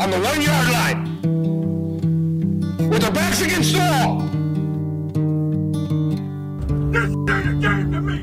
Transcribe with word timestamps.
on 0.00 0.10
the 0.10 0.18
one 0.20 0.40
yard 0.40 0.68
line 0.76 1.00
with 2.90 3.00
their 3.02 3.10
backs 3.12 3.40
against 3.42 3.72
the 3.72 3.78
wall. 3.78 4.18
This 6.92 7.10
ain't 7.10 7.48
a 7.48 7.54
game 7.66 7.92
to 7.92 8.00
me. 8.00 8.16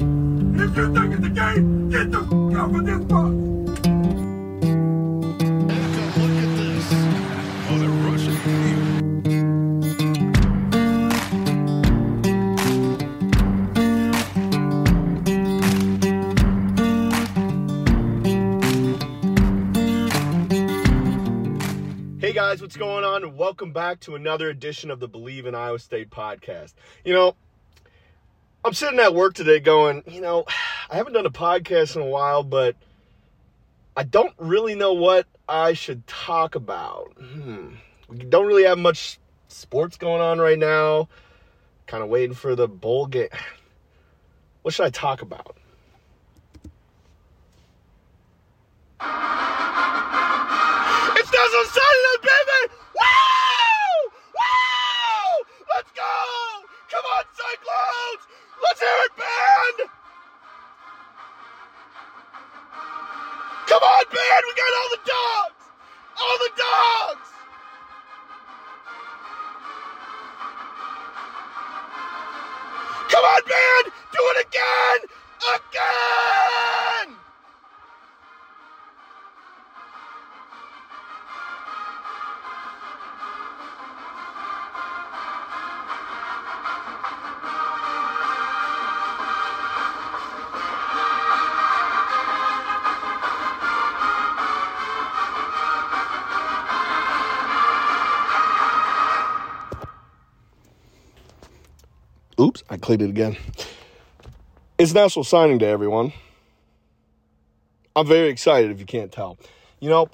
If 0.63 0.77
you 0.77 0.85
think 0.93 1.13
it's 1.15 1.25
a 1.25 1.29
game, 1.29 1.89
get 1.89 2.11
the 2.11 2.19
f- 2.19 2.31
off 2.59 2.75
of 2.75 2.85
this 2.85 2.99
box. 3.05 3.20
What's 22.61 22.77
going 22.77 23.03
on? 23.03 23.35
Welcome 23.37 23.73
back 23.73 24.01
to 24.01 24.13
another 24.13 24.49
edition 24.49 24.91
of 24.91 24.99
the 24.99 25.07
Believe 25.07 25.47
in 25.47 25.55
Iowa 25.55 25.79
State 25.79 26.11
podcast. 26.11 26.75
You 27.03 27.11
know, 27.11 27.35
I'm 28.63 28.75
sitting 28.75 28.99
at 28.99 29.15
work 29.15 29.33
today 29.33 29.59
going, 29.59 30.03
you 30.05 30.21
know, 30.21 30.45
I 30.87 30.95
haven't 30.95 31.13
done 31.13 31.25
a 31.25 31.31
podcast 31.31 31.95
in 31.95 32.03
a 32.03 32.05
while, 32.05 32.43
but 32.43 32.75
I 33.97 34.03
don't 34.03 34.33
really 34.37 34.75
know 34.75 34.93
what 34.93 35.25
I 35.49 35.73
should 35.73 36.05
talk 36.05 36.53
about. 36.53 37.13
Hmm. 37.19 37.69
We 38.07 38.17
don't 38.17 38.45
really 38.45 38.65
have 38.65 38.77
much 38.77 39.17
sports 39.47 39.97
going 39.97 40.21
on 40.21 40.37
right 40.37 40.59
now. 40.59 41.09
Kind 41.87 42.03
of 42.03 42.09
waiting 42.09 42.35
for 42.35 42.55
the 42.55 42.67
bowl 42.67 43.07
game. 43.07 43.29
What 44.61 44.75
should 44.75 44.85
I 44.85 44.91
talk 44.91 45.23
about? 45.23 45.55
It's 51.17 51.31
National 51.31 51.65
Saturday, 51.65 52.17
baby! 52.21 52.40
Come 63.71 63.83
on, 63.83 64.05
man! 64.13 64.41
We 64.47 64.53
got 64.53 64.73
all 64.81 64.89
the 64.91 64.99
dogs! 65.07 65.63
All 66.21 66.37
the 66.39 66.51
dogs! 66.57 67.29
Come 73.09 73.23
on, 73.23 73.41
band! 73.47 73.93
Do 74.11 74.19
it 74.19 74.45
again! 74.45 74.99
Again! 75.55 76.70
Oops, 102.41 102.63
I 102.71 102.77
cleaned 102.77 103.03
it 103.03 103.09
again. 103.11 103.37
It's 104.79 104.95
National 104.95 105.23
Signing 105.23 105.59
Day, 105.59 105.69
everyone. 105.69 106.11
I'm 107.95 108.07
very 108.07 108.29
excited 108.29 108.71
if 108.71 108.79
you 108.79 108.85
can't 108.87 109.11
tell. 109.11 109.37
You 109.79 109.89
know, 109.89 110.09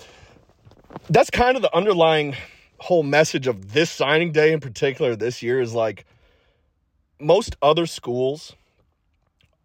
that's 1.09 1.29
kind 1.29 1.55
of 1.55 1.61
the 1.61 1.73
underlying 1.73 2.35
whole 2.79 3.03
message 3.03 3.47
of 3.47 3.71
this 3.71 3.89
signing 3.89 4.33
day 4.33 4.51
in 4.51 4.59
particular 4.59 5.15
this 5.15 5.41
year 5.41 5.61
is 5.61 5.73
like 5.73 6.05
most 7.17 7.55
other 7.61 7.85
schools 7.85 8.57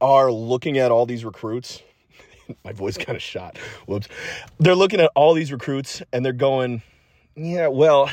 are 0.01 0.31
looking 0.31 0.79
at 0.79 0.93
all 0.93 1.05
these 1.05 1.25
recruits. 1.25 1.83
My 2.65 2.71
voice 2.71 2.97
kind 2.97 3.17
of 3.17 3.23
shot. 3.23 3.59
Whoops. 3.87 4.07
They're 4.61 4.77
looking 4.77 5.01
at 5.01 5.11
all 5.17 5.35
these 5.35 5.51
recruits 5.51 6.01
and 6.13 6.25
they're 6.25 6.33
going, 6.33 6.83
yeah, 7.35 7.67
well, 7.67 8.09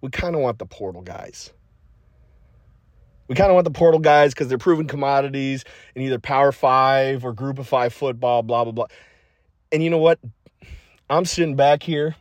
we 0.00 0.10
kind 0.10 0.34
of 0.34 0.40
want 0.40 0.58
the 0.58 0.66
portal 0.66 1.02
guys. 1.02 1.52
We 3.28 3.34
kind 3.34 3.50
of 3.50 3.54
want 3.54 3.64
the 3.66 3.70
portal 3.70 4.00
guys 4.00 4.32
because 4.32 4.48
they're 4.48 4.58
proven 4.58 4.86
commodities 4.86 5.64
in 5.94 6.02
either 6.02 6.18
Power 6.18 6.50
Five 6.50 7.24
or 7.24 7.32
Group 7.32 7.58
of 7.58 7.68
Five 7.68 7.92
football, 7.92 8.42
blah, 8.42 8.64
blah, 8.64 8.72
blah. 8.72 8.86
And 9.70 9.82
you 9.82 9.90
know 9.90 9.98
what? 9.98 10.18
I'm 11.10 11.26
sitting 11.26 11.54
back 11.54 11.82
here 11.82 12.16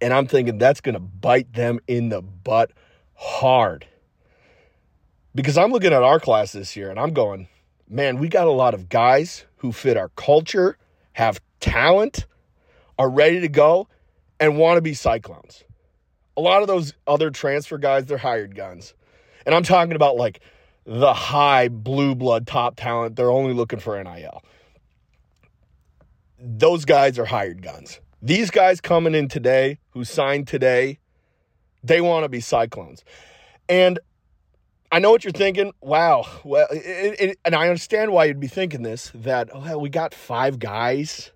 and 0.00 0.12
I'm 0.12 0.26
thinking 0.26 0.58
that's 0.58 0.80
going 0.80 0.94
to 0.94 1.00
bite 1.00 1.52
them 1.52 1.80
in 1.88 2.08
the 2.08 2.22
butt 2.22 2.70
hard. 3.14 3.86
Because 5.34 5.58
I'm 5.58 5.72
looking 5.72 5.92
at 5.92 6.02
our 6.02 6.20
class 6.20 6.52
this 6.52 6.76
year 6.76 6.90
and 6.90 6.98
I'm 6.98 7.12
going, 7.12 7.48
man, 7.88 8.18
we 8.18 8.28
got 8.28 8.46
a 8.46 8.52
lot 8.52 8.74
of 8.74 8.88
guys 8.88 9.44
who 9.56 9.72
fit 9.72 9.96
our 9.96 10.10
culture, 10.10 10.76
have 11.14 11.40
talent, 11.58 12.26
are 12.98 13.10
ready 13.10 13.40
to 13.40 13.48
go, 13.48 13.88
and 14.38 14.58
want 14.58 14.76
to 14.76 14.82
be 14.82 14.94
Cyclones. 14.94 15.64
A 16.36 16.40
lot 16.40 16.62
of 16.62 16.68
those 16.68 16.94
other 17.06 17.30
transfer 17.30 17.78
guys, 17.78 18.06
they're 18.06 18.18
hired 18.18 18.54
guns. 18.54 18.94
And 19.46 19.54
I'm 19.54 19.62
talking 19.62 19.94
about 19.94 20.16
like 20.16 20.40
the 20.84 21.14
high 21.14 21.68
blue 21.68 22.14
blood 22.14 22.46
top 22.46 22.76
talent. 22.76 23.16
They're 23.16 23.30
only 23.30 23.54
looking 23.54 23.78
for 23.78 24.02
NIL. 24.02 24.42
Those 26.38 26.84
guys 26.84 27.18
are 27.18 27.24
hired 27.24 27.62
guns. 27.62 28.00
These 28.20 28.50
guys 28.50 28.80
coming 28.80 29.14
in 29.14 29.28
today, 29.28 29.78
who 29.90 30.04
signed 30.04 30.48
today, 30.48 30.98
they 31.82 32.00
want 32.00 32.24
to 32.24 32.28
be 32.28 32.40
Cyclones. 32.40 33.04
And 33.68 33.98
I 34.90 34.98
know 34.98 35.10
what 35.10 35.24
you're 35.24 35.32
thinking. 35.32 35.72
Wow. 35.80 36.26
Well, 36.44 36.66
it, 36.70 37.20
it, 37.20 37.38
and 37.44 37.54
I 37.54 37.68
understand 37.68 38.12
why 38.12 38.26
you'd 38.26 38.40
be 38.40 38.46
thinking 38.46 38.82
this 38.82 39.10
that, 39.14 39.50
oh, 39.52 39.60
hell, 39.60 39.80
we 39.80 39.88
got 39.88 40.14
five 40.14 40.58
guys 40.58 41.32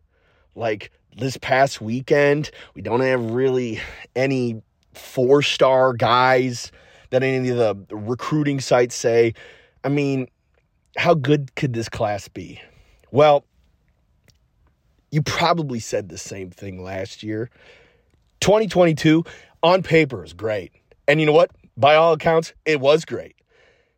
like 0.54 0.90
this 1.16 1.36
past 1.38 1.80
weekend. 1.80 2.50
We 2.75 2.82
don't 2.82 3.00
have 3.00 3.32
really 3.32 3.80
any 4.14 4.62
four 4.94 5.42
star 5.42 5.92
guys 5.92 6.70
that 7.10 7.22
any 7.22 7.48
of 7.48 7.56
the 7.56 7.76
recruiting 7.91 8.60
sites 8.60 8.94
say. 8.94 9.34
I 9.84 9.88
mean, 9.88 10.28
how 10.96 11.14
good 11.14 11.54
could 11.54 11.72
this 11.72 11.88
class 11.88 12.28
be? 12.28 12.60
Well, 13.10 13.44
you 15.10 15.22
probably 15.22 15.80
said 15.80 16.08
the 16.08 16.19
same 16.19 16.50
thing 16.50 16.82
last 16.82 17.22
year. 17.22 17.50
2022 18.41 19.24
on 19.62 19.82
paper 19.82 20.24
is 20.24 20.32
great. 20.32 20.72
And 21.06 21.20
you 21.20 21.26
know 21.26 21.32
what? 21.32 21.50
By 21.76 21.94
all 21.94 22.12
accounts, 22.12 22.52
it 22.64 22.80
was 22.80 23.04
great. 23.04 23.36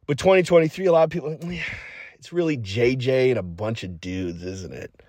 But 0.07 0.19
2023, 0.19 0.87
a 0.87 0.93
lot 0.93 1.05
of 1.05 1.11
people, 1.11 1.37
"Yeah, 1.43 1.63
it's 2.15 2.33
really 2.33 2.57
JJ 2.57 3.31
and 3.31 3.39
a 3.39 3.43
bunch 3.43 3.83
of 3.83 4.01
dudes, 4.01 4.43
isn't 4.43 4.75
it? 4.75 5.03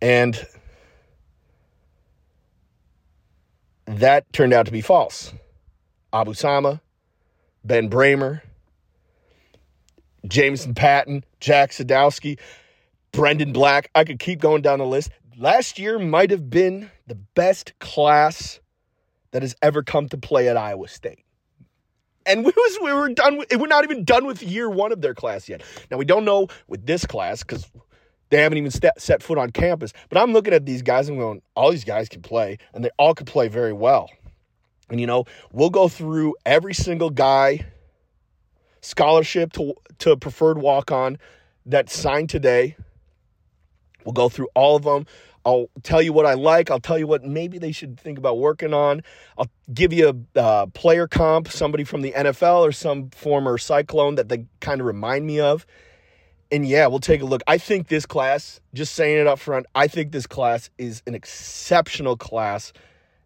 And 0.00 0.46
that 3.86 4.30
turned 4.32 4.52
out 4.52 4.66
to 4.66 4.72
be 4.72 4.80
false. 4.80 5.32
Abu 6.12 6.34
Sama, 6.34 6.80
Ben 7.68 7.90
Brahmer, 7.90 8.40
Jameson 10.26 10.74
Patton, 10.74 11.22
Jack 11.38 11.70
Sadowski, 11.70 12.38
Brendan 13.12 13.52
Black. 13.52 13.90
I 13.94 14.04
could 14.04 14.18
keep 14.18 14.40
going 14.40 14.62
down 14.62 14.78
the 14.78 14.86
list. 14.86 15.10
Last 15.36 15.78
year 15.78 15.98
might 15.98 16.30
have 16.30 16.50
been 16.50 16.90
the 17.06 17.14
best 17.14 17.78
class 17.78 18.58
that 19.30 19.42
has 19.42 19.54
ever 19.62 19.82
come 19.82 20.08
to 20.08 20.18
play 20.18 20.48
at 20.48 20.56
Iowa 20.56 20.88
State. 20.88 21.20
And 22.26 22.44
we 22.44 22.52
was 22.54 22.78
we 22.82 22.92
were 22.92 23.10
done 23.10 23.36
with 23.36 23.54
we're 23.56 23.68
not 23.68 23.84
even 23.84 24.04
done 24.04 24.26
with 24.26 24.42
year 24.42 24.68
one 24.68 24.90
of 24.90 25.00
their 25.00 25.14
class 25.14 25.48
yet. 25.48 25.62
Now 25.90 25.98
we 25.98 26.04
don't 26.04 26.24
know 26.24 26.48
with 26.66 26.86
this 26.86 27.06
class 27.06 27.42
because 27.42 27.70
they 28.30 28.42
haven't 28.42 28.58
even 28.58 28.70
set 28.70 29.22
foot 29.22 29.38
on 29.38 29.50
campus. 29.50 29.92
But 30.08 30.18
I'm 30.18 30.32
looking 30.32 30.52
at 30.52 30.66
these 30.66 30.82
guys 30.82 31.08
and 31.08 31.18
going, 31.18 31.42
all 31.54 31.70
these 31.70 31.84
guys 31.84 32.08
can 32.08 32.22
play, 32.22 32.58
and 32.74 32.84
they 32.84 32.90
all 32.98 33.14
can 33.14 33.26
play 33.26 33.48
very 33.48 33.72
well. 33.72 34.10
And 34.90 35.00
you 35.00 35.06
know, 35.06 35.24
we'll 35.52 35.70
go 35.70 35.88
through 35.88 36.34
every 36.46 36.74
single 36.74 37.10
guy, 37.10 37.66
scholarship 38.80 39.52
to 39.54 39.74
to 39.98 40.16
preferred 40.16 40.58
walk 40.58 40.90
on 40.90 41.18
that 41.66 41.90
signed 41.90 42.30
today. 42.30 42.76
We'll 44.04 44.14
go 44.14 44.28
through 44.28 44.48
all 44.54 44.76
of 44.76 44.84
them. 44.84 45.06
I'll 45.44 45.70
tell 45.82 46.02
you 46.02 46.12
what 46.12 46.26
I 46.26 46.34
like. 46.34 46.70
I'll 46.70 46.80
tell 46.80 46.98
you 46.98 47.06
what 47.06 47.24
maybe 47.24 47.58
they 47.58 47.72
should 47.72 47.98
think 47.98 48.18
about 48.18 48.38
working 48.38 48.74
on. 48.74 49.02
I'll 49.38 49.50
give 49.72 49.92
you 49.92 50.26
a 50.34 50.38
uh, 50.38 50.66
player 50.66 51.06
comp, 51.06 51.48
somebody 51.48 51.84
from 51.84 52.02
the 52.02 52.12
NFL 52.12 52.60
or 52.60 52.72
some 52.72 53.10
former 53.10 53.56
Cyclone 53.56 54.16
that 54.16 54.28
they 54.28 54.44
kind 54.60 54.80
of 54.80 54.86
remind 54.86 55.26
me 55.26 55.40
of. 55.40 55.66
And 56.50 56.66
yeah, 56.66 56.86
we'll 56.86 56.98
take 56.98 57.22
a 57.22 57.24
look. 57.24 57.42
I 57.46 57.58
think 57.58 57.88
this 57.88 58.06
class, 58.06 58.60
just 58.74 58.94
saying 58.94 59.18
it 59.18 59.26
up 59.26 59.38
front, 59.38 59.66
I 59.74 59.86
think 59.86 60.12
this 60.12 60.26
class 60.26 60.70
is 60.76 61.02
an 61.06 61.14
exceptional 61.14 62.16
class 62.16 62.72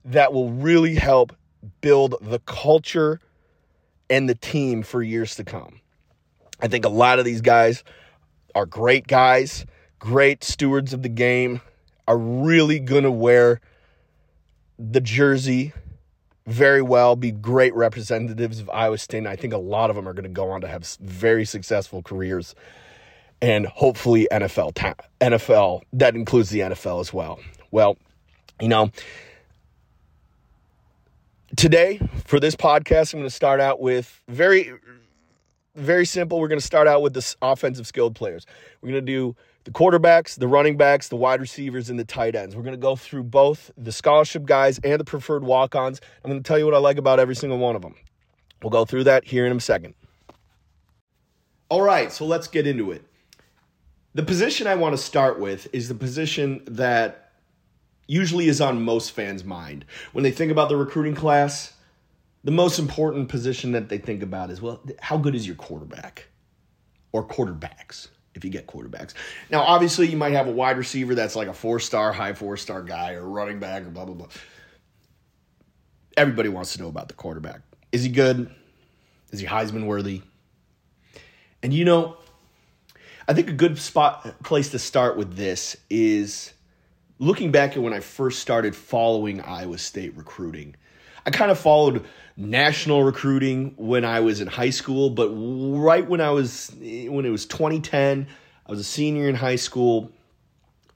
that 0.04 0.32
will 0.32 0.50
really 0.50 0.94
help 0.94 1.32
build 1.80 2.16
the 2.20 2.38
culture 2.40 3.20
and 4.10 4.28
the 4.28 4.34
team 4.34 4.82
for 4.82 5.02
years 5.02 5.36
to 5.36 5.44
come. 5.44 5.80
I 6.60 6.68
think 6.68 6.84
a 6.84 6.90
lot 6.90 7.18
of 7.18 7.24
these 7.24 7.40
guys 7.40 7.82
are 8.54 8.66
great 8.66 9.06
guys, 9.06 9.66
great 9.98 10.44
stewards 10.44 10.92
of 10.92 11.02
the 11.02 11.08
game, 11.08 11.60
are 12.06 12.18
really 12.18 12.78
going 12.78 13.04
to 13.04 13.10
wear 13.10 13.60
the 14.78 15.00
jersey 15.00 15.72
very 16.46 16.82
well, 16.82 17.14
be 17.14 17.30
great 17.30 17.74
representatives 17.74 18.58
of 18.58 18.68
Iowa 18.70 18.98
State. 18.98 19.18
And 19.18 19.28
I 19.28 19.36
think 19.36 19.52
a 19.52 19.58
lot 19.58 19.90
of 19.90 19.96
them 19.96 20.08
are 20.08 20.12
going 20.12 20.24
to 20.24 20.28
go 20.28 20.50
on 20.50 20.60
to 20.62 20.68
have 20.68 20.84
very 21.00 21.44
successful 21.44 22.02
careers 22.02 22.54
and 23.40 23.66
hopefully 23.66 24.28
NFL 24.30 24.74
ta- 24.74 24.94
NFL 25.20 25.82
that 25.92 26.14
includes 26.14 26.50
the 26.50 26.60
NFL 26.60 27.00
as 27.00 27.12
well. 27.12 27.40
Well, 27.70 27.96
you 28.60 28.68
know, 28.68 28.90
today 31.56 32.00
for 32.24 32.40
this 32.40 32.56
podcast 32.56 33.12
I'm 33.12 33.20
going 33.20 33.28
to 33.28 33.34
start 33.34 33.60
out 33.60 33.80
with 33.80 34.22
very 34.28 34.72
very 35.74 36.04
simple. 36.04 36.38
We're 36.38 36.48
going 36.48 36.60
to 36.60 36.66
start 36.66 36.86
out 36.86 37.02
with 37.02 37.14
the 37.14 37.34
offensive 37.40 37.86
skilled 37.86 38.14
players. 38.14 38.46
We're 38.80 38.90
going 38.90 39.06
to 39.06 39.12
do 39.12 39.36
the 39.64 39.70
quarterbacks, 39.70 40.38
the 40.38 40.48
running 40.48 40.76
backs, 40.76 41.08
the 41.08 41.16
wide 41.16 41.40
receivers, 41.40 41.88
and 41.88 41.98
the 41.98 42.04
tight 42.04 42.34
ends. 42.34 42.56
We're 42.56 42.62
going 42.62 42.74
to 42.74 42.80
go 42.80 42.96
through 42.96 43.24
both 43.24 43.70
the 43.76 43.92
scholarship 43.92 44.44
guys 44.44 44.78
and 44.84 45.00
the 45.00 45.04
preferred 45.04 45.44
walk 45.44 45.74
ons. 45.74 46.00
I'm 46.24 46.30
going 46.30 46.42
to 46.42 46.46
tell 46.46 46.58
you 46.58 46.64
what 46.64 46.74
I 46.74 46.78
like 46.78 46.98
about 46.98 47.20
every 47.20 47.34
single 47.36 47.58
one 47.58 47.76
of 47.76 47.82
them. 47.82 47.94
We'll 48.62 48.70
go 48.70 48.84
through 48.84 49.04
that 49.04 49.24
here 49.24 49.46
in 49.46 49.56
a 49.56 49.60
second. 49.60 49.94
All 51.68 51.82
right, 51.82 52.12
so 52.12 52.26
let's 52.26 52.48
get 52.48 52.66
into 52.66 52.90
it. 52.90 53.04
The 54.14 54.22
position 54.22 54.66
I 54.66 54.74
want 54.74 54.92
to 54.92 55.02
start 55.02 55.40
with 55.40 55.68
is 55.72 55.88
the 55.88 55.94
position 55.94 56.62
that 56.66 57.21
usually 58.12 58.46
is 58.46 58.60
on 58.60 58.82
most 58.82 59.12
fans' 59.12 59.42
mind. 59.42 59.86
When 60.12 60.22
they 60.22 60.30
think 60.30 60.52
about 60.52 60.68
the 60.68 60.76
recruiting 60.76 61.14
class, 61.14 61.72
the 62.44 62.50
most 62.50 62.78
important 62.78 63.30
position 63.30 63.72
that 63.72 63.88
they 63.88 63.98
think 63.98 64.22
about 64.22 64.50
is 64.50 64.60
well, 64.60 64.82
how 65.00 65.16
good 65.16 65.34
is 65.34 65.46
your 65.46 65.56
quarterback 65.56 66.28
or 67.12 67.26
quarterbacks? 67.26 68.08
If 68.34 68.46
you 68.46 68.50
get 68.50 68.66
quarterbacks. 68.66 69.12
Now, 69.50 69.60
obviously, 69.60 70.08
you 70.08 70.16
might 70.16 70.32
have 70.32 70.48
a 70.48 70.52
wide 70.52 70.78
receiver 70.78 71.14
that's 71.14 71.36
like 71.36 71.48
a 71.48 71.52
four 71.52 71.78
star, 71.78 72.12
high 72.12 72.32
four 72.32 72.56
star 72.56 72.82
guy, 72.82 73.12
or 73.12 73.28
running 73.28 73.58
back, 73.58 73.82
or 73.82 73.90
blah, 73.90 74.06
blah, 74.06 74.14
blah. 74.14 74.28
Everybody 76.16 76.48
wants 76.48 76.72
to 76.72 76.80
know 76.80 76.88
about 76.88 77.08
the 77.08 77.14
quarterback. 77.14 77.60
Is 77.92 78.04
he 78.04 78.08
good? 78.08 78.50
Is 79.32 79.40
he 79.40 79.46
Heisman 79.46 79.84
worthy? 79.84 80.22
And 81.62 81.74
you 81.74 81.84
know, 81.84 82.16
I 83.28 83.34
think 83.34 83.48
a 83.50 83.52
good 83.52 83.78
spot 83.78 84.42
place 84.42 84.70
to 84.70 84.78
start 84.78 85.18
with 85.18 85.36
this 85.36 85.76
is 85.90 86.54
looking 87.22 87.52
back 87.52 87.76
at 87.76 87.82
when 87.82 87.92
I 87.92 88.00
first 88.00 88.40
started 88.40 88.74
following 88.74 89.40
Iowa 89.40 89.78
State 89.78 90.16
recruiting. 90.16 90.74
I 91.24 91.30
kind 91.30 91.52
of 91.52 91.58
followed 91.58 92.04
national 92.36 93.04
recruiting 93.04 93.74
when 93.76 94.04
I 94.04 94.18
was 94.20 94.40
in 94.40 94.48
high 94.48 94.70
school, 94.70 95.08
but 95.08 95.28
right 95.28 96.06
when 96.06 96.20
I 96.20 96.30
was 96.30 96.72
when 96.80 97.24
it 97.24 97.30
was 97.30 97.46
2010, 97.46 98.26
I 98.66 98.70
was 98.70 98.80
a 98.80 98.84
senior 98.84 99.28
in 99.28 99.36
high 99.36 99.56
school. 99.56 100.10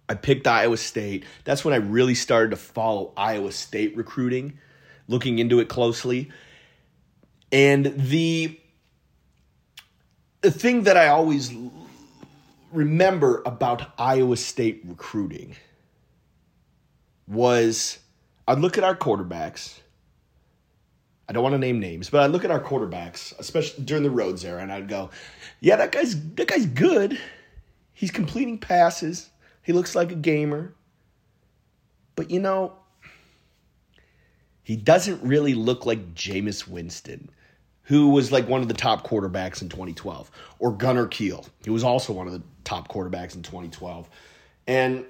I 0.09 0.15
picked 0.15 0.49
Iowa 0.49 0.77
State. 0.77 1.25
That's 1.45 1.65
when 1.65 1.73
I 1.73 1.79
really 1.79 2.17
started 2.17 2.51
to 2.51 2.57
follow 2.57 3.13
Iowa 3.17 3.53
State 3.53 3.97
recruiting, 3.97 4.59
looking 5.07 5.39
into 5.39 5.61
it 5.61 5.69
closely. 5.69 6.33
And 7.53 7.95
the 7.97 8.59
the 10.41 10.51
thing 10.51 10.83
that 10.85 10.97
I 10.97 11.07
always 11.07 11.55
remember 12.73 13.43
about 13.47 13.93
Iowa 13.97 14.37
State 14.37 14.83
recruiting 14.85 15.55
was 17.27 17.99
I'd 18.47 18.59
look 18.59 18.79
at 18.79 18.85
our 18.85 18.97
quarterbacks 18.97 19.81
I 21.29 21.33
don't 21.33 21.43
want 21.43 21.55
to 21.55 21.59
name 21.59 21.81
names, 21.81 22.09
but 22.09 22.23
I 22.23 22.27
look 22.27 22.45
at 22.45 22.51
our 22.51 22.63
quarterbacks, 22.63 23.37
especially 23.39 23.85
during 23.85 24.05
the 24.05 24.11
Rhoads 24.11 24.45
era, 24.45 24.63
and 24.63 24.73
I'd 24.73 24.89
go, 24.89 25.11
"Yeah, 25.61 25.77
that 25.77 25.91
guy's 25.91 26.21
that 26.35 26.47
guy's 26.47 26.67
good. 26.67 27.19
He's 27.93 28.11
completing 28.11 28.59
passes. 28.59 29.31
He 29.63 29.73
looks 29.73 29.95
like 29.95 30.13
a 30.13 30.17
gamer, 30.17 30.75
but 32.15 32.31
you 32.31 32.39
know, 32.39 32.75
he 34.63 34.77
doesn't 34.77 35.23
really 35.23 35.55
look 35.55 35.85
like 35.85 36.15
Jameis 36.15 36.69
Winston." 36.69 37.31
Who 37.85 38.09
was 38.09 38.33
like 38.33 38.49
one 38.49 38.63
of 38.63 38.69
the 38.69 38.75
top 38.75 39.07
quarterbacks 39.07 39.63
in 39.63 39.69
2012, 39.69 40.29
or 40.59 40.73
Gunner 40.73 41.07
Kiel, 41.07 41.47
who 41.65 41.73
was 41.73 41.85
also 41.85 42.13
one 42.13 42.27
of 42.27 42.33
the 42.33 42.43
top 42.65 42.89
quarterbacks 42.89 43.37
in 43.37 43.43
2012. 43.43 44.11
And 44.67 45.05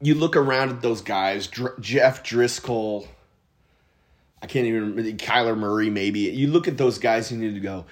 you 0.00 0.14
look 0.14 0.36
around 0.36 0.70
at 0.70 0.82
those 0.82 1.00
guys, 1.00 1.46
Dr- 1.46 1.80
Jeff 1.80 2.22
Driskel, 2.22 3.06
I 4.42 4.46
can't 4.46 4.66
even 4.66 4.94
remember 4.94 5.10
Kyler 5.12 5.56
Murray. 5.56 5.90
Maybe 5.90 6.20
you 6.20 6.48
look 6.48 6.68
at 6.68 6.76
those 6.76 6.98
guys, 6.98 7.32
you 7.32 7.38
need 7.38 7.54
to 7.54 7.60
go. 7.60 7.86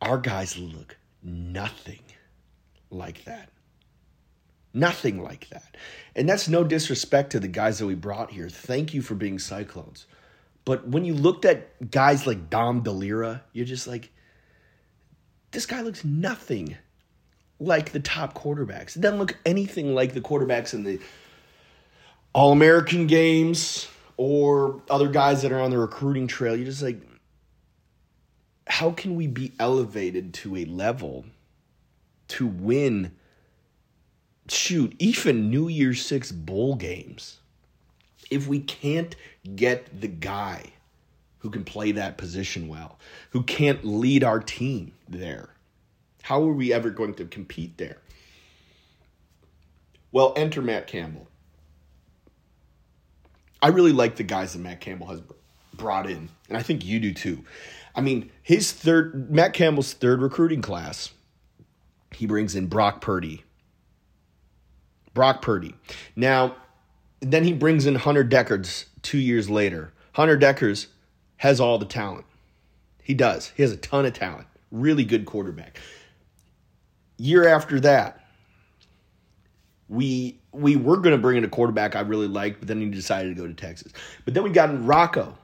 Our 0.00 0.18
guys 0.18 0.56
look 0.56 0.96
nothing 1.22 2.02
like 2.90 3.24
that. 3.24 3.50
Nothing 4.72 5.22
like 5.22 5.48
that. 5.48 5.76
And 6.14 6.28
that's 6.28 6.48
no 6.48 6.62
disrespect 6.62 7.32
to 7.32 7.40
the 7.40 7.48
guys 7.48 7.78
that 7.78 7.86
we 7.86 7.94
brought 7.94 8.30
here. 8.30 8.48
Thank 8.48 8.92
you 8.94 9.02
for 9.02 9.14
being 9.14 9.38
Cyclones. 9.38 10.06
But 10.64 10.86
when 10.86 11.04
you 11.04 11.14
looked 11.14 11.44
at 11.44 11.90
guys 11.90 12.26
like 12.26 12.50
Dom 12.50 12.84
DeLira, 12.84 13.40
you're 13.52 13.64
just 13.64 13.86
like, 13.86 14.10
this 15.50 15.64
guy 15.64 15.80
looks 15.80 16.04
nothing 16.04 16.76
like 17.58 17.92
the 17.92 18.00
top 18.00 18.34
quarterbacks. 18.34 18.96
It 18.96 19.00
doesn't 19.00 19.18
look 19.18 19.36
anything 19.44 19.94
like 19.94 20.14
the 20.14 20.20
quarterbacks 20.20 20.74
in 20.74 20.84
the 20.84 21.00
All 22.32 22.52
American 22.52 23.06
games, 23.06 23.88
or 24.16 24.80
other 24.88 25.08
guys 25.08 25.42
that 25.42 25.52
are 25.52 25.60
on 25.60 25.70
the 25.70 25.78
recruiting 25.78 26.26
trail, 26.26 26.56
you're 26.56 26.64
just 26.64 26.82
like, 26.82 27.00
how 28.66 28.90
can 28.90 29.14
we 29.14 29.26
be 29.26 29.52
elevated 29.58 30.34
to 30.34 30.56
a 30.56 30.64
level 30.64 31.24
to 32.28 32.46
win, 32.46 33.12
shoot, 34.48 34.94
even 34.98 35.50
New 35.50 35.68
Year's 35.68 36.04
Six 36.04 36.32
bowl 36.32 36.74
games 36.76 37.38
if 38.30 38.48
we 38.48 38.58
can't 38.58 39.14
get 39.54 40.00
the 40.00 40.08
guy 40.08 40.72
who 41.38 41.50
can 41.50 41.64
play 41.64 41.92
that 41.92 42.16
position 42.16 42.66
well, 42.66 42.98
who 43.30 43.42
can't 43.42 43.84
lead 43.84 44.24
our 44.24 44.40
team 44.40 44.92
there? 45.08 45.50
How 46.26 46.42
are 46.42 46.52
we 46.52 46.72
ever 46.72 46.90
going 46.90 47.14
to 47.14 47.24
compete 47.24 47.78
there? 47.78 47.98
Well, 50.10 50.32
enter 50.34 50.60
Matt 50.60 50.88
Campbell. 50.88 51.28
I 53.62 53.68
really 53.68 53.92
like 53.92 54.16
the 54.16 54.24
guys 54.24 54.52
that 54.52 54.58
Matt 54.58 54.80
Campbell 54.80 55.06
has 55.06 55.22
brought 55.72 56.10
in, 56.10 56.28
and 56.48 56.58
I 56.58 56.62
think 56.62 56.84
you 56.84 56.98
do 56.98 57.12
too. 57.12 57.44
I 57.94 58.00
mean, 58.00 58.32
his 58.42 58.72
third, 58.72 59.30
Matt 59.30 59.52
Campbell's 59.52 59.92
third 59.92 60.20
recruiting 60.20 60.62
class, 60.62 61.12
he 62.10 62.26
brings 62.26 62.56
in 62.56 62.66
Brock 62.66 63.00
Purdy. 63.00 63.44
Brock 65.14 65.42
Purdy. 65.42 65.76
Now, 66.16 66.56
then 67.20 67.44
he 67.44 67.52
brings 67.52 67.86
in 67.86 67.94
Hunter 67.94 68.24
Dekkers 68.24 68.86
two 69.00 69.18
years 69.18 69.48
later. 69.48 69.92
Hunter 70.14 70.36
Dekkers 70.36 70.88
has 71.36 71.60
all 71.60 71.78
the 71.78 71.86
talent. 71.86 72.24
He 73.00 73.14
does. 73.14 73.52
He 73.56 73.62
has 73.62 73.70
a 73.70 73.76
ton 73.76 74.06
of 74.06 74.14
talent. 74.14 74.48
Really 74.72 75.04
good 75.04 75.24
quarterback. 75.24 75.78
Year 77.18 77.48
after 77.48 77.80
that, 77.80 78.20
we 79.88 80.38
we 80.52 80.76
were 80.76 80.96
going 80.96 81.14
to 81.14 81.20
bring 81.20 81.36
in 81.36 81.44
a 81.44 81.48
quarterback 81.48 81.96
I 81.96 82.00
really 82.00 82.28
liked, 82.28 82.60
but 82.60 82.68
then 82.68 82.80
he 82.80 82.88
decided 82.88 83.36
to 83.36 83.40
go 83.40 83.46
to 83.46 83.54
Texas. 83.54 83.92
But 84.24 84.34
then 84.34 84.42
we 84.42 84.50
got 84.50 84.84
Rocco, 84.84 85.36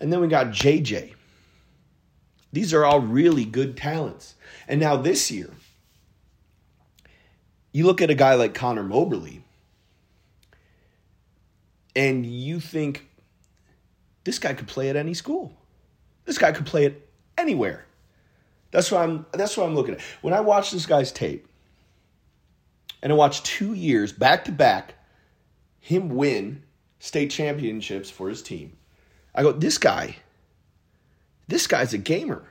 and 0.00 0.12
then 0.12 0.20
we 0.20 0.28
got 0.28 0.48
JJ. 0.48 1.14
These 2.52 2.72
are 2.72 2.84
all 2.84 3.00
really 3.00 3.44
good 3.44 3.76
talents. 3.76 4.34
And 4.68 4.80
now 4.80 4.96
this 4.96 5.30
year, 5.30 5.50
you 7.72 7.84
look 7.84 8.00
at 8.00 8.10
a 8.10 8.14
guy 8.14 8.34
like 8.34 8.54
Connor 8.54 8.82
Moberly, 8.82 9.42
and 11.94 12.24
you 12.24 12.60
think 12.60 13.08
this 14.24 14.38
guy 14.38 14.54
could 14.54 14.68
play 14.68 14.90
at 14.90 14.96
any 14.96 15.14
school. 15.14 15.52
This 16.24 16.38
guy 16.38 16.52
could 16.52 16.66
play 16.66 16.84
it 16.84 17.08
anywhere. 17.36 17.86
That's 18.70 18.90
what 18.90 19.02
I'm 19.02 19.26
that's 19.32 19.56
what 19.56 19.66
I'm 19.66 19.74
looking 19.74 19.94
at. 19.94 20.00
When 20.20 20.34
I 20.34 20.40
watch 20.40 20.70
this 20.70 20.86
guy's 20.86 21.12
tape, 21.12 21.48
and 23.02 23.12
I 23.12 23.16
watched 23.16 23.44
two 23.44 23.74
years 23.74 24.12
back 24.12 24.44
to 24.44 24.52
back 24.52 24.94
him 25.80 26.10
win 26.10 26.62
state 26.98 27.30
championships 27.30 28.10
for 28.10 28.28
his 28.28 28.42
team. 28.42 28.76
I 29.34 29.42
go, 29.42 29.52
this 29.52 29.78
guy, 29.78 30.16
this 31.46 31.66
guy's 31.66 31.94
a 31.94 31.98
gamer. 31.98 32.44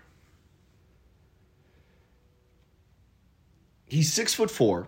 He's 3.86 4.12
six 4.12 4.34
foot 4.34 4.52
four. 4.52 4.88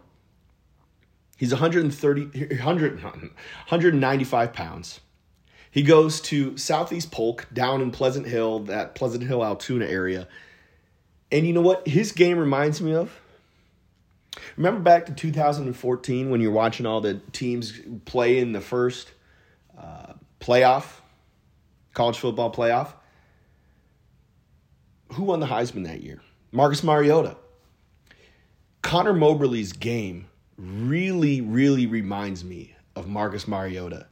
He's 1.37 1.51
130, 1.51 2.25
100, 2.49 3.03
195 3.03 4.53
pounds. 4.53 4.99
He 5.71 5.83
goes 5.83 6.19
to 6.21 6.57
Southeast 6.57 7.11
Polk 7.11 7.47
down 7.53 7.81
in 7.81 7.91
Pleasant 7.91 8.25
Hill, 8.25 8.59
that 8.61 8.95
Pleasant 8.95 9.23
Hill 9.23 9.45
Altoona 9.45 9.85
area. 9.85 10.27
And 11.31 11.45
you 11.45 11.53
know 11.53 11.61
what 11.61 11.87
his 11.87 12.11
game 12.11 12.37
reminds 12.37 12.81
me 12.81 12.93
of? 12.93 13.11
Remember 14.57 14.79
back 14.79 15.05
to 15.07 15.13
2014 15.13 16.29
when 16.29 16.41
you're 16.41 16.51
watching 16.51 16.85
all 16.85 17.01
the 17.01 17.15
teams 17.31 17.79
play 18.05 18.39
in 18.39 18.51
the 18.51 18.61
first 18.61 19.11
uh, 19.77 20.13
playoff, 20.39 20.85
college 21.93 22.17
football 22.17 22.51
playoff? 22.51 22.93
Who 25.13 25.23
won 25.23 25.39
the 25.39 25.47
Heisman 25.47 25.85
that 25.85 26.01
year? 26.01 26.21
Marcus 26.51 26.83
Mariota. 26.83 27.37
Connor 28.81 29.13
Moberly's 29.13 29.73
game 29.73 30.27
really, 30.57 31.41
really 31.41 31.85
reminds 31.85 32.43
me 32.43 32.75
of 32.95 33.07
Marcus 33.07 33.47
Mariota. 33.47 34.07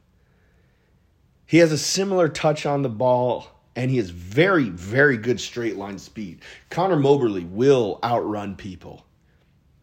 He 1.46 1.58
has 1.58 1.72
a 1.72 1.78
similar 1.78 2.28
touch 2.28 2.66
on 2.66 2.82
the 2.82 2.88
ball, 2.88 3.46
and 3.78 3.92
he 3.92 3.96
has 3.98 4.10
very, 4.10 4.70
very 4.70 5.16
good 5.16 5.38
straight 5.38 5.76
line 5.76 5.98
speed. 5.98 6.42
Connor 6.68 6.96
Moberly 6.96 7.44
will 7.44 8.00
outrun 8.02 8.56
people 8.56 9.06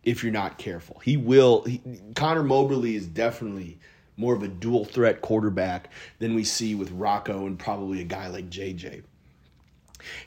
if 0.03 0.21
you're 0.21 0.33
not 0.33 0.57
careful. 0.57 0.99
He 0.99 1.15
will. 1.15 1.63
He, 1.63 1.81
Connor 2.13 2.43
Moberly 2.43 2.97
is 2.97 3.07
definitely 3.07 3.79
more 4.17 4.35
of 4.35 4.43
a 4.43 4.49
dual 4.49 4.83
threat 4.83 5.21
quarterback 5.21 5.93
than 6.19 6.35
we 6.35 6.43
see 6.43 6.75
with 6.75 6.91
Rocco 6.91 7.47
and 7.47 7.57
probably 7.57 8.01
a 8.01 8.03
guy 8.03 8.27
like 8.27 8.49
JJ. 8.49 9.03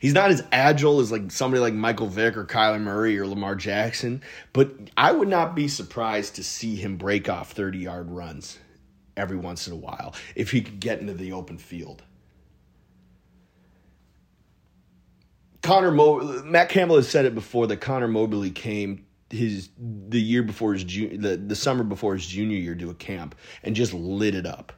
He's 0.00 0.14
not 0.14 0.30
as 0.30 0.42
agile 0.50 1.00
as 1.00 1.12
like 1.12 1.30
somebody 1.30 1.60
like 1.60 1.74
Michael 1.74 2.06
Vick 2.06 2.38
or 2.38 2.46
Kyler 2.46 2.80
Murray 2.80 3.18
or 3.18 3.26
Lamar 3.26 3.54
Jackson, 3.54 4.22
but 4.54 4.72
I 4.96 5.12
would 5.12 5.28
not 5.28 5.54
be 5.54 5.68
surprised 5.68 6.36
to 6.36 6.42
see 6.42 6.74
him 6.74 6.96
break 6.96 7.28
off 7.28 7.52
30 7.52 7.80
yard 7.80 8.10
runs 8.10 8.58
every 9.14 9.36
once 9.36 9.66
in 9.66 9.74
a 9.74 9.76
while 9.76 10.14
if 10.34 10.52
he 10.52 10.62
could 10.62 10.80
get 10.80 11.00
into 11.00 11.12
the 11.12 11.32
open 11.32 11.58
field. 11.58 12.02
Connor 15.68 15.90
Mo- 15.90 16.42
Matt 16.44 16.70
Campbell 16.70 16.96
has 16.96 17.06
said 17.06 17.26
it 17.26 17.34
before 17.34 17.66
that 17.66 17.82
Connor 17.82 18.08
Moberly 18.08 18.50
came 18.50 19.04
his 19.28 19.68
the 19.78 20.18
year 20.18 20.42
before 20.42 20.72
his 20.72 20.82
ju- 20.82 21.18
the 21.18 21.36
the 21.36 21.54
summer 21.54 21.84
before 21.84 22.14
his 22.14 22.26
junior 22.26 22.56
year 22.56 22.74
to 22.74 22.88
a 22.88 22.94
camp 22.94 23.34
and 23.62 23.76
just 23.76 23.92
lit 23.92 24.34
it 24.34 24.46
up. 24.46 24.72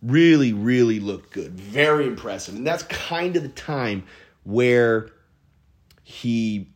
Really, 0.00 0.54
really 0.54 0.98
looked 0.98 1.30
good. 1.30 1.52
Very 1.52 2.06
impressive. 2.06 2.54
And 2.54 2.66
that's 2.66 2.84
kind 2.84 3.36
of 3.36 3.42
the 3.42 3.50
time 3.50 4.04
where 4.44 5.10
he 6.04 6.70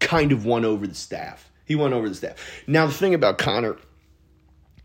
kind 0.00 0.32
of 0.32 0.46
won 0.46 0.64
over 0.64 0.86
the 0.86 0.94
staff. 0.94 1.50
He 1.66 1.74
won 1.74 1.92
over 1.92 2.08
the 2.08 2.14
staff. 2.14 2.62
Now 2.66 2.86
the 2.86 2.94
thing 2.94 3.12
about 3.12 3.36
Connor, 3.36 3.76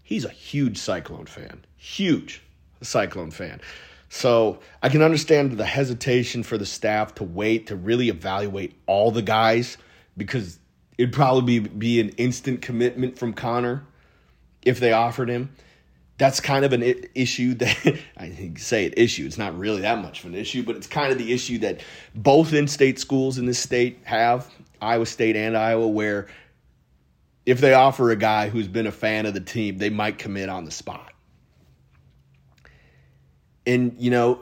he's 0.04 0.26
a 0.26 0.30
huge 0.30 0.78
Cyclone 0.78 1.28
fan. 1.28 1.64
Huge 1.78 2.42
Cyclone 2.82 3.32
fan. 3.32 3.62
So 4.10 4.60
I 4.82 4.90
can 4.90 5.04
understand 5.04 5.52
the 5.52 5.66
hesitation 5.66 6.42
for 6.42 6.58
the 6.58 6.66
staff 6.66 7.16
to 7.16 7.24
wait 7.24 7.68
to 7.68 7.76
really 7.76 8.10
evaluate 8.10 8.76
all 8.88 9.12
the 9.12 9.22
guys 9.22 9.78
because 10.18 10.60
it'd 10.98 11.14
probably 11.14 11.60
be, 11.60 12.00
an 12.02 12.10
instant 12.10 12.62
commitment 12.62 13.18
from 13.18 13.34
Connor 13.34 13.86
if 14.64 14.80
they 14.80 14.92
offered 14.92 15.30
him. 15.30 15.52
That's 16.18 16.42
kind 16.42 16.66
of 16.66 16.74
an 16.74 16.84
issue 17.16 17.54
that 17.56 17.78
I 18.18 18.52
say 18.58 18.86
it 18.86 18.98
issue. 18.98 19.26
It's 19.26 19.38
not 19.38 19.58
really 19.58 19.82
that 19.82 20.00
much 20.00 20.22
of 20.22 20.26
an 20.26 20.36
issue, 20.36 20.64
but 20.64 20.76
it's 20.76 20.88
kind 20.88 21.12
of 21.12 21.18
the 21.18 21.32
issue 21.32 21.60
that 21.60 21.82
both 22.14 22.52
in-state 22.52 23.00
schools 23.00 23.38
in 23.38 23.46
this 23.46 23.60
state 23.60 24.00
have, 24.04 24.50
Iowa 24.82 25.06
State 25.06 25.38
and 25.38 25.56
Iowa, 25.56 25.88
where 25.88 26.28
if 27.46 27.62
they 27.62 27.74
offer 27.74 28.12
a 28.12 28.16
guy 28.16 28.50
who's 28.50 28.68
been 28.68 28.88
a 28.88 28.92
fan 28.92 29.26
of 29.26 29.34
the 29.34 29.40
team, 29.40 29.78
they 29.78 29.90
might 29.90 30.18
commit 30.18 30.50
on 30.50 30.66
the 30.66 30.72
spot. 30.72 31.14
And 33.70 33.96
you 34.00 34.10
know, 34.10 34.40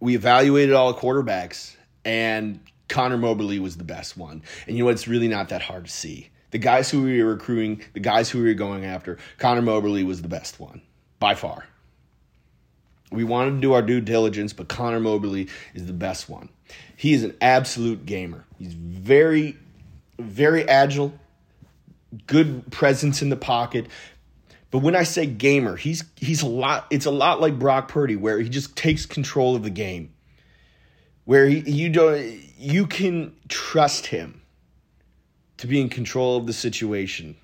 we 0.00 0.14
evaluated 0.14 0.74
all 0.74 0.92
the 0.92 0.98
quarterbacks, 0.98 1.76
and 2.06 2.58
Connor 2.88 3.18
Moberly 3.18 3.58
was 3.58 3.76
the 3.76 3.84
best 3.84 4.16
one. 4.16 4.42
And 4.66 4.76
you 4.76 4.84
know? 4.84 4.90
It's 4.90 5.06
really 5.06 5.28
not 5.28 5.50
that 5.50 5.60
hard 5.60 5.84
to 5.84 5.90
see. 5.90 6.30
The 6.50 6.58
guys 6.58 6.90
who 6.90 7.02
we 7.02 7.22
were 7.22 7.34
recruiting, 7.34 7.82
the 7.92 8.00
guys 8.00 8.30
who 8.30 8.38
we 8.38 8.46
were 8.46 8.54
going 8.54 8.84
after, 8.84 9.18
Connor 9.38 9.62
Moberly 9.62 10.04
was 10.04 10.22
the 10.22 10.28
best 10.28 10.58
one 10.58 10.80
by 11.18 11.34
far. 11.34 11.66
We 13.12 13.24
wanted 13.24 13.52
to 13.52 13.60
do 13.60 13.72
our 13.74 13.82
due 13.82 14.00
diligence, 14.00 14.52
but 14.52 14.68
Connor 14.68 15.00
Moberly 15.00 15.48
is 15.74 15.86
the 15.86 15.92
best 15.92 16.28
one. 16.28 16.48
He 16.96 17.12
is 17.12 17.22
an 17.22 17.36
absolute 17.40 18.06
gamer. 18.06 18.44
He's 18.58 18.72
very, 18.72 19.58
very 20.18 20.66
agile, 20.66 21.12
good 22.26 22.72
presence 22.72 23.20
in 23.20 23.28
the 23.28 23.36
pocket. 23.36 23.86
But 24.70 24.78
when 24.78 24.94
I 24.94 25.02
say 25.02 25.26
gamer, 25.26 25.76
he's 25.76 26.04
he's 26.16 26.42
a 26.42 26.48
lot. 26.48 26.86
It's 26.90 27.06
a 27.06 27.10
lot 27.10 27.40
like 27.40 27.58
Brock 27.58 27.88
Purdy, 27.88 28.16
where 28.16 28.38
he 28.38 28.48
just 28.48 28.76
takes 28.76 29.06
control 29.06 29.56
of 29.56 29.62
the 29.62 29.70
game 29.70 30.12
where 31.30 31.46
he, 31.46 31.60
you 31.60 31.88
don't 31.88 32.20
you 32.58 32.88
can 32.88 33.32
trust 33.46 34.06
him 34.06 34.42
to 35.58 35.68
be 35.68 35.80
in 35.80 35.88
control 35.88 36.36
of 36.36 36.46
the 36.46 36.52
situation. 36.52 37.36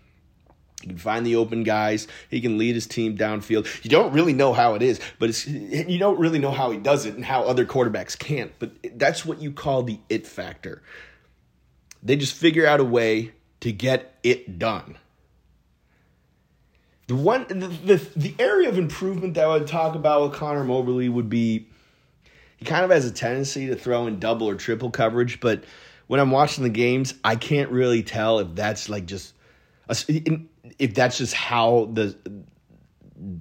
He 0.83 0.89
can 0.89 0.99
find 0.99 1.25
the 1.25 1.37
open 1.37 1.63
guys. 1.63 2.09
He 2.29 2.41
can 2.41 2.59
lead 2.59 2.75
his 2.75 2.89
team 2.89 3.17
downfield. 3.17 3.85
You 3.85 3.91
don't 3.91 4.13
really 4.13 4.33
know 4.33 4.53
how 4.53 4.75
it 4.75 4.83
is, 4.83 4.99
but 5.21 5.29
it's, 5.29 5.47
you 5.47 5.99
don't 5.99 6.19
really 6.19 6.41
know 6.41 6.51
how 6.51 6.73
he 6.73 6.79
does 6.79 7.07
it 7.07 7.15
and 7.15 7.25
how 7.25 7.45
other 7.45 7.65
quarterbacks 7.65 8.19
can't. 8.19 8.53
But 8.59 8.73
that's 8.99 9.25
what 9.25 9.41
you 9.41 9.53
call 9.53 9.85
the 9.85 10.01
it 10.09 10.27
factor. 10.27 10.83
They 12.03 12.17
just 12.17 12.35
figure 12.35 12.67
out 12.67 12.81
a 12.81 12.85
way 12.85 13.35
to 13.61 13.71
get 13.71 14.19
it 14.25 14.59
done. 14.59 14.99
The 17.07 17.15
one, 17.15 17.47
the, 17.49 17.69
the, 17.69 18.09
the 18.17 18.35
area 18.39 18.69
of 18.69 18.79
improvement 18.79 19.35
that 19.35 19.45
I 19.45 19.49
would 19.49 19.67
talk 19.67 19.95
about 19.95 20.23
with 20.23 20.33
Connor 20.33 20.65
Moberly 20.65 21.09
would 21.09 21.29
be 21.29 21.69
he 22.57 22.65
kind 22.65 22.85
of 22.85 22.91
has 22.91 23.05
a 23.05 23.11
tendency 23.11 23.67
to 23.69 23.77
throw 23.77 24.07
in 24.07 24.19
double 24.19 24.49
or 24.49 24.55
triple 24.55 24.91
coverage, 24.91 25.41
but 25.41 25.65
when 26.07 26.21
I'm 26.21 26.31
watching 26.31 26.65
the 26.65 26.71
games, 26.71 27.15
I 27.23 27.37
can't 27.37 27.71
really 27.71 28.03
tell 28.03 28.39
if 28.39 28.49
that's 28.55 28.89
like 28.89 29.07
just 29.07 29.35
if 30.79 30.95
that's 30.95 31.19
just 31.19 31.35
how 31.35 31.91
the 31.93 32.17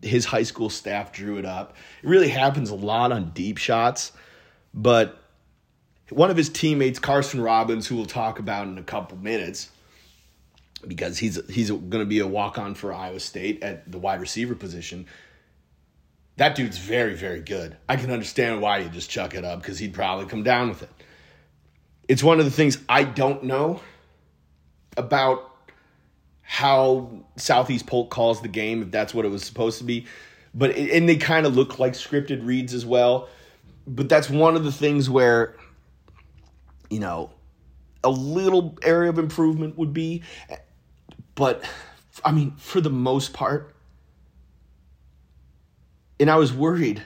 his 0.02 0.26
high 0.26 0.44
school 0.44 0.70
staff 0.70 1.12
drew 1.12 1.38
it 1.38 1.46
up. 1.46 1.76
It 2.04 2.08
really 2.08 2.30
happens 2.30 2.70
a 2.70 2.76
lot 2.76 3.12
on 3.12 3.32
deep 3.32 3.58
shots, 3.58 4.12
but 4.74 5.18
one 6.10 6.30
of 6.30 6.38
his 6.38 6.50
teammates, 6.50 7.00
Carson 7.00 7.42
Robbins, 7.42 7.88
who 7.88 7.96
we'll 7.96 8.06
talk 8.06 8.40
about 8.40 8.68
in 8.68 8.78
a 8.78 8.84
couple 8.84 9.18
minutes, 9.18 9.70
because 10.88 11.18
he's 11.18 11.40
he's 11.50 11.70
going 11.70 11.92
to 11.92 12.06
be 12.06 12.20
a 12.20 12.28
walk 12.28 12.58
on 12.58 12.76
for 12.76 12.94
Iowa 12.94 13.20
State 13.20 13.64
at 13.64 13.92
the 13.92 14.00
wide 14.00 14.22
receiver 14.22 14.56
position 14.56 15.06
that 16.38 16.56
dude's 16.56 16.78
very, 16.78 17.16
very 17.16 17.42
good. 17.42 17.78
I 17.88 17.96
can 17.96 18.12
understand 18.12 18.62
why 18.62 18.80
you 18.80 18.90
just 18.90 19.10
chuck 19.10 19.36
it 19.36 19.46
up 19.46 19.62
because 19.62 19.80
he'd 19.80 19.94
probably 19.94 20.26
come 20.26 20.44
down 20.44 20.70
with 20.70 20.84
it. 20.84 20.90
It's 22.08 22.24
one 22.24 22.40
of 22.40 22.46
the 22.46 22.52
things 22.52 22.78
I 22.90 23.04
don't 23.04 23.46
know 23.46 23.82
about 24.98 25.52
how 26.42 27.26
Southeast 27.38 27.88
Polk 27.88 28.10
calls 28.10 28.42
the 28.42 28.48
game, 28.48 28.84
if 28.84 28.92
that's 28.92 29.14
what 29.14 29.26
it 29.26 29.30
was 29.30 29.44
supposed 29.44 29.80
to 29.80 29.84
be. 29.84 30.06
But 30.54 30.76
and 30.76 31.08
they 31.10 31.16
kind 31.16 31.46
of 31.46 31.56
look 31.56 31.80
like 31.80 31.94
scripted 31.94 32.46
reads 32.46 32.74
as 32.74 32.86
well. 32.86 33.30
But 33.88 34.10
that's 34.10 34.30
one 34.30 34.56
of 34.56 34.64
the 34.64 34.72
things 34.72 35.10
where, 35.10 35.56
you 36.90 37.00
know, 37.00 37.32
a 38.04 38.10
little 38.10 38.78
area 38.84 39.10
of 39.10 39.20
improvement 39.20 39.78
would 39.78 39.94
be. 39.94 40.24
But 41.36 41.64
I 42.24 42.32
mean, 42.32 42.52
for 42.58 42.82
the 42.82 42.90
most 42.90 43.34
part, 43.34 43.76
and 46.20 46.30
I 46.30 46.38
was 46.38 46.54
worried. 46.54 47.04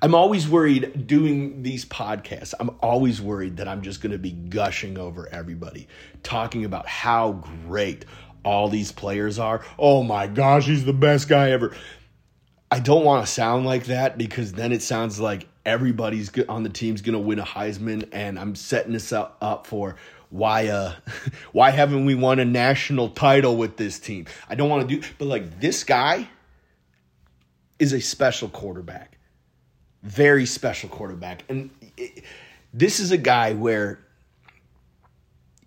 I'm 0.00 0.14
always 0.14 0.48
worried 0.48 1.06
doing 1.06 1.62
these 1.62 1.84
podcasts. 1.84 2.54
I'm 2.58 2.70
always 2.80 3.20
worried 3.20 3.58
that 3.58 3.68
I'm 3.68 3.82
just 3.82 4.02
going 4.02 4.12
to 4.12 4.18
be 4.18 4.32
gushing 4.32 4.98
over 4.98 5.28
everybody, 5.30 5.88
talking 6.22 6.64
about 6.64 6.86
how 6.86 7.44
great 7.66 8.04
all 8.44 8.68
these 8.68 8.92
players 8.92 9.38
are. 9.38 9.64
Oh 9.78 10.02
my 10.02 10.26
gosh, 10.26 10.66
he's 10.66 10.84
the 10.84 10.92
best 10.92 11.28
guy 11.28 11.50
ever. 11.50 11.74
I 12.70 12.80
don't 12.80 13.04
want 13.04 13.24
to 13.24 13.32
sound 13.32 13.66
like 13.66 13.86
that 13.86 14.18
because 14.18 14.52
then 14.52 14.72
it 14.72 14.82
sounds 14.82 15.20
like 15.20 15.46
everybody's 15.64 16.30
on 16.48 16.62
the 16.62 16.68
team's 16.68 17.00
going 17.02 17.14
to 17.14 17.18
win 17.18 17.38
a 17.38 17.44
Heisman, 17.44 18.08
and 18.12 18.38
I'm 18.38 18.54
setting 18.54 18.92
this 18.92 19.12
up, 19.12 19.38
up 19.40 19.66
for 19.66 19.96
why 20.34 20.66
uh 20.66 20.92
why 21.52 21.70
haven't 21.70 22.04
we 22.06 22.16
won 22.16 22.40
a 22.40 22.44
national 22.44 23.08
title 23.10 23.56
with 23.56 23.76
this 23.76 24.00
team? 24.00 24.26
I 24.48 24.56
don't 24.56 24.68
want 24.68 24.88
to 24.88 24.96
do 24.96 25.06
but 25.16 25.26
like 25.26 25.60
this 25.60 25.84
guy 25.84 26.28
is 27.78 27.92
a 27.92 28.00
special 28.00 28.48
quarterback. 28.48 29.16
Very 30.02 30.44
special 30.44 30.88
quarterback. 30.88 31.44
And 31.48 31.70
it, 31.96 32.24
this 32.72 32.98
is 32.98 33.12
a 33.12 33.16
guy 33.16 33.54
where 33.54 34.00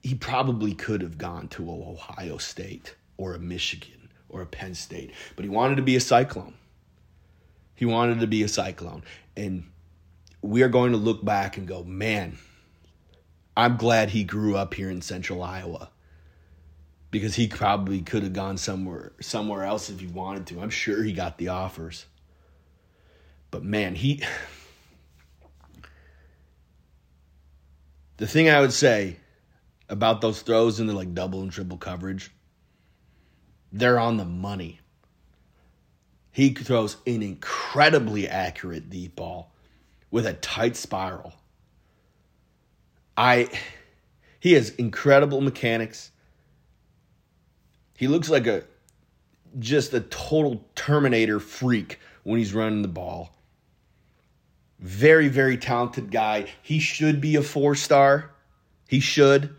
he 0.04 0.16
probably 0.16 0.74
could 0.74 1.02
have 1.02 1.18
gone 1.18 1.48
to 1.50 1.70
Ohio 1.70 2.38
State 2.38 2.94
or 3.16 3.36
a 3.36 3.40
Michigan 3.40 4.10
or 4.28 4.42
a 4.42 4.46
Penn 4.46 4.76
State, 4.76 5.12
but 5.38 5.46
he 5.46 5.50
wanted 5.50 5.78
to 5.78 5.82
be 5.82 5.96
a 5.96 6.02
Cyclone. 6.02 6.56
He 7.74 7.86
wanted 7.86 8.20
to 8.20 8.28
be 8.28 8.44
a 8.44 8.48
Cyclone. 8.50 9.04
And 9.38 9.64
we 10.42 10.62
are 10.62 10.70
going 10.70 10.92
to 10.92 10.98
look 10.98 11.24
back 11.24 11.58
and 11.58 11.68
go, 11.68 11.84
man, 11.84 12.38
I'm 13.58 13.76
glad 13.76 14.12
he 14.12 14.24
grew 14.24 14.56
up 14.56 14.76
here 14.76 14.92
in 14.92 15.02
central 15.02 15.42
Iowa 15.42 15.90
because 17.10 17.34
he 17.34 17.48
probably 17.48 18.02
could 18.02 18.22
have 18.22 18.34
gone 18.34 18.58
somewhere 18.58 19.14
somewhere 19.20 19.64
else 19.64 19.90
if 19.90 20.00
he 20.00 20.06
wanted 20.06 20.46
to. 20.48 20.62
I'm 20.62 20.70
sure 20.70 21.02
he 21.02 21.12
got 21.12 21.40
the 21.40 21.48
offers. 21.48 22.06
But 23.50 23.64
man, 23.64 23.96
he 23.96 24.22
The 28.18 28.28
thing 28.28 28.48
I 28.48 28.62
would 28.62 28.74
say 28.74 29.18
about 29.90 30.22
those 30.22 30.44
throws 30.44 30.80
in 30.80 30.86
the 30.86 30.94
like 30.94 31.16
double 31.16 31.42
and 31.42 31.52
triple 31.52 31.78
coverage, 31.78 32.30
they're 33.72 33.98
on 33.98 34.18
the 34.18 34.26
money. 34.26 34.82
He 36.32 36.52
throws 36.52 36.98
an 37.08 37.24
incredibly 37.24 38.28
accurate 38.28 38.92
deep 38.92 39.16
ball 39.16 39.52
with 40.12 40.28
a 40.28 40.34
tight 40.34 40.76
spiral. 40.76 41.34
I 43.18 43.50
he 44.40 44.54
has 44.54 44.70
incredible 44.72 45.42
mechanics. 45.42 46.12
He 47.96 48.08
looks 48.08 48.30
like 48.30 48.46
a 48.46 48.64
just 49.58 49.94
a 49.94 50.02
total 50.02 50.64
Terminator 50.76 51.40
freak 51.40 52.00
when 52.24 52.38
he's 52.38 52.54
running 52.54 52.84
the 52.84 52.88
ball. 52.88 53.34
Very, 54.80 55.28
very 55.28 55.58
talented 55.58 56.12
guy. 56.12 56.46
He 56.62 56.78
should 56.78 57.20
be 57.20 57.36
a 57.36 57.42
four 57.42 57.74
star. 57.74 58.32
He 58.88 59.00
should. 59.00 59.56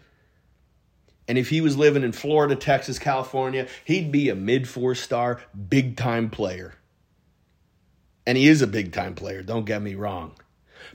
And 1.26 1.36
if 1.36 1.50
he 1.50 1.60
was 1.60 1.76
living 1.76 2.04
in 2.04 2.12
Florida, 2.12 2.56
Texas, 2.56 2.98
California, 2.98 3.66
he'd 3.84 4.12
be 4.12 4.28
a 4.28 4.34
mid 4.34 4.68
four 4.68 4.94
star, 4.94 5.42
big 5.68 5.96
time 5.96 6.30
player. 6.30 6.74
And 8.24 8.38
he 8.38 8.46
is 8.46 8.62
a 8.62 8.66
big 8.66 8.92
time 8.92 9.14
player, 9.14 9.42
don't 9.42 9.64
get 9.64 9.82
me 9.82 9.94
wrong. 9.94 10.34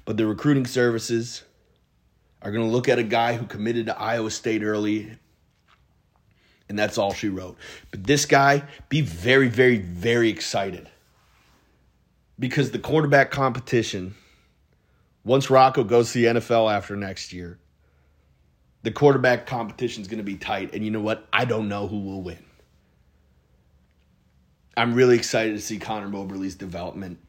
But 0.06 0.18
the 0.18 0.26
recruiting 0.26 0.66
services 0.66 1.44
are 2.44 2.52
going 2.52 2.66
to 2.66 2.72
look 2.72 2.90
at 2.90 3.00
a 3.00 3.04
guy 3.04 3.34
who 3.34 3.46
committed 3.46 3.86
to 3.88 3.98
Iowa 3.98 4.30
State 4.30 4.64
early, 4.64 5.18
and 6.68 6.78
that's 6.78 6.98
all 6.98 7.14
she 7.14 7.30
wrote. 7.30 7.58
But 7.90 8.04
this 8.04 8.26
guy, 8.26 8.64
be 8.90 9.02
very, 9.02 9.48
very, 9.48 9.78
very 9.78 10.30
excited 10.30 10.90
because 12.38 12.72
the 12.72 12.80
quarterback 12.80 13.32
competition, 13.32 14.16
once 15.24 15.50
Rocco 15.50 15.86
goes 15.86 16.12
to 16.12 16.20
the 16.20 16.40
NFL 16.40 16.72
after 16.72 16.98
next 16.98 17.32
year, 17.32 17.58
the 18.82 18.92
quarterback 18.92 19.46
competition 19.46 20.02
is 20.02 20.10
going 20.10 20.18
to 20.18 20.24
be 20.24 20.36
tight. 20.36 20.74
And 20.74 20.84
you 20.84 20.92
know 20.92 21.00
what? 21.00 21.26
I 21.32 21.46
don't 21.46 21.70
know 21.70 21.88
who 21.88 22.00
will 22.00 22.22
win. 22.22 22.44
I'm 24.76 24.94
really 24.94 25.16
excited 25.16 25.54
to 25.54 25.62
see 25.62 25.80
Connor 25.80 26.10
Moberly's 26.10 26.56
development. 26.56 27.20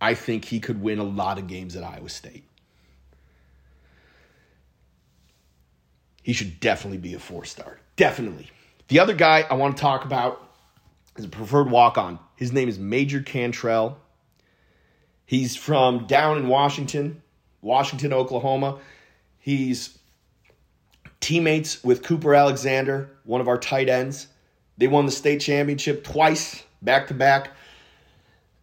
I 0.00 0.14
think 0.14 0.44
he 0.44 0.58
could 0.58 0.82
win 0.82 0.98
a 0.98 1.04
lot 1.04 1.38
of 1.38 1.46
games 1.46 1.76
at 1.76 1.84
Iowa 1.84 2.08
State. 2.08 2.47
He 6.28 6.34
should 6.34 6.60
definitely 6.60 6.98
be 6.98 7.14
a 7.14 7.18
four 7.18 7.46
star. 7.46 7.78
Definitely. 7.96 8.50
The 8.88 8.98
other 9.00 9.14
guy 9.14 9.46
I 9.48 9.54
want 9.54 9.78
to 9.78 9.80
talk 9.80 10.04
about 10.04 10.46
is 11.16 11.24
a 11.24 11.28
preferred 11.28 11.70
walk 11.70 11.96
on. 11.96 12.18
His 12.36 12.52
name 12.52 12.68
is 12.68 12.78
Major 12.78 13.22
Cantrell. 13.22 13.96
He's 15.24 15.56
from 15.56 16.06
down 16.06 16.36
in 16.36 16.48
Washington, 16.48 17.22
Washington, 17.62 18.12
Oklahoma. 18.12 18.76
He's 19.38 19.98
teammates 21.20 21.82
with 21.82 22.02
Cooper 22.02 22.34
Alexander, 22.34 23.08
one 23.24 23.40
of 23.40 23.48
our 23.48 23.56
tight 23.56 23.88
ends. 23.88 24.26
They 24.76 24.86
won 24.86 25.06
the 25.06 25.12
state 25.12 25.40
championship 25.40 26.04
twice, 26.04 26.62
back 26.82 27.06
to 27.06 27.14
back. 27.14 27.52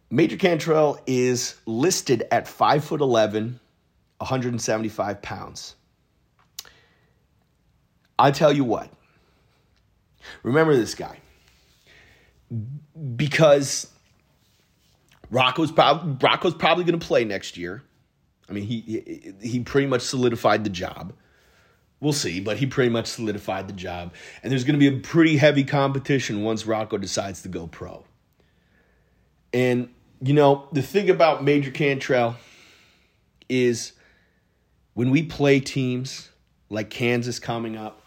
Major 0.08 0.36
Cantrell 0.36 1.00
is 1.04 1.56
listed 1.66 2.28
at 2.30 2.46
5 2.46 2.84
foot 2.84 3.00
11, 3.00 3.58
175 4.18 5.20
pounds. 5.20 5.74
I 8.18 8.30
tell 8.30 8.52
you 8.52 8.64
what. 8.64 8.90
Remember 10.42 10.76
this 10.76 10.94
guy. 10.94 11.18
Because 13.16 13.88
Rocco's, 15.30 15.72
prob- 15.72 16.22
Rocco's 16.22 16.54
probably 16.54 16.84
going 16.84 16.98
to 16.98 17.06
play 17.06 17.24
next 17.24 17.56
year. 17.56 17.82
I 18.48 18.52
mean, 18.52 18.64
he, 18.64 18.80
he 18.80 19.34
he 19.48 19.60
pretty 19.60 19.88
much 19.88 20.02
solidified 20.02 20.62
the 20.62 20.70
job. 20.70 21.12
We'll 21.98 22.12
see, 22.12 22.40
but 22.40 22.58
he 22.58 22.66
pretty 22.66 22.90
much 22.90 23.06
solidified 23.06 23.68
the 23.68 23.72
job. 23.72 24.12
And 24.42 24.52
there's 24.52 24.64
going 24.64 24.78
to 24.78 24.90
be 24.90 24.96
a 24.96 25.00
pretty 25.00 25.36
heavy 25.36 25.64
competition 25.64 26.42
once 26.44 26.66
Rocco 26.66 26.98
decides 26.98 27.42
to 27.42 27.48
go 27.48 27.66
pro. 27.66 28.04
And, 29.52 29.88
you 30.20 30.34
know, 30.34 30.68
the 30.72 30.82
thing 30.82 31.10
about 31.10 31.42
Major 31.42 31.70
Cantrell 31.70 32.36
is 33.48 33.94
when 34.94 35.10
we 35.10 35.22
play 35.22 35.58
teams 35.58 36.30
like 36.68 36.90
Kansas 36.90 37.38
coming 37.38 37.76
up, 37.76 38.02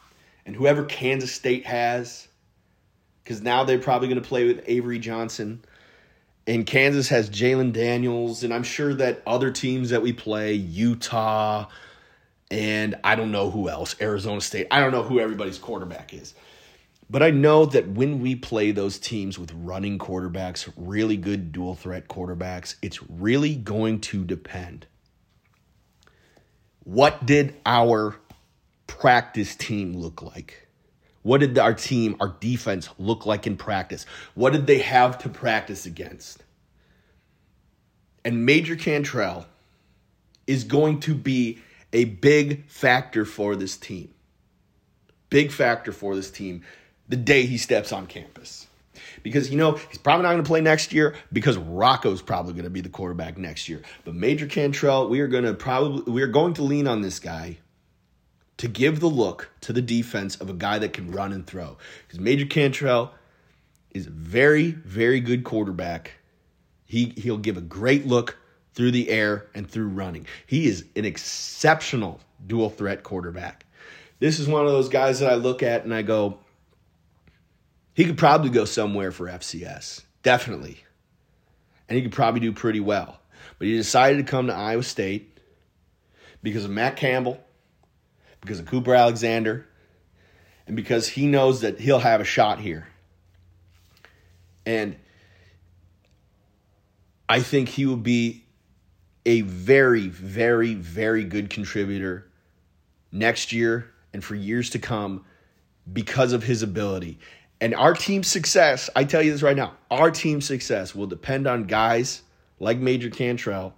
and 0.49 0.55
whoever 0.55 0.83
Kansas 0.83 1.31
State 1.31 1.67
has, 1.67 2.27
because 3.23 3.43
now 3.43 3.65
they're 3.65 3.77
probably 3.77 4.07
going 4.07 4.19
to 4.19 4.27
play 4.27 4.47
with 4.47 4.63
Avery 4.65 4.97
Johnson. 4.97 5.63
And 6.47 6.65
Kansas 6.65 7.07
has 7.09 7.29
Jalon 7.29 7.71
Daniels, 7.71 8.43
and 8.43 8.51
I'm 8.51 8.63
sure 8.63 8.95
that 8.95 9.21
other 9.27 9.51
teams 9.51 9.91
that 9.91 10.01
we 10.01 10.11
play, 10.11 10.53
Utah, 10.53 11.67
and 12.49 12.95
I 13.03 13.13
don't 13.13 13.31
know 13.31 13.51
who 13.51 13.69
else, 13.69 13.95
Arizona 14.01 14.41
State, 14.41 14.65
I 14.71 14.79
don't 14.79 14.91
know 14.91 15.03
who 15.03 15.19
everybody's 15.19 15.59
quarterback 15.59 16.15
is. 16.15 16.33
But 17.11 17.21
I 17.21 17.29
know 17.29 17.67
that 17.67 17.87
when 17.87 18.19
we 18.19 18.33
play 18.33 18.71
those 18.71 18.97
teams 18.97 19.37
with 19.37 19.51
running 19.53 19.99
quarterbacks, 19.99 20.67
really 20.75 21.17
good 21.17 21.51
dual 21.51 21.75
threat 21.75 22.07
quarterbacks, 22.07 22.73
it's 22.81 23.03
really 23.03 23.53
going 23.53 24.01
to 24.01 24.23
depend. 24.23 24.87
What 26.85 27.23
did 27.27 27.53
our 27.67 28.15
practice 28.89 29.55
team 29.55 29.95
look 29.95 30.21
like? 30.21 30.67
What 31.21 31.41
did 31.41 31.57
our 31.59 31.73
team, 31.73 32.15
our 32.19 32.35
defense 32.39 32.89
look 32.97 33.25
like 33.25 33.45
in 33.45 33.55
practice? 33.55 34.05
What 34.33 34.51
did 34.51 34.67
they 34.67 34.79
have 34.79 35.19
to 35.19 35.29
practice 35.29 35.85
against? 35.85 36.43
And 38.25 38.45
Major 38.45 38.75
Cantrell 38.75 39.45
is 40.47 40.63
going 40.63 41.01
to 41.01 41.13
be 41.13 41.59
a 41.93 42.05
big 42.05 42.67
factor 42.67 43.25
for 43.25 43.55
this 43.55 43.77
team. 43.77 44.13
Big 45.29 45.51
factor 45.51 45.91
for 45.91 46.15
this 46.15 46.31
team 46.31 46.63
the 47.07 47.15
day 47.15 47.45
he 47.45 47.57
steps 47.57 47.91
on 47.91 48.07
campus. 48.07 48.67
Because, 49.21 49.49
you 49.49 49.57
know, 49.57 49.73
he's 49.73 49.97
probably 49.97 50.23
not 50.23 50.31
going 50.31 50.43
to 50.43 50.47
play 50.47 50.61
next 50.61 50.93
year 50.93 51.15
because 51.31 51.57
Rocco's 51.57 52.21
probably 52.21 52.53
going 52.53 52.63
to 52.63 52.69
be 52.69 52.81
the 52.81 52.89
quarterback 52.89 53.37
next 53.37 53.69
year. 53.69 53.81
But 54.03 54.15
Major 54.15 54.47
Cantrell, 54.47 55.09
we 55.09 55.19
are 55.19 55.27
going 55.27 55.43
to 55.43 55.53
probably, 55.53 56.11
we 56.11 56.21
are 56.21 56.27
going 56.27 56.53
to 56.55 56.63
lean 56.63 56.87
on 56.87 57.01
this 57.01 57.19
guy 57.19 57.57
to 58.59 58.67
give 58.67 58.99
the 58.99 59.07
look 59.07 59.49
to 59.61 59.71
the 59.71 59.81
defense 59.81 60.35
of 60.35 60.49
a 60.49 60.53
guy 60.53 60.79
that 60.79 60.91
can 60.91 61.11
run 61.11 61.31
and 61.31 61.47
throw. 61.47 61.77
Because 62.05 62.19
Major 62.19 62.45
Cantrell 62.45 63.13
is 63.91 64.05
a 64.05 64.11
very, 64.11 64.71
very 64.71 65.21
good 65.21 65.45
quarterback. 65.45 66.11
He 66.85 67.13
he'll 67.15 67.37
give 67.37 67.55
a 67.55 67.61
great 67.61 68.05
look 68.05 68.37
through 68.73 68.91
the 68.91 69.09
air 69.09 69.47
and 69.55 69.69
through 69.69 69.87
running. 69.87 70.27
He 70.45 70.67
is 70.67 70.85
an 70.97 71.05
exceptional 71.05 72.19
dual 72.45 72.69
threat 72.69 73.03
quarterback. 73.03 73.65
This 74.19 74.39
is 74.39 74.47
one 74.47 74.65
of 74.65 74.71
those 74.71 74.89
guys 74.89 75.19
that 75.21 75.31
I 75.31 75.35
look 75.35 75.63
at 75.63 75.85
and 75.85 75.93
I 75.93 76.01
go, 76.01 76.39
he 77.93 78.03
could 78.03 78.17
probably 78.17 78.49
go 78.49 78.65
somewhere 78.65 79.13
for 79.13 79.27
FCS. 79.27 80.01
Definitely. 80.21 80.83
And 81.87 81.95
he 81.95 82.01
could 82.01 82.11
probably 82.11 82.41
do 82.41 82.51
pretty 82.51 82.81
well. 82.81 83.19
But 83.57 83.67
he 83.67 83.77
decided 83.77 84.17
to 84.17 84.29
come 84.29 84.47
to 84.47 84.53
Iowa 84.53 84.83
State 84.83 85.39
because 86.43 86.65
of 86.65 86.71
Matt 86.71 86.97
Campbell 86.97 87.41
because 88.41 88.59
of 88.59 88.65
Cooper 88.65 88.93
Alexander, 88.93 89.65
and 90.67 90.75
because 90.75 91.07
he 91.07 91.27
knows 91.27 91.61
that 91.61 91.79
he'll 91.79 91.99
have 91.99 92.21
a 92.21 92.25
shot 92.25 92.59
here. 92.59 92.87
And 94.65 94.95
I 97.27 97.41
think 97.41 97.69
he 97.69 97.85
will 97.85 97.97
be 97.97 98.45
a 99.25 99.41
very, 99.41 100.07
very, 100.07 100.73
very 100.73 101.23
good 101.23 101.49
contributor 101.49 102.27
next 103.11 103.51
year 103.51 103.91
and 104.13 104.23
for 104.23 104.35
years 104.35 104.69
to 104.71 104.79
come 104.79 105.25
because 105.91 106.33
of 106.33 106.43
his 106.43 106.63
ability. 106.63 107.19
And 107.61 107.75
our 107.75 107.93
team's 107.93 108.27
success, 108.27 108.89
I 108.95 109.03
tell 109.03 109.21
you 109.21 109.31
this 109.31 109.41
right 109.41 109.57
now, 109.57 109.73
our 109.91 110.11
team's 110.11 110.45
success 110.45 110.95
will 110.95 111.07
depend 111.07 111.47
on 111.47 111.65
guys 111.65 112.21
like 112.59 112.77
Major 112.77 113.09
Cantrell 113.09 113.73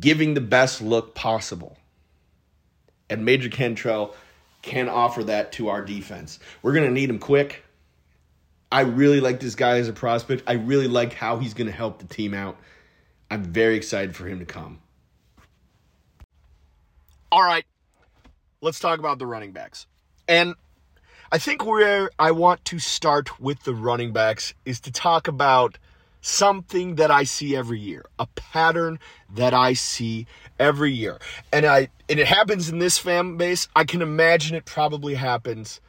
giving 0.00 0.34
the 0.34 0.40
best 0.40 0.80
look 0.80 1.14
possible 1.14 1.76
and 3.10 3.24
Major 3.24 3.48
Cantrell 3.48 4.14
can 4.62 4.88
offer 4.88 5.24
that 5.24 5.52
to 5.52 5.68
our 5.68 5.84
defense. 5.84 6.38
We're 6.62 6.72
going 6.72 6.86
to 6.86 6.92
need 6.92 7.10
him 7.10 7.18
quick. 7.18 7.64
I 8.72 8.80
really 8.80 9.20
like 9.20 9.40
this 9.40 9.54
guy 9.54 9.78
as 9.78 9.88
a 9.88 9.92
prospect. 9.92 10.42
I 10.46 10.54
really 10.54 10.88
like 10.88 11.12
how 11.12 11.38
he's 11.38 11.54
going 11.54 11.66
to 11.66 11.72
help 11.72 11.98
the 11.98 12.06
team 12.06 12.34
out. 12.34 12.56
I'm 13.30 13.44
very 13.44 13.76
excited 13.76 14.16
for 14.16 14.26
him 14.26 14.38
to 14.40 14.44
come. 14.44 14.80
All 17.30 17.42
right, 17.42 17.64
let's 18.60 18.78
talk 18.78 18.98
about 18.98 19.18
the 19.18 19.26
running 19.26 19.52
backs. 19.52 19.86
And 20.28 20.54
I 21.30 21.38
think 21.38 21.64
where 21.66 22.10
I 22.18 22.30
want 22.30 22.64
to 22.66 22.78
start 22.78 23.40
with 23.40 23.64
the 23.64 23.74
running 23.74 24.12
backs 24.12 24.54
is 24.64 24.80
to 24.80 24.92
talk 24.92 25.26
about 25.28 25.78
something 26.20 26.94
that 26.94 27.10
I 27.10 27.24
see 27.24 27.54
every 27.54 27.80
year, 27.80 28.06
a 28.18 28.26
pattern 28.28 28.98
that 29.34 29.52
I 29.52 29.74
see 29.74 30.26
every 30.58 30.92
year. 30.92 31.18
And 31.52 31.66
I 31.66 31.88
and 32.08 32.20
it 32.20 32.26
happens 32.26 32.68
in 32.68 32.78
this 32.78 32.98
fan 32.98 33.36
base. 33.36 33.68
I 33.74 33.84
can 33.84 34.02
imagine 34.02 34.56
it 34.56 34.64
probably 34.64 35.14
happens 35.14 35.80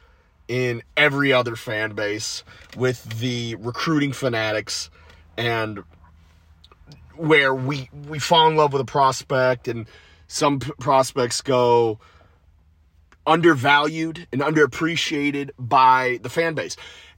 in 0.48 0.82
every 0.96 1.32
other 1.32 1.56
fan 1.56 1.94
base 1.94 2.44
with 2.76 3.18
the 3.18 3.56
recruiting 3.56 4.12
fanatics 4.12 4.90
and 5.36 5.82
where 7.16 7.54
we 7.54 7.90
we 8.08 8.18
fall 8.18 8.48
in 8.48 8.56
love 8.56 8.72
with 8.72 8.82
a 8.82 8.86
prospect 8.86 9.68
and 9.68 9.86
some 10.28 10.60
p- 10.60 10.72
prospects 10.78 11.40
go 11.40 11.98
undervalued 13.26 14.26
and 14.32 14.40
underappreciated 14.40 15.50
by 15.58 16.18
the 16.22 16.28
fan 16.28 16.54
base. 16.54 16.76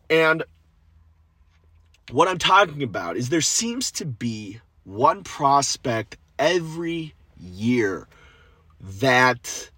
And 0.09 0.43
what 2.11 2.29
I'm 2.29 2.39
talking 2.39 2.83
about 2.83 3.17
is 3.17 3.29
there 3.29 3.41
seems 3.43 3.91
to 3.93 4.07
be 4.07 4.61
one 4.85 5.23
prospect 5.23 6.17
every 6.39 7.15
year 7.41 8.07
that 8.81 9.71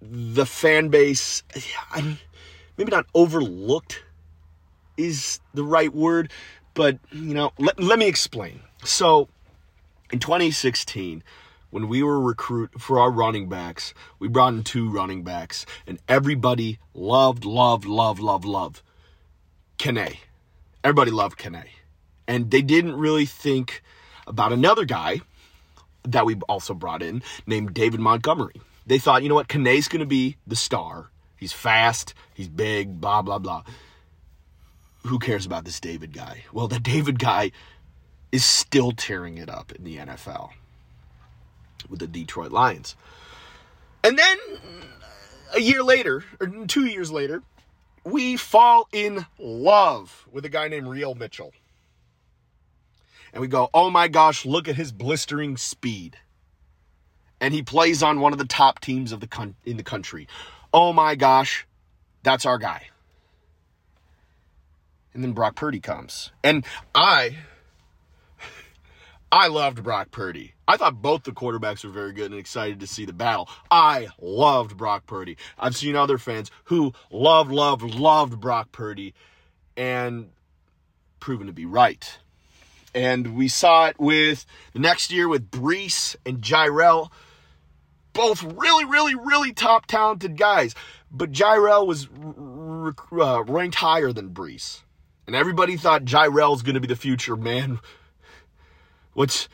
the 0.00 0.46
fan 0.46 0.88
base, 0.88 1.42
I 1.90 2.18
maybe 2.76 2.90
not 2.90 3.06
overlooked 3.14 4.02
is 4.96 5.40
the 5.54 5.64
right 5.64 5.94
word, 5.94 6.30
but 6.74 6.98
you 7.10 7.34
know, 7.34 7.52
let, 7.58 7.80
let 7.80 7.98
me 7.98 8.06
explain. 8.06 8.60
So, 8.84 9.28
In 10.10 10.18
2016, 10.18 11.22
when 11.70 11.88
we 11.88 12.02
were 12.02 12.20
recruit 12.20 12.78
for 12.78 12.98
our 12.98 13.10
running 13.10 13.48
backs, 13.48 13.94
we 14.18 14.28
brought 14.28 14.52
in 14.52 14.62
two 14.62 14.90
running 14.90 15.22
backs, 15.22 15.64
and 15.86 15.98
everybody 16.06 16.78
loved, 16.92 17.44
loved, 17.44 17.86
loved, 17.86 18.20
loved, 18.20 18.44
loved 18.44 18.82
Kene. 19.78 20.18
Everybody 20.84 21.10
loved 21.10 21.38
Kene. 21.38 21.64
And 22.28 22.50
they 22.50 22.60
didn't 22.60 22.96
really 22.96 23.24
think 23.26 23.82
about 24.26 24.52
another 24.52 24.84
guy 24.84 25.22
that 26.04 26.26
we 26.26 26.36
also 26.48 26.74
brought 26.74 27.02
in 27.02 27.22
named 27.46 27.74
David 27.74 28.00
Montgomery. 28.00 28.60
They 28.86 28.98
thought, 28.98 29.22
you 29.22 29.28
know 29.28 29.34
what, 29.34 29.48
Kane's 29.48 29.88
going 29.88 30.00
to 30.00 30.06
be 30.06 30.36
the 30.46 30.56
star. 30.56 31.10
He's 31.36 31.52
fast, 31.52 32.14
he's 32.34 32.48
big, 32.48 33.00
blah, 33.00 33.22
blah, 33.22 33.38
blah. 33.38 33.62
Who 35.06 35.18
cares 35.18 35.46
about 35.46 35.64
this 35.64 35.80
David 35.80 36.12
guy? 36.12 36.44
Well, 36.52 36.68
the 36.68 36.78
David 36.78 37.18
guy 37.18 37.50
is 38.30 38.44
still 38.44 38.92
tearing 38.92 39.38
it 39.38 39.50
up 39.50 39.72
in 39.72 39.84
the 39.84 39.96
NFL 39.96 40.50
with 41.88 41.98
the 41.98 42.06
Detroit 42.06 42.52
Lions. 42.52 42.96
And 44.04 44.18
then 44.18 44.38
a 45.54 45.60
year 45.60 45.82
later, 45.82 46.24
or 46.40 46.46
two 46.66 46.86
years 46.86 47.10
later, 47.10 47.42
we 48.04 48.36
fall 48.36 48.88
in 48.92 49.26
love 49.38 50.26
with 50.32 50.44
a 50.44 50.48
guy 50.48 50.68
named 50.68 50.88
Re-al 50.88 51.14
Mitchell. 51.14 51.52
And 53.32 53.40
we 53.40 53.48
go, 53.48 53.70
oh 53.72 53.90
my 53.90 54.08
gosh, 54.08 54.44
look 54.44 54.68
at 54.68 54.76
his 54.76 54.92
blistering 54.92 55.56
speed. 55.56 56.18
And 57.40 57.52
he 57.54 57.62
plays 57.62 58.02
on 58.02 58.20
one 58.20 58.32
of 58.32 58.38
the 58.38 58.44
top 58.44 58.80
teams 58.80 59.10
of 59.10 59.20
the 59.20 59.26
con- 59.26 59.56
in 59.64 59.76
the 59.76 59.82
country. 59.82 60.28
Oh 60.72 60.92
my 60.92 61.14
gosh, 61.14 61.66
that's 62.22 62.46
our 62.46 62.58
guy. 62.58 62.88
And 65.14 65.22
then 65.22 65.32
Brock 65.32 65.56
Purdy 65.56 65.80
comes. 65.80 66.30
And 66.44 66.64
I 66.94 67.38
I 69.32 69.48
loved 69.48 69.82
Brock 69.82 70.10
Purdy. 70.10 70.54
I 70.68 70.76
thought 70.76 71.02
both 71.02 71.24
the 71.24 71.32
quarterbacks 71.32 71.84
were 71.84 71.90
very 71.90 72.12
good 72.12 72.30
and 72.30 72.40
excited 72.40 72.80
to 72.80 72.86
see 72.86 73.04
the 73.04 73.12
battle. 73.12 73.48
I 73.70 74.08
loved 74.20 74.76
Brock 74.76 75.06
Purdy. 75.06 75.36
I've 75.58 75.76
seen 75.76 75.96
other 75.96 76.18
fans 76.18 76.50
who 76.64 76.92
loved, 77.10 77.50
loved, 77.50 77.82
loved 77.94 78.40
Brock 78.40 78.72
Purdy 78.72 79.14
and 79.76 80.30
proven 81.20 81.46
to 81.46 81.52
be 81.52 81.66
right. 81.66 82.18
And 82.94 83.34
we 83.36 83.48
saw 83.48 83.86
it 83.86 83.98
with 83.98 84.44
the 84.72 84.78
next 84.78 85.10
year 85.10 85.28
with 85.28 85.50
Breece 85.50 86.16
and 86.26 86.42
Jirehl. 86.42 87.10
Both 88.12 88.42
really, 88.42 88.84
really, 88.84 89.14
really 89.14 89.52
top 89.52 89.86
talented 89.86 90.36
guys. 90.36 90.74
But 91.10 91.32
Jirehl 91.32 91.86
was 91.86 92.08
uh, 93.12 93.44
ranked 93.44 93.76
higher 93.76 94.12
than 94.12 94.30
Breece. 94.30 94.82
And 95.26 95.36
everybody 95.36 95.76
thought 95.76 96.04
Jirehl 96.04 96.50
was 96.50 96.62
going 96.62 96.74
to 96.74 96.80
be 96.80 96.86
the 96.86 96.96
future 96.96 97.36
man. 97.36 97.80
What's 99.14 99.48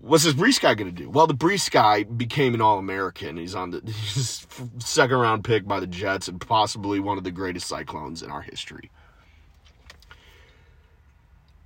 what's 0.00 0.24
this 0.24 0.34
Breece 0.34 0.60
guy 0.60 0.74
going 0.74 0.94
to 0.94 1.02
do? 1.02 1.08
Well, 1.08 1.26
the 1.26 1.34
Breece 1.34 1.70
guy 1.70 2.02
became 2.02 2.54
an 2.54 2.60
All 2.60 2.78
American. 2.78 3.36
He's 3.36 3.54
on 3.54 3.70
the 3.70 3.80
he's 3.86 4.46
second 4.78 5.16
round 5.16 5.44
pick 5.44 5.66
by 5.66 5.80
the 5.80 5.86
Jets 5.86 6.28
and 6.28 6.40
possibly 6.40 7.00
one 7.00 7.18
of 7.18 7.24
the 7.24 7.30
greatest 7.30 7.68
Cyclones 7.68 8.22
in 8.22 8.30
our 8.30 8.42
history. 8.42 8.90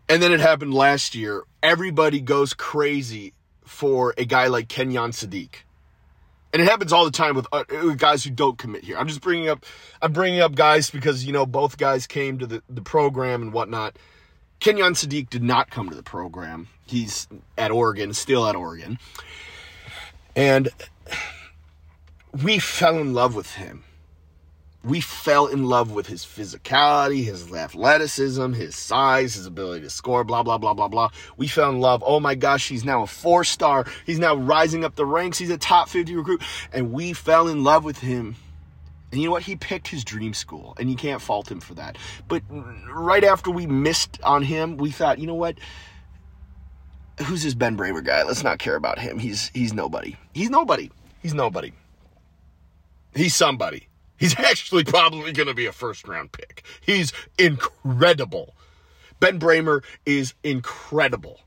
And 0.09 0.23
then 0.23 0.33
it 0.33 0.41
happened 0.41 0.73
last 0.73 1.15
year. 1.15 1.45
Everybody 1.63 2.21
goes 2.21 2.55
crazy 2.55 3.35
for 3.65 4.15
a 4.17 4.25
guy 4.25 4.47
like 4.47 4.69
Kenyon 4.69 5.11
Sadiq. 5.11 5.51
And 6.53 6.63
it 6.63 6.65
happens 6.65 6.95
all 6.95 7.05
the 7.05 7.11
time 7.11 7.37
with, 7.37 7.47
uh, 7.53 7.65
with 7.71 7.99
guys 7.99 8.25
who 8.25 8.31
don't 8.31 8.57
commit 8.57 8.85
here. 8.85 8.97
I'm 8.97 9.07
just 9.07 9.21
bringing 9.21 9.51
up, 9.51 9.67
I'm 10.01 10.13
bringing 10.13 10.41
up 10.41 10.55
guys 10.55 10.89
because 10.89 11.27
you 11.27 11.33
know 11.33 11.45
both 11.45 11.77
guys 11.77 12.07
came 12.07 12.39
to 12.39 12.47
the, 12.47 12.63
the 12.71 12.81
program 12.81 13.43
and 13.43 13.53
whatnot. 13.53 13.99
Kenyon 14.59 14.95
Sadiq 14.95 15.29
did 15.29 15.43
not 15.43 15.71
come 15.71 15.91
to 15.91 15.95
the 15.95 16.03
program. 16.03 16.69
He's 16.87 17.29
at 17.59 17.71
Oregon, 17.71 18.15
still 18.15 18.47
at 18.47 18.57
Oregon, 18.57 18.99
and 20.35 20.71
we 22.43 22.59
fell 22.59 22.99
in 22.99 23.13
love 23.13 23.35
with 23.35 23.55
him 23.55 23.85
we 24.85 25.01
fell 25.01 25.47
in 25.47 25.65
love 25.65 25.91
with 25.91 26.07
his 26.07 26.25
physicality, 26.25 27.25
his 27.25 27.53
athleticism, 27.53 28.53
his 28.53 28.77
size, 28.77 29.35
his 29.35 29.47
ability 29.47 29.83
to 29.83 29.91
score, 29.91 30.23
blah, 30.23 30.43
blah, 30.43 30.59
blah, 30.59 30.75
blah, 30.75 30.89
blah. 30.89 31.11
We 31.37 31.49
fell 31.49 31.71
in 31.71 31.81
love. 31.81 32.03
Oh 32.07 32.21
my 32.21 32.35
gosh, 32.35 32.69
he's 32.69 32.85
now 32.85 33.03
a 33.03 33.07
four 33.07 33.43
star. 33.45 33.87
He's 34.07 34.19
now 34.21 34.37
rising 34.37 34.85
up 34.85 34.95
the 34.95 35.05
ranks. 35.05 35.39
He's 35.39 35.51
a 35.51 35.59
top 35.59 35.89
50 35.89 36.15
recruit. 36.15 36.43
And 36.73 36.93
we 36.93 37.13
fell 37.13 37.49
in 37.49 37.65
love 37.65 37.85
with 37.85 37.99
him. 37.99 38.37
And 39.11 39.21
you 39.21 39.29
know 39.29 39.33
what? 39.33 39.43
He 39.43 39.57
picked 39.57 39.89
his 39.89 40.05
dream 40.05 40.35
school, 40.35 40.75
and 40.79 40.91
you 40.91 40.97
can't 40.97 41.23
fault 41.23 41.51
him 41.51 41.61
for 41.61 41.75
that. 41.75 41.97
But 42.29 42.43
right 42.93 43.25
after 43.25 43.51
we 43.51 43.67
missed 43.67 44.21
on 44.23 44.43
him, 44.43 44.77
we 44.77 44.91
thought, 44.91 45.19
you 45.19 45.27
know 45.27 45.35
what? 45.35 45.59
Who's 47.25 47.43
this 47.43 47.55
Ben 47.55 47.77
Brahmer 47.77 48.05
guy? 48.05 48.23
Let's 48.23 48.45
not 48.45 48.59
care 48.59 48.77
about 48.77 48.99
him. 48.99 49.19
He's 49.19 49.51
he's 49.55 49.73
nobody. 49.73 50.17
He's 50.35 50.51
nobody. 50.51 50.91
He's 51.21 51.35
nobody. 51.35 51.73
He's 53.15 53.35
somebody. 53.35 53.88
He's 54.19 54.39
actually 54.39 54.85
probably 54.85 55.33
going 55.33 55.49
to 55.49 55.55
be 55.55 55.67
a 55.67 55.73
first 55.73 56.07
round 56.07 56.33
pick. 56.33 56.65
He's 56.81 57.13
incredible. 57.39 58.55
Ben 59.21 59.39
Brahmer 59.39 59.83
is 60.05 60.35
incredible. 60.43 61.41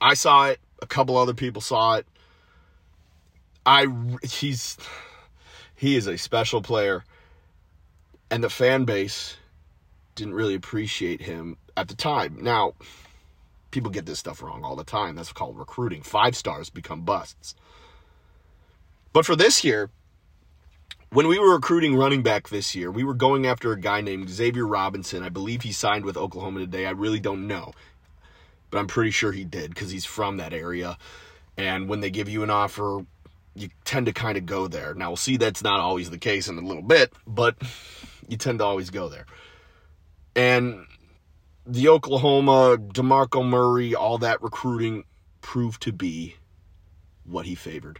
I 0.00 0.14
saw 0.14 0.48
it. 0.48 0.60
A 0.82 0.86
couple 0.86 1.16
other 1.16 1.34
people 1.34 1.60
saw 1.60 1.96
it. 1.96 2.06
I 3.66 3.86
he's 4.22 4.78
he 5.76 5.96
is 5.96 6.06
a 6.06 6.16
special 6.16 6.62
player 6.62 7.04
and 8.30 8.42
the 8.42 8.48
fan 8.48 8.84
base 8.84 9.36
didn't 10.14 10.34
really 10.34 10.54
appreciate 10.54 11.20
him 11.20 11.56
at 11.76 11.88
the 11.88 11.94
time. 11.94 12.38
Now, 12.40 12.74
people 13.70 13.90
get 13.90 14.06
this 14.06 14.18
stuff 14.18 14.42
wrong 14.42 14.64
all 14.64 14.76
the 14.76 14.84
time. 14.84 15.16
That's 15.16 15.32
called 15.32 15.58
recruiting. 15.58 16.02
Five 16.02 16.36
stars 16.36 16.70
become 16.70 17.02
busts. 17.02 17.54
But 19.12 19.26
for 19.26 19.36
this 19.36 19.64
year, 19.64 19.90
when 21.12 21.26
we 21.26 21.38
were 21.38 21.54
recruiting 21.54 21.96
running 21.96 22.22
back 22.22 22.48
this 22.48 22.74
year, 22.74 22.90
we 22.90 23.02
were 23.02 23.14
going 23.14 23.46
after 23.46 23.72
a 23.72 23.80
guy 23.80 24.00
named 24.00 24.30
Xavier 24.30 24.66
Robinson. 24.66 25.22
I 25.22 25.28
believe 25.28 25.62
he 25.62 25.72
signed 25.72 26.04
with 26.04 26.16
Oklahoma 26.16 26.60
today. 26.60 26.86
I 26.86 26.90
really 26.90 27.18
don't 27.18 27.48
know, 27.48 27.72
but 28.70 28.78
I'm 28.78 28.86
pretty 28.86 29.10
sure 29.10 29.32
he 29.32 29.44
did 29.44 29.70
because 29.70 29.90
he's 29.90 30.04
from 30.04 30.36
that 30.36 30.52
area. 30.52 30.96
And 31.56 31.88
when 31.88 32.00
they 32.00 32.10
give 32.10 32.28
you 32.28 32.44
an 32.44 32.50
offer, 32.50 33.04
you 33.56 33.70
tend 33.84 34.06
to 34.06 34.12
kind 34.12 34.38
of 34.38 34.46
go 34.46 34.68
there. 34.68 34.94
Now, 34.94 35.10
we'll 35.10 35.16
see 35.16 35.36
that's 35.36 35.64
not 35.64 35.80
always 35.80 36.10
the 36.10 36.18
case 36.18 36.46
in 36.46 36.56
a 36.56 36.62
little 36.62 36.82
bit, 36.82 37.12
but 37.26 37.56
you 38.28 38.36
tend 38.36 38.60
to 38.60 38.64
always 38.64 38.90
go 38.90 39.08
there. 39.08 39.26
And 40.36 40.86
the 41.66 41.88
Oklahoma, 41.88 42.78
DeMarco 42.78 43.44
Murray, 43.44 43.96
all 43.96 44.18
that 44.18 44.40
recruiting 44.42 45.02
proved 45.40 45.82
to 45.82 45.92
be 45.92 46.36
what 47.24 47.46
he 47.46 47.56
favored 47.56 47.98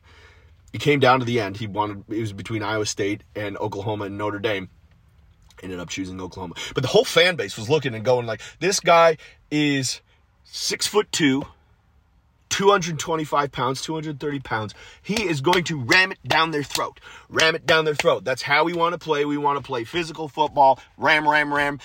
it 0.73 0.81
came 0.81 1.01
down 1.01 1.21
to 1.21 1.25
the 1.25 1.41
end. 1.41 1.57
He 1.57 1.67
wanted 1.67 2.05
it 2.09 2.21
was 2.21 2.33
between 2.33 2.63
Iowa 2.63 2.87
State 2.87 3.23
and 3.35 3.57
Oklahoma 3.59 4.07
and 4.07 4.19
Notre 4.19 4.39
Dame. 4.39 4.69
Ended 5.63 5.79
up 5.79 5.89
choosing 5.91 6.21
Oklahoma. 6.21 6.55
But 6.75 6.83
the 6.83 6.89
whole 6.89 7.05
fan 7.05 7.37
base 7.37 7.57
was 7.59 7.69
looking 7.69 7.95
and 7.95 8.05
going 8.05 8.27
like, 8.27 8.41
this 8.61 8.81
guy 8.81 9.19
is 9.51 10.01
six 10.45 10.87
foot 10.87 11.11
two, 11.13 11.45
225 12.49 13.53
pounds, 13.53 13.83
230 13.83 14.41
pounds. 14.41 14.75
He 15.03 15.23
is 15.23 15.41
going 15.41 15.65
to 15.65 15.81
ram 15.81 16.13
it 16.13 16.19
down 16.27 16.51
their 16.51 16.63
throat. 16.63 16.99
Ram 17.29 17.55
it 17.55 17.67
down 17.67 17.85
their 17.85 17.95
throat. 17.95 18.25
That's 18.25 18.43
how 18.43 18.65
we 18.65 18.73
want 18.73 18.95
to 18.95 18.99
play. 18.99 19.25
We 19.25 19.37
want 19.37 19.59
to 19.59 19.63
play 19.63 19.85
physical 19.85 20.29
football, 20.29 20.81
ram, 20.97 21.29
ram, 21.29 21.53
ram, 21.53 21.79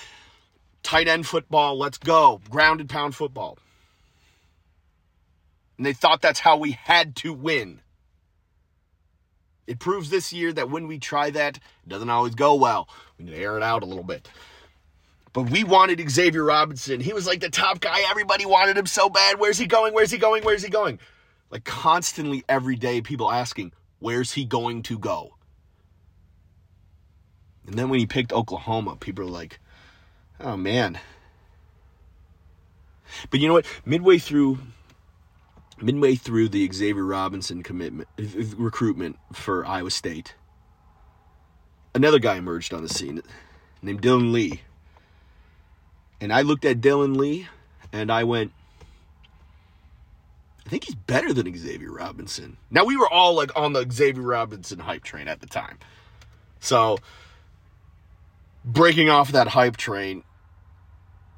tight 0.82 1.08
end 1.08 1.28
football. 1.28 1.78
Let's 1.78 1.98
go. 1.98 2.40
Grounded 2.50 2.88
pound 2.88 3.16
football. 3.16 3.58
And 5.78 5.86
they 5.86 5.94
thought 5.94 6.22
that's 6.22 6.40
how 6.40 6.58
we 6.58 6.72
had 6.72 7.16
to 7.18 7.34
win. 7.34 7.82
It 9.68 9.80
proves 9.80 10.10
this 10.10 10.32
year 10.32 10.54
that 10.54 10.70
when 10.70 10.88
we 10.88 11.00
try 11.00 11.32
that, 11.32 11.58
it 11.58 11.90
doesn't 11.90 12.10
always 12.10 12.36
go 12.36 12.56
well. 12.56 12.88
We 13.18 13.26
need 13.26 13.32
to 13.32 13.38
air 13.38 13.58
it 13.58 13.64
out 13.64 13.84
a 13.84 13.86
little 13.86 14.04
bit. 14.04 14.30
But 15.34 15.50
we 15.50 15.64
wanted 15.64 16.10
Xavier 16.10 16.46
Robinson. 16.46 17.02
He 17.02 17.12
was 17.12 17.28
like 17.28 17.42
the 17.42 17.50
top 17.50 17.82
guy. 17.82 18.00
Everybody 18.10 18.46
wanted 18.46 18.78
him 18.78 18.86
so 18.86 19.10
bad. 19.10 19.40
Where's 19.40 19.58
he 19.58 19.66
going? 19.66 19.94
Where's 19.94 20.12
he 20.12 20.18
going? 20.18 20.44
Where's 20.44 20.64
he 20.64 20.70
going? 20.70 21.00
Like 21.50 21.64
constantly 21.64 22.44
every 22.48 22.76
day, 22.76 23.02
people 23.02 23.32
asking, 23.32 23.74
where's 24.00 24.34
he 24.34 24.46
going 24.46 24.84
to 24.84 24.98
go? 24.98 25.36
And 27.66 27.76
then 27.76 27.90
when 27.90 28.00
he 28.00 28.06
picked 28.06 28.32
Oklahoma, 28.32 28.96
people 28.96 29.26
are 29.26 29.30
like, 29.30 29.60
oh 30.40 30.56
man. 30.56 31.00
But 33.30 33.40
you 33.40 33.48
know 33.48 33.56
what? 33.56 33.66
Midway 33.86 34.20
through 34.20 34.60
midway 35.82 36.16
through 36.16 36.50
the 36.50 36.72
Xavier 36.72 37.06
Robinson 37.06 37.64
commitment 37.64 38.08
recruitment 38.58 39.18
for 39.34 39.66
Iowa 39.66 39.92
State, 39.92 40.36
another 41.94 42.20
guy 42.20 42.36
emerged 42.36 42.74
on 42.74 42.82
the 42.82 42.90
scene 42.90 43.22
named 43.82 44.02
Dylan 44.02 44.32
Lee. 44.32 44.62
And 46.22 46.32
I 46.32 46.42
looked 46.42 46.66
at 46.66 46.82
Dylan 46.82 47.18
Lee 47.18 47.48
and 47.92 48.12
I 48.12 48.24
went, 48.24 48.52
I 50.66 50.70
think 50.70 50.86
he's 50.86 50.96
better 50.96 51.34
than 51.34 51.56
Xavier 51.56 51.92
Robinson. 51.92 52.58
Now 52.72 52.86
we 52.86 52.98
were 52.98 53.10
all 53.10 53.36
like 53.36 53.56
on 53.56 53.74
the 53.74 53.86
Xavier 53.92 54.24
Robinson 54.24 54.80
hype 54.80 55.04
train 55.04 55.28
at 55.28 55.42
the 55.42 55.48
time. 55.48 55.78
So 56.60 56.98
breaking 58.64 59.10
off 59.10 59.32
that 59.34 59.50
hype 59.50 59.78
train 59.78 60.24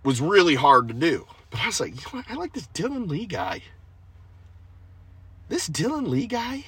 was 0.03 0.21
really 0.21 0.55
hard 0.55 0.87
to 0.87 0.93
do 0.93 1.27
But 1.49 1.61
I 1.61 1.65
was 1.65 1.79
like, 1.81 1.95
you 1.95 2.01
know 2.01 2.19
what? 2.19 2.25
I 2.29 2.35
like 2.35 2.53
this 2.53 2.67
Dylan 2.67 3.09
Lee 3.09 3.25
guy. 3.25 3.61
This 5.49 5.69
Dylan 5.69 6.07
Lee 6.07 6.27
guy, 6.27 6.65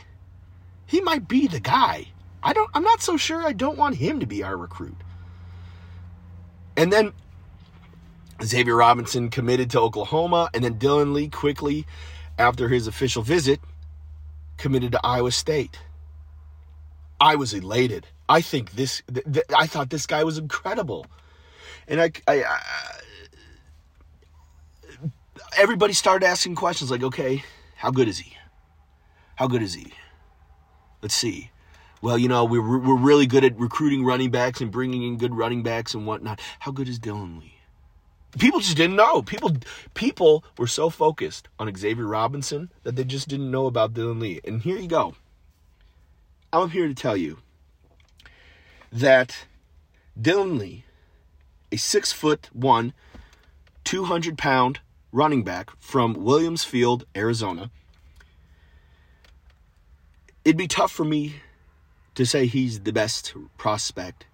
he 0.86 1.02
might 1.02 1.28
be 1.28 1.48
the 1.48 1.60
guy. 1.60 2.08
I 2.42 2.54
don't 2.54 2.70
I'm 2.74 2.84
not 2.84 3.02
so 3.02 3.18
sure 3.18 3.46
I 3.46 3.52
don't 3.54 3.78
want 3.78 3.96
him 3.96 4.20
to 4.22 4.26
be 4.26 4.44
our 4.44 4.56
recruit. 4.56 4.96
And 6.78 6.92
then 6.94 7.12
Xavier 8.42 8.76
Robinson 8.76 9.30
committed 9.30 9.70
to 9.72 9.82
Oklahoma, 9.82 10.50
and 10.54 10.63
then 10.63 10.76
Dylan 10.76 11.13
Lee 11.13 11.28
quickly, 11.28 11.86
after 12.38 12.70
his 12.70 12.88
official 12.88 13.22
visit, 13.22 13.60
committed 14.58 14.94
to 14.94 15.00
Iowa 15.04 15.32
State. 15.32 15.78
I 17.20 17.36
was 17.36 17.54
elated. 17.54 18.08
I 18.30 18.42
think 18.42 18.72
this. 18.72 19.02
Th- 19.13 19.26
th- 19.26 19.46
I 19.56 19.68
thought 19.68 19.89
this 19.89 20.06
guy 20.06 20.24
was 20.24 20.38
incredible, 20.38 21.06
and 21.88 22.00
I, 22.00 22.12
I, 22.28 22.44
I, 22.44 22.60
everybody 25.58 25.92
started 25.92 26.26
asking 26.26 26.56
questions 26.56 26.92
like, 26.92 27.04
"Okay, 27.04 27.44
how 27.76 27.92
good 27.92 28.08
is 28.08 28.20
he? 28.20 28.38
How 29.39 29.47
good 29.47 29.62
is 29.62 29.73
he? 29.73 29.93
Let's 31.02 31.15
see." 31.15 31.49
Well, 32.02 32.17
you 32.17 32.28
know, 32.28 32.43
we're 32.43 32.62
we're 32.62 32.97
really 32.97 33.25
good 33.25 33.45
at 33.45 33.58
recruiting 33.58 34.04
running 34.04 34.32
backs 34.32 34.60
and 34.60 34.69
bringing 34.69 35.04
in 35.04 35.17
good 35.17 35.34
running 35.34 35.63
backs 35.63 35.93
and 35.93 36.06
whatnot. 36.06 36.41
How 36.60 36.71
good 36.73 36.89
is 36.89 36.99
Dylan 36.99 37.39
Lee? 37.39 37.56
People 38.38 38.60
just 38.60 38.75
didn't 38.75 38.97
know. 38.97 39.21
People 39.21 39.56
people 39.93 40.43
were 40.58 40.67
so 40.67 40.89
focused 40.89 41.47
on 41.58 41.73
Xavier 41.73 42.06
Robinson 42.06 42.69
that 42.84 42.97
they 42.97 43.06
just 43.06 43.30
didn't 43.30 43.49
know 43.49 43.65
about 43.65 43.93
Dylan 43.93 44.19
Lee. 44.19 44.41
And 44.43 44.62
here 44.62 44.78
you 44.78 44.89
go. 44.89 45.15
I'm 46.52 46.71
here 46.71 46.89
to 46.89 46.93
tell 46.93 47.15
you 47.15 47.38
that 48.91 49.45
Dylan 50.19 50.60
Lee, 50.60 50.84
a 51.71 51.78
six 51.78 52.12
foot 52.12 52.49
one, 52.52 52.91
200 53.86 54.38
pound 54.38 54.82
running 55.13 55.45
back 55.45 55.71
from 55.80 56.13
Williams 56.13 56.65
Field, 56.65 57.06
Arizona, 57.15 57.71
it'd 60.43 60.58
be 60.58 60.67
tough 60.67 60.91
for 60.91 61.06
me 61.06 61.36
to 62.15 62.25
say 62.25 62.45
he's 62.45 62.82
the 62.82 62.93
best 62.93 63.34
prospect 63.58 64.25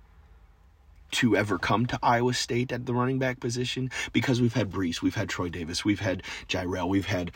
to 1.12 1.36
ever 1.36 1.58
come 1.58 1.86
to 1.86 2.00
Iowa 2.04 2.34
State 2.34 2.72
at 2.72 2.86
the 2.86 2.94
running 2.94 3.20
back 3.20 3.40
position 3.40 3.90
because 4.12 4.42
we've 4.42 4.54
had 4.54 4.72
Breece, 4.72 5.02
we've 5.02 5.16
had 5.16 5.30
Troy 5.30 5.50
Davis, 5.50 5.86
we've 5.86 6.00
had 6.00 6.24
Jirehl, 6.48 6.90
we've 6.90 7.06
had 7.06 7.32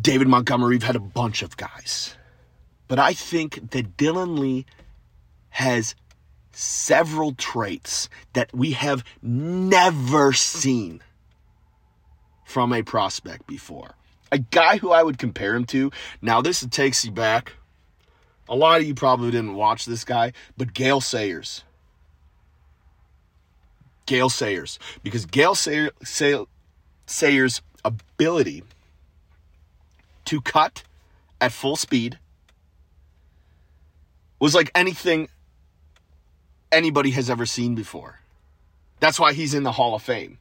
David 0.00 0.28
Montgomery, 0.28 0.76
we've 0.76 0.82
had 0.82 0.96
a 0.96 1.00
bunch 1.00 1.42
of 1.42 1.56
guys. 1.56 2.16
But 2.88 2.98
I 2.98 3.12
think 3.12 3.70
that 3.72 3.96
Dylan 3.96 4.38
Lee 4.38 4.66
has 5.50 5.94
several 6.52 7.34
traits 7.34 8.08
that 8.32 8.54
we 8.54 8.72
have 8.72 9.04
never 9.22 10.32
seen 10.32 11.02
from 12.44 12.72
a 12.72 12.82
prospect 12.82 13.46
before. 13.46 13.94
A 14.34 14.38
guy 14.38 14.78
who 14.78 14.90
I 14.90 15.04
would 15.04 15.16
compare 15.16 15.54
him 15.54 15.64
to, 15.66 15.92
now 16.20 16.42
this 16.42 16.66
takes 16.66 17.04
you 17.04 17.12
back. 17.12 17.52
A 18.48 18.56
lot 18.56 18.80
of 18.80 18.86
you 18.86 18.92
probably 18.92 19.30
didn't 19.30 19.54
watch 19.54 19.84
this 19.84 20.02
guy, 20.02 20.32
but 20.56 20.74
Gale 20.74 21.00
Sayers. 21.00 21.62
Gale 24.06 24.28
Sayers. 24.28 24.80
Because 25.04 25.24
Sayer, 25.54 25.90
Say, 26.02 26.44
Sayers' 27.06 27.62
ability 27.84 28.64
to 30.24 30.40
cut 30.40 30.82
at 31.40 31.52
full 31.52 31.76
speed 31.76 32.18
was 34.40 34.52
like 34.52 34.72
anything 34.74 35.28
anybody 36.72 37.12
has 37.12 37.30
ever 37.30 37.46
seen 37.46 37.76
before. 37.76 38.18
That's 38.98 39.20
why 39.20 39.32
he's 39.32 39.54
in 39.54 39.62
the 39.62 39.70
Hall 39.70 39.94
of 39.94 40.02
Fame. 40.02 40.38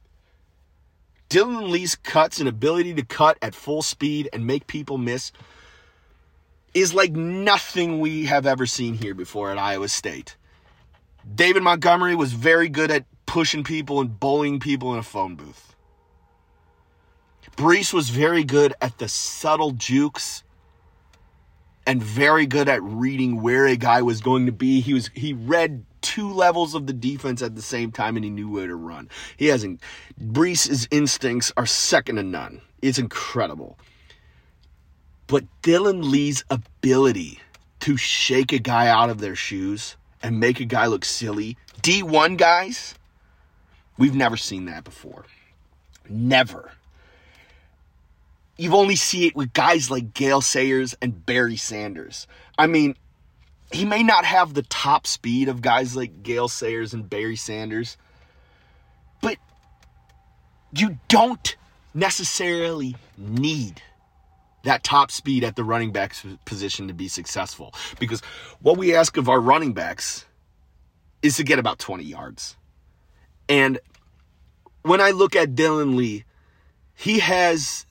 Dylan 1.33 1.71
Lee's 1.71 1.95
cuts 1.95 2.39
and 2.39 2.47
ability 2.47 2.93
to 2.93 3.03
cut 3.03 3.39
at 3.41 3.55
full 3.55 3.81
speed 3.81 4.29
and 4.31 4.45
make 4.45 4.67
people 4.67 4.99
miss 4.99 5.31
is 6.75 6.93
like 6.93 7.11
nothing 7.13 7.99
we 7.99 8.25
have 8.25 8.45
ever 8.45 8.67
seen 8.67 8.93
here 8.93 9.15
before 9.15 9.49
at 9.49 9.57
Iowa 9.57 9.87
State. 9.87 10.37
David 11.33 11.63
Montgomery 11.63 12.13
was 12.13 12.33
very 12.33 12.69
good 12.69 12.91
at 12.91 13.05
pushing 13.25 13.63
people 13.63 13.99
and 13.99 14.19
bullying 14.19 14.59
people 14.59 14.93
in 14.93 14.99
a 14.99 15.03
phone 15.03 15.33
booth. 15.33 15.75
Breece 17.57 17.91
was 17.91 18.11
very 18.11 18.43
good 18.43 18.75
at 18.79 18.99
the 18.99 19.07
subtle 19.07 19.71
jukes 19.71 20.43
and 21.87 22.01
very 22.01 22.45
good 22.45 22.69
at 22.69 22.83
reading 22.83 23.41
where 23.41 23.65
a 23.65 23.75
guy 23.75 24.03
was 24.03 24.21
going 24.21 24.45
to 24.45 24.51
be. 24.51 24.81
He 24.81 24.93
was 24.93 25.09
he 25.15 25.33
read 25.33 25.83
two 26.03 26.31
levels 26.31 26.75
of 26.75 26.85
the 26.85 26.93
defense 26.93 27.41
at 27.41 27.55
the 27.55 27.61
same 27.61 27.91
time 27.91 28.15
and 28.15 28.23
he 28.23 28.29
knew 28.29 28.49
where 28.49 28.67
to 28.67 28.75
run. 28.75 29.09
He 29.37 29.47
hasn't 29.47 29.81
Breece's 30.19 30.87
instincts 30.91 31.51
are 31.57 31.65
second 31.65 32.17
to 32.17 32.23
none. 32.23 32.61
It's 32.83 32.99
incredible. 32.99 33.79
But 35.25 35.45
Dylan 35.63 36.11
Lee's 36.11 36.43
ability 36.51 37.39
to 37.79 37.97
shake 37.97 38.51
a 38.51 38.59
guy 38.59 38.87
out 38.87 39.09
of 39.09 39.19
their 39.19 39.35
shoes 39.35 39.95
and 40.21 40.39
make 40.39 40.59
a 40.59 40.65
guy 40.65 40.85
look 40.85 41.05
silly, 41.05 41.57
D1 41.81 42.37
guys, 42.37 42.95
we've 43.97 44.15
never 44.15 44.37
seen 44.37 44.65
that 44.65 44.83
before. 44.83 45.25
Never. 46.07 46.71
You've 48.57 48.73
only 48.73 48.95
seen 48.95 49.29
it 49.29 49.35
with 49.35 49.53
guys 49.53 49.89
like 49.89 50.13
Gale 50.13 50.41
Sayers 50.41 50.95
and 51.01 51.25
Barry 51.25 51.55
Sanders. 51.55 52.27
I 52.57 52.67
mean, 52.67 52.95
he 53.73 53.85
may 53.85 54.03
not 54.03 54.25
have 54.25 54.53
the 54.53 54.61
top 54.63 55.07
speed 55.07 55.49
of 55.49 55.61
guys 55.61 55.95
like 55.95 56.23
Gale 56.23 56.47
Sayers 56.47 56.93
and 56.93 57.09
Barry 57.09 57.35
Sanders, 57.35 57.97
but 59.21 59.37
you 60.71 60.99
don't 61.07 61.55
necessarily 61.93 62.95
need 63.17 63.81
that 64.63 64.83
top 64.83 65.11
speed 65.11 65.43
at 65.43 65.55
the 65.55 65.63
running 65.63 65.91
back 65.91 66.15
position 66.45 66.87
to 66.87 66.93
be 66.93 67.07
successful. 67.07 67.73
Because 67.99 68.21
what 68.61 68.77
we 68.77 68.95
ask 68.95 69.17
of 69.17 69.27
our 69.27 69.39
running 69.39 69.73
backs 69.73 70.25
is 71.21 71.37
to 71.37 71.43
get 71.43 71.59
about 71.59 71.79
20 71.79 72.03
yards. 72.03 72.55
And 73.49 73.79
when 74.83 75.01
I 75.01 75.11
look 75.11 75.35
at 75.35 75.55
Dylan 75.55 75.95
Lee, 75.95 76.23
he 76.95 77.19
has 77.19 77.85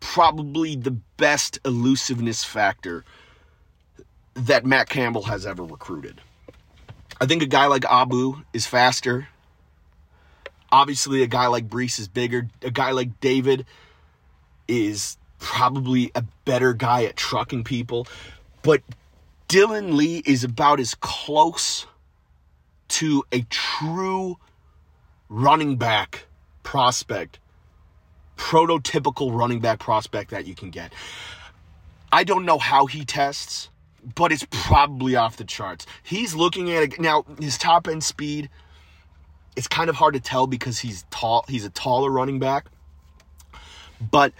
probably 0.00 0.76
the 0.76 0.92
best 1.16 1.58
elusiveness 1.64 2.44
factor 2.44 3.04
that 4.46 4.64
Matt 4.64 4.88
Campbell 4.88 5.24
has 5.24 5.46
ever 5.46 5.64
recruited. 5.64 6.20
I 7.20 7.26
think 7.26 7.42
a 7.42 7.46
guy 7.46 7.66
like 7.66 7.84
Abu 7.84 8.42
is 8.52 8.66
faster. 8.66 9.28
Obviously, 10.70 11.22
a 11.22 11.26
guy 11.26 11.46
like 11.46 11.68
Breece 11.68 11.98
is 11.98 12.08
bigger. 12.08 12.48
A 12.62 12.70
guy 12.70 12.92
like 12.92 13.20
David 13.20 13.66
is 14.68 15.16
probably 15.38 16.10
a 16.14 16.22
better 16.44 16.74
guy 16.74 17.04
at 17.04 17.16
trucking 17.16 17.64
people. 17.64 18.06
But 18.62 18.82
Dylan 19.48 19.94
Lee 19.94 20.22
is 20.24 20.44
about 20.44 20.78
as 20.78 20.94
close 20.94 21.86
to 22.88 23.24
a 23.32 23.42
true 23.42 24.38
running 25.28 25.76
back 25.76 26.26
prospect, 26.62 27.38
prototypical 28.36 29.36
running 29.36 29.60
back 29.60 29.78
prospect 29.78 30.30
that 30.30 30.46
you 30.46 30.54
can 30.54 30.70
get. 30.70 30.92
I 32.12 32.24
don't 32.24 32.44
know 32.44 32.58
how 32.58 32.86
he 32.86 33.04
tests, 33.04 33.70
but 34.14 34.32
it's 34.32 34.46
probably 34.50 35.16
off 35.16 35.36
the 35.36 35.44
charts. 35.44 35.86
He's 36.02 36.34
looking 36.34 36.72
at 36.72 36.82
it 36.82 37.00
now, 37.00 37.24
his 37.40 37.58
top 37.58 37.88
end 37.88 38.04
speed. 38.04 38.48
It's 39.56 39.68
kind 39.68 39.90
of 39.90 39.96
hard 39.96 40.14
to 40.14 40.20
tell 40.20 40.46
because 40.46 40.78
he's 40.78 41.04
tall. 41.10 41.44
He's 41.48 41.64
a 41.64 41.70
taller 41.70 42.10
running 42.10 42.38
back. 42.38 42.66
But 44.00 44.32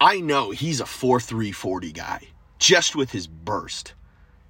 I 0.00 0.20
know 0.20 0.50
he's 0.50 0.80
a 0.80 0.86
4 0.86 1.20
3 1.20 1.52
40 1.52 1.92
guy 1.92 2.22
just 2.58 2.94
with 2.94 3.10
his 3.10 3.26
burst. 3.26 3.94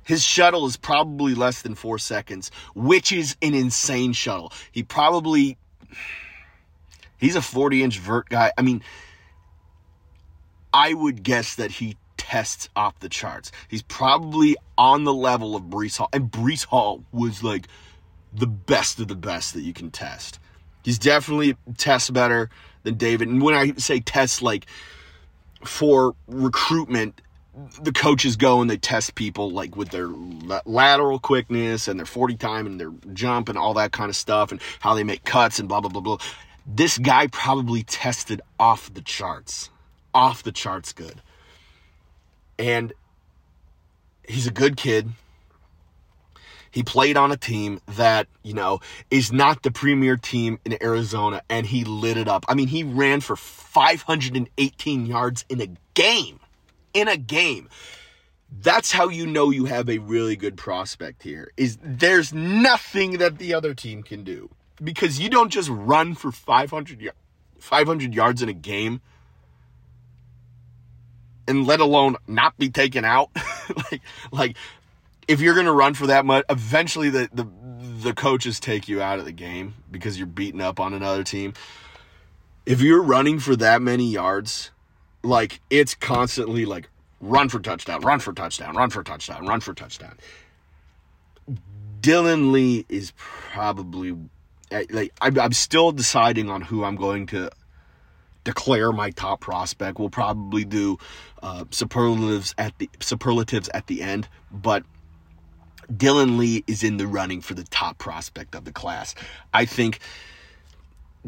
His 0.02 0.22
shuttle 0.24 0.66
is 0.66 0.76
probably 0.76 1.34
less 1.34 1.62
than 1.62 1.76
four 1.76 1.98
seconds, 1.98 2.50
which 2.74 3.12
is 3.12 3.36
an 3.42 3.54
insane 3.54 4.12
shuttle. 4.12 4.52
He 4.72 4.82
probably, 4.82 5.56
he's 7.16 7.36
a 7.36 7.42
40 7.42 7.84
inch 7.84 7.98
vert 8.00 8.28
guy. 8.28 8.52
I 8.58 8.62
mean, 8.62 8.82
I 10.72 10.94
would 10.94 11.22
guess 11.22 11.54
that 11.56 11.70
he 11.70 11.96
tests 12.30 12.68
off 12.76 12.96
the 13.00 13.08
charts. 13.08 13.50
He's 13.68 13.82
probably 13.82 14.56
on 14.78 15.02
the 15.02 15.12
level 15.12 15.56
of 15.56 15.64
Breece 15.64 15.98
Hall. 15.98 16.08
And 16.12 16.30
Breece 16.30 16.64
Hall 16.64 17.02
was 17.12 17.42
like 17.42 17.66
the 18.32 18.46
best 18.46 19.00
of 19.00 19.08
the 19.08 19.16
best 19.16 19.54
that 19.54 19.62
you 19.62 19.72
can 19.72 19.90
test. 19.90 20.38
He's 20.84 20.98
definitely 20.98 21.56
tests 21.76 22.08
better 22.08 22.48
than 22.84 22.94
David. 22.94 23.28
And 23.28 23.42
when 23.42 23.54
I 23.54 23.72
say 23.78 23.98
tests, 23.98 24.42
like, 24.42 24.66
for 25.64 26.14
recruitment, 26.28 27.20
the 27.82 27.92
coaches 27.92 28.36
go 28.36 28.60
and 28.60 28.70
they 28.70 28.76
test 28.76 29.16
people 29.16 29.50
like 29.50 29.76
with 29.76 29.88
their 29.88 30.08
lateral 30.64 31.18
quickness 31.18 31.88
and 31.88 31.98
their 31.98 32.06
40 32.06 32.36
time 32.36 32.64
and 32.64 32.80
their 32.80 32.92
jump 33.12 33.48
and 33.48 33.58
all 33.58 33.74
that 33.74 33.90
kind 33.90 34.08
of 34.08 34.14
stuff 34.14 34.52
and 34.52 34.60
how 34.78 34.94
they 34.94 35.02
make 35.02 35.24
cuts 35.24 35.58
and 35.58 35.68
blah 35.68 35.80
blah 35.80 35.90
blah 35.90 36.00
blah. 36.00 36.18
This 36.64 36.96
guy 36.96 37.26
probably 37.26 37.82
tested 37.82 38.40
off 38.60 38.94
the 38.94 39.02
charts. 39.02 39.68
Off 40.14 40.44
the 40.44 40.52
charts 40.52 40.92
good. 40.92 41.20
And 42.60 42.92
he's 44.28 44.46
a 44.46 44.50
good 44.50 44.76
kid. 44.76 45.08
He 46.70 46.82
played 46.84 47.16
on 47.16 47.32
a 47.32 47.36
team 47.36 47.80
that, 47.96 48.28
you 48.44 48.54
know, 48.54 48.80
is 49.10 49.32
not 49.32 49.62
the 49.64 49.72
premier 49.72 50.16
team 50.16 50.60
in 50.64 50.80
Arizona 50.80 51.42
and 51.48 51.66
he 51.66 51.84
lit 51.84 52.16
it 52.16 52.28
up. 52.28 52.44
I 52.48 52.54
mean, 52.54 52.68
he 52.68 52.84
ran 52.84 53.20
for 53.22 53.34
518 53.34 55.06
yards 55.06 55.44
in 55.48 55.60
a 55.60 55.68
game. 55.94 56.38
In 56.94 57.08
a 57.08 57.16
game. 57.16 57.68
That's 58.62 58.92
how 58.92 59.08
you 59.08 59.26
know 59.26 59.50
you 59.50 59.64
have 59.64 59.88
a 59.88 59.98
really 59.98 60.36
good 60.36 60.56
prospect 60.56 61.22
here. 61.22 61.50
Is 61.56 61.78
there's 61.82 62.32
nothing 62.32 63.18
that 63.18 63.38
the 63.38 63.54
other 63.54 63.74
team 63.74 64.02
can 64.02 64.22
do 64.22 64.50
because 64.82 65.18
you 65.18 65.28
don't 65.28 65.50
just 65.50 65.70
run 65.70 66.14
for 66.14 66.30
500 66.30 67.10
500 67.58 68.14
yards 68.14 68.42
in 68.42 68.48
a 68.48 68.54
game 68.54 69.00
and 71.50 71.66
let 71.66 71.80
alone 71.80 72.16
not 72.26 72.56
be 72.56 72.70
taken 72.70 73.04
out. 73.04 73.30
like 73.90 74.00
like 74.30 74.56
if 75.28 75.40
you're 75.40 75.54
going 75.54 75.66
to 75.66 75.72
run 75.72 75.94
for 75.94 76.06
that 76.06 76.24
much, 76.24 76.44
eventually 76.48 77.10
the, 77.10 77.28
the 77.32 77.46
the 78.00 78.14
coaches 78.14 78.58
take 78.60 78.88
you 78.88 79.02
out 79.02 79.18
of 79.18 79.24
the 79.24 79.32
game 79.32 79.74
because 79.90 80.16
you're 80.16 80.26
beating 80.26 80.60
up 80.60 80.80
on 80.80 80.94
another 80.94 81.24
team. 81.24 81.52
If 82.64 82.80
you're 82.80 83.02
running 83.02 83.40
for 83.40 83.56
that 83.56 83.82
many 83.82 84.10
yards, 84.10 84.70
like 85.22 85.60
it's 85.70 85.94
constantly 85.94 86.64
like 86.64 86.88
run 87.20 87.48
for 87.48 87.58
touchdown, 87.58 88.00
run 88.00 88.20
for 88.20 88.32
touchdown, 88.32 88.76
run 88.76 88.90
for 88.90 89.02
touchdown, 89.02 89.46
run 89.46 89.60
for 89.60 89.74
touchdown. 89.74 90.16
Dylan 92.00 92.52
Lee 92.52 92.86
is 92.88 93.12
probably 93.16 94.16
like 94.90 95.12
I'm 95.20 95.52
still 95.52 95.90
deciding 95.90 96.48
on 96.48 96.62
who 96.62 96.84
I'm 96.84 96.96
going 96.96 97.26
to 97.26 97.50
declare 98.44 98.92
my 98.92 99.10
top 99.10 99.40
prospect. 99.40 99.98
We'll 99.98 100.10
probably 100.10 100.64
do 100.64 100.98
uh, 101.42 101.64
superlatives 101.70 102.54
at 102.58 102.76
the 102.78 102.88
superlatives 103.00 103.68
at 103.74 103.86
the 103.86 104.02
end, 104.02 104.28
but 104.50 104.84
Dylan 105.92 106.38
Lee 106.38 106.64
is 106.66 106.82
in 106.82 106.96
the 106.96 107.06
running 107.06 107.40
for 107.40 107.54
the 107.54 107.64
top 107.64 107.98
prospect 107.98 108.54
of 108.54 108.64
the 108.64 108.72
class. 108.72 109.14
I 109.52 109.64
think 109.64 109.98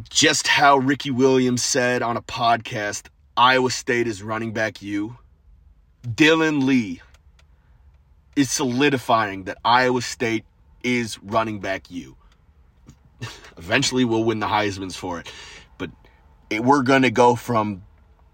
just 0.09 0.47
how 0.47 0.79
Ricky 0.79 1.11
Williams 1.11 1.63
said 1.63 2.03
on 2.03 2.17
a 2.17 2.23
podcast, 2.23 3.09
Iowa 3.37 3.71
State 3.71 4.07
is 4.07 4.23
running 4.23 4.53
back 4.53 4.83
you. 4.83 5.17
Dylan 6.07 6.65
Lee 6.65 7.01
is 8.37 8.51
solidifying 8.51 9.45
that 9.45 9.59
Iowa 9.65 10.03
State 10.03 10.45
is 10.83 11.19
running 11.23 11.61
back 11.61 11.91
you. 11.91 12.17
Eventually, 13.57 14.05
we'll 14.05 14.25
win 14.25 14.41
the 14.41 14.47
Heisman's 14.47 14.97
for 14.97 15.21
it. 15.21 15.31
We're 16.61 16.83
going 16.83 17.03
to 17.03 17.11
go 17.11 17.35
from 17.35 17.83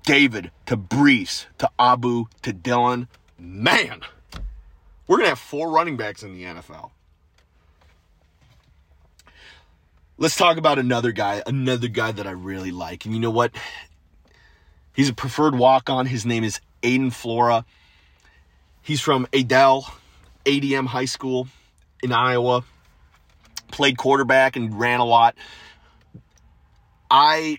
David 0.04 0.50
to 0.66 0.76
Breece 0.76 1.46
to 1.59 1.70
Abu 1.78 2.26
to 2.42 2.52
Dylan. 2.52 3.09
Man, 3.38 4.00
we're 5.07 5.18
going 5.18 5.26
to 5.26 5.31
have 5.31 5.38
four 5.38 5.70
running 5.70 5.96
backs 5.96 6.22
in 6.22 6.35
the 6.35 6.44
NFL. 6.44 6.90
Let's 10.16 10.37
talk 10.37 10.57
about 10.57 10.78
another 10.78 11.12
guy, 11.12 11.42
another 11.46 11.88
guy 11.88 12.11
that 12.11 12.26
I 12.26 12.33
really 12.33 12.72
like. 12.72 13.04
And 13.04 13.14
you 13.14 13.20
know 13.20 13.31
what? 13.31 13.52
He's 14.92 15.09
a 15.09 15.14
preferred 15.14 15.54
walk 15.54 15.88
on. 15.90 16.07
His 16.07 16.26
name 16.26 16.42
is 16.42 16.61
Aiden 16.83 17.12
Flora. 17.12 17.64
He's 18.83 19.00
from 19.00 19.28
Adel, 19.33 19.87
ADM 20.44 20.87
High 20.87 21.04
School 21.04 21.46
in 22.02 22.12
Iowa. 22.12 22.64
Played 23.70 23.96
quarterback 23.96 24.57
and 24.57 24.78
ran 24.81 24.98
a 24.98 25.04
lot. 25.04 25.37
I 27.11 27.59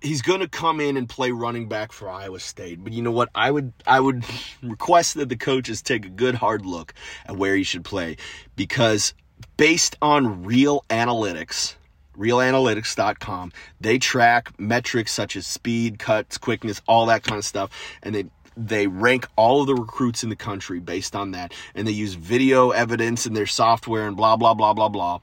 he's 0.00 0.22
going 0.22 0.40
to 0.40 0.48
come 0.48 0.80
in 0.80 0.96
and 0.96 1.08
play 1.08 1.30
running 1.30 1.68
back 1.68 1.92
for 1.92 2.08
Iowa 2.08 2.40
State. 2.40 2.82
But 2.82 2.92
you 2.92 3.02
know 3.02 3.10
what? 3.10 3.30
I 3.34 3.50
would 3.50 3.72
I 3.86 4.00
would 4.00 4.24
request 4.62 5.14
that 5.14 5.28
the 5.28 5.36
coaches 5.36 5.82
take 5.82 6.06
a 6.06 6.10
good 6.10 6.36
hard 6.36 6.64
look 6.64 6.94
at 7.26 7.36
where 7.36 7.54
he 7.54 7.62
should 7.62 7.84
play 7.84 8.16
because 8.56 9.14
based 9.56 9.96
on 10.02 10.44
real 10.44 10.84
analytics, 10.90 11.74
realanalytics.com, 12.16 13.52
they 13.80 13.98
track 13.98 14.52
metrics 14.58 15.12
such 15.12 15.36
as 15.36 15.46
speed, 15.46 15.98
cuts, 15.98 16.38
quickness, 16.38 16.80
all 16.86 17.06
that 17.06 17.22
kind 17.22 17.38
of 17.38 17.44
stuff 17.44 17.70
and 18.02 18.14
they 18.14 18.24
they 18.60 18.88
rank 18.88 19.24
all 19.36 19.60
of 19.60 19.68
the 19.68 19.74
recruits 19.74 20.24
in 20.24 20.30
the 20.30 20.36
country 20.36 20.80
based 20.80 21.14
on 21.14 21.30
that 21.30 21.54
and 21.76 21.86
they 21.86 21.92
use 21.92 22.14
video 22.14 22.70
evidence 22.70 23.24
in 23.24 23.32
their 23.32 23.46
software 23.46 24.08
and 24.08 24.16
blah 24.16 24.36
blah 24.36 24.52
blah 24.52 24.74
blah 24.74 24.88
blah 24.88 25.20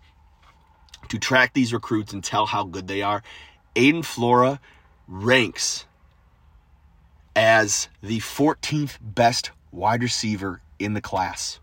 to 1.09 1.19
track 1.19 1.53
these 1.53 1.73
recruits 1.73 2.13
and 2.13 2.23
tell 2.23 2.45
how 2.45 2.63
good 2.63 2.87
they 2.87 3.01
are 3.01 3.21
Aiden 3.75 4.03
Flora 4.03 4.59
ranks 5.07 5.85
as 7.35 7.89
the 8.01 8.19
14th 8.19 8.97
best 9.01 9.51
wide 9.71 10.01
receiver 10.01 10.61
in 10.79 10.93
the 10.93 11.01
class. 11.01 11.59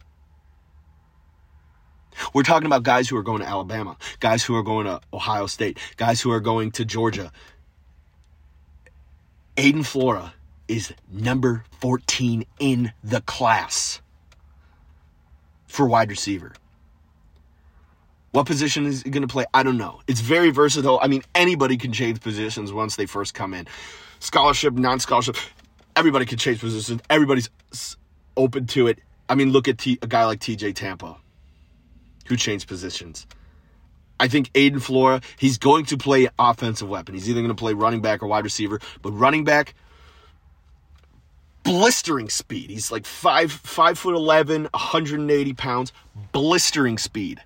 We're 2.34 2.42
talking 2.42 2.66
about 2.66 2.82
guys 2.82 3.08
who 3.08 3.16
are 3.16 3.22
going 3.22 3.40
to 3.40 3.48
Alabama, 3.48 3.96
guys 4.20 4.44
who 4.44 4.54
are 4.54 4.62
going 4.62 4.86
to 4.86 5.00
Ohio 5.12 5.46
State, 5.46 5.78
guys 5.96 6.20
who 6.20 6.30
are 6.30 6.40
going 6.40 6.70
to 6.72 6.84
Georgia. 6.84 7.32
Aiden 9.56 9.84
Flora 9.84 10.34
is 10.68 10.92
number 11.10 11.64
14 11.80 12.44
in 12.58 12.92
the 13.02 13.22
class 13.22 14.00
for 15.66 15.86
wide 15.86 16.10
receiver. 16.10 16.52
What 18.32 18.46
position 18.46 18.86
is 18.86 19.02
he 19.02 19.10
going 19.10 19.22
to 19.22 19.28
play? 19.28 19.44
I 19.52 19.62
don't 19.62 19.76
know. 19.76 20.00
It's 20.08 20.20
very 20.20 20.50
versatile. 20.50 20.98
I 21.02 21.06
mean, 21.06 21.22
anybody 21.34 21.76
can 21.76 21.92
change 21.92 22.20
positions 22.20 22.72
once 22.72 22.96
they 22.96 23.04
first 23.04 23.34
come 23.34 23.52
in. 23.52 23.66
Scholarship, 24.20 24.72
non 24.72 25.00
scholarship, 25.00 25.36
everybody 25.96 26.24
can 26.24 26.38
change 26.38 26.60
positions. 26.60 27.02
Everybody's 27.10 27.50
open 28.36 28.66
to 28.68 28.86
it. 28.86 29.00
I 29.28 29.34
mean, 29.34 29.50
look 29.50 29.68
at 29.68 29.78
T- 29.78 29.98
a 30.00 30.06
guy 30.06 30.24
like 30.24 30.40
TJ 30.40 30.74
Tampa 30.74 31.18
who 32.26 32.36
changed 32.36 32.68
positions. 32.68 33.26
I 34.18 34.28
think 34.28 34.50
Aiden 34.52 34.80
Flora, 34.80 35.20
he's 35.38 35.58
going 35.58 35.84
to 35.86 35.98
play 35.98 36.28
offensive 36.38 36.88
weapon. 36.88 37.14
He's 37.14 37.28
either 37.28 37.40
going 37.40 37.54
to 37.54 37.54
play 37.54 37.74
running 37.74 38.00
back 38.00 38.22
or 38.22 38.28
wide 38.28 38.44
receiver, 38.44 38.80
but 39.02 39.10
running 39.10 39.44
back, 39.44 39.74
blistering 41.64 42.30
speed. 42.30 42.70
He's 42.70 42.90
like 42.90 43.04
five 43.04 43.52
five 43.52 43.98
foot 43.98 44.14
eleven, 44.14 44.68
180 44.72 45.52
pounds, 45.52 45.92
blistering 46.32 46.96
speed 46.96 47.42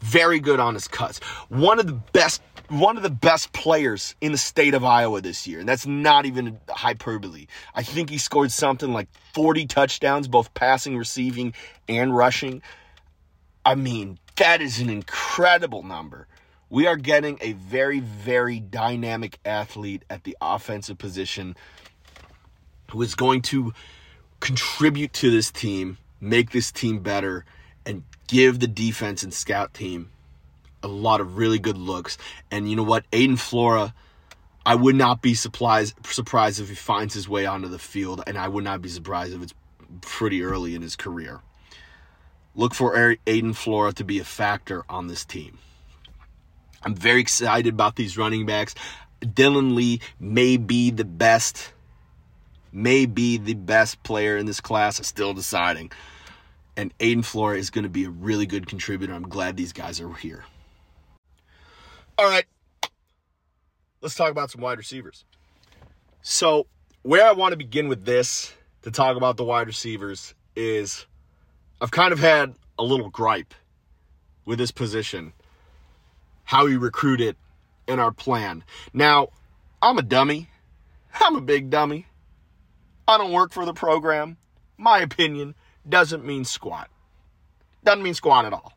very 0.00 0.40
good 0.40 0.60
on 0.60 0.74
his 0.74 0.88
cuts. 0.88 1.18
One 1.48 1.78
of 1.78 1.86
the 1.86 2.00
best 2.12 2.42
one 2.68 2.98
of 2.98 3.02
the 3.02 3.10
best 3.10 3.52
players 3.52 4.14
in 4.20 4.32
the 4.32 4.38
state 4.38 4.74
of 4.74 4.84
Iowa 4.84 5.20
this 5.20 5.46
year. 5.46 5.60
And 5.60 5.68
that's 5.68 5.86
not 5.86 6.26
even 6.26 6.60
hyperbole. 6.68 7.46
I 7.74 7.82
think 7.82 8.10
he 8.10 8.18
scored 8.18 8.52
something 8.52 8.92
like 8.92 9.08
40 9.32 9.66
touchdowns, 9.66 10.28
both 10.28 10.52
passing, 10.54 10.96
receiving, 10.96 11.54
and 11.88 12.14
rushing. 12.14 12.62
I 13.64 13.74
mean, 13.74 14.18
that 14.36 14.60
is 14.60 14.80
an 14.80 14.90
incredible 14.90 15.82
number. 15.82 16.26
We 16.70 16.86
are 16.86 16.96
getting 16.96 17.38
a 17.40 17.52
very, 17.52 18.00
very 18.00 18.60
dynamic 18.60 19.38
athlete 19.44 20.04
at 20.10 20.24
the 20.24 20.36
offensive 20.40 20.98
position 20.98 21.56
who 22.90 23.00
is 23.02 23.14
going 23.14 23.42
to 23.42 23.72
contribute 24.40 25.12
to 25.14 25.30
this 25.30 25.50
team, 25.50 25.98
make 26.20 26.50
this 26.50 26.70
team 26.70 27.00
better, 27.00 27.44
give 28.28 28.60
the 28.60 28.68
defense 28.68 29.24
and 29.24 29.34
scout 29.34 29.74
team 29.74 30.10
a 30.82 30.88
lot 30.88 31.20
of 31.20 31.36
really 31.36 31.58
good 31.58 31.76
looks. 31.76 32.16
And 32.50 32.70
you 32.70 32.76
know 32.76 32.84
what? 32.84 33.10
Aiden 33.10 33.38
Flora, 33.38 33.92
I 34.64 34.76
would 34.76 34.94
not 34.94 35.20
be 35.22 35.34
surprised 35.34 35.94
surprised 36.06 36.60
if 36.60 36.68
he 36.68 36.74
finds 36.74 37.14
his 37.14 37.28
way 37.28 37.46
onto 37.46 37.68
the 37.68 37.78
field, 37.78 38.22
and 38.26 38.38
I 38.38 38.46
would 38.46 38.64
not 38.64 38.80
be 38.80 38.88
surprised 38.88 39.34
if 39.34 39.42
it's 39.42 39.54
pretty 40.00 40.42
early 40.42 40.74
in 40.74 40.82
his 40.82 40.94
career. 40.94 41.40
Look 42.54 42.74
for 42.74 42.94
Aiden 43.26 43.56
Flora 43.56 43.92
to 43.94 44.04
be 44.04 44.18
a 44.18 44.24
factor 44.24 44.84
on 44.88 45.06
this 45.06 45.24
team. 45.24 45.58
I'm 46.82 46.94
very 46.94 47.20
excited 47.20 47.72
about 47.72 47.96
these 47.96 48.18
running 48.18 48.46
backs. 48.46 48.74
Dylan 49.20 49.74
Lee 49.74 50.00
may 50.20 50.56
be 50.56 50.90
the 50.90 51.04
best, 51.04 51.72
may 52.72 53.06
be 53.06 53.36
the 53.36 53.54
best 53.54 54.02
player 54.02 54.36
in 54.36 54.46
this 54.46 54.60
class. 54.60 54.98
I'm 54.98 55.04
still 55.04 55.34
deciding 55.34 55.90
and 56.78 56.96
Aiden 56.98 57.24
Flora 57.24 57.58
is 57.58 57.70
going 57.70 57.82
to 57.82 57.88
be 57.88 58.04
a 58.04 58.10
really 58.10 58.46
good 58.46 58.68
contributor. 58.68 59.12
I'm 59.12 59.28
glad 59.28 59.56
these 59.56 59.72
guys 59.72 60.00
are 60.00 60.14
here. 60.14 60.44
All 62.16 62.24
right, 62.24 62.44
let's 64.00 64.14
talk 64.14 64.30
about 64.30 64.52
some 64.52 64.60
wide 64.60 64.78
receivers. 64.78 65.24
So, 66.22 66.66
where 67.02 67.26
I 67.26 67.32
want 67.32 67.52
to 67.52 67.56
begin 67.56 67.88
with 67.88 68.04
this 68.04 68.54
to 68.82 68.92
talk 68.92 69.16
about 69.16 69.36
the 69.36 69.44
wide 69.44 69.66
receivers 69.66 70.34
is 70.54 71.04
I've 71.80 71.90
kind 71.90 72.12
of 72.12 72.20
had 72.20 72.54
a 72.78 72.84
little 72.84 73.10
gripe 73.10 73.54
with 74.44 74.58
this 74.58 74.70
position, 74.70 75.32
how 76.44 76.64
we 76.64 76.76
recruit 76.76 77.20
it 77.20 77.36
in 77.88 77.98
our 77.98 78.12
plan. 78.12 78.62
Now, 78.92 79.28
I'm 79.82 79.98
a 79.98 80.02
dummy. 80.02 80.48
I'm 81.20 81.34
a 81.34 81.40
big 81.40 81.70
dummy. 81.70 82.06
I 83.08 83.18
don't 83.18 83.32
work 83.32 83.52
for 83.52 83.64
the 83.64 83.74
program. 83.74 84.36
My 84.76 85.00
opinion 85.00 85.56
doesn't 85.86 86.24
mean 86.24 86.44
squat. 86.44 86.88
Doesn't 87.84 88.02
mean 88.02 88.14
squat 88.14 88.44
at 88.44 88.52
all. 88.52 88.72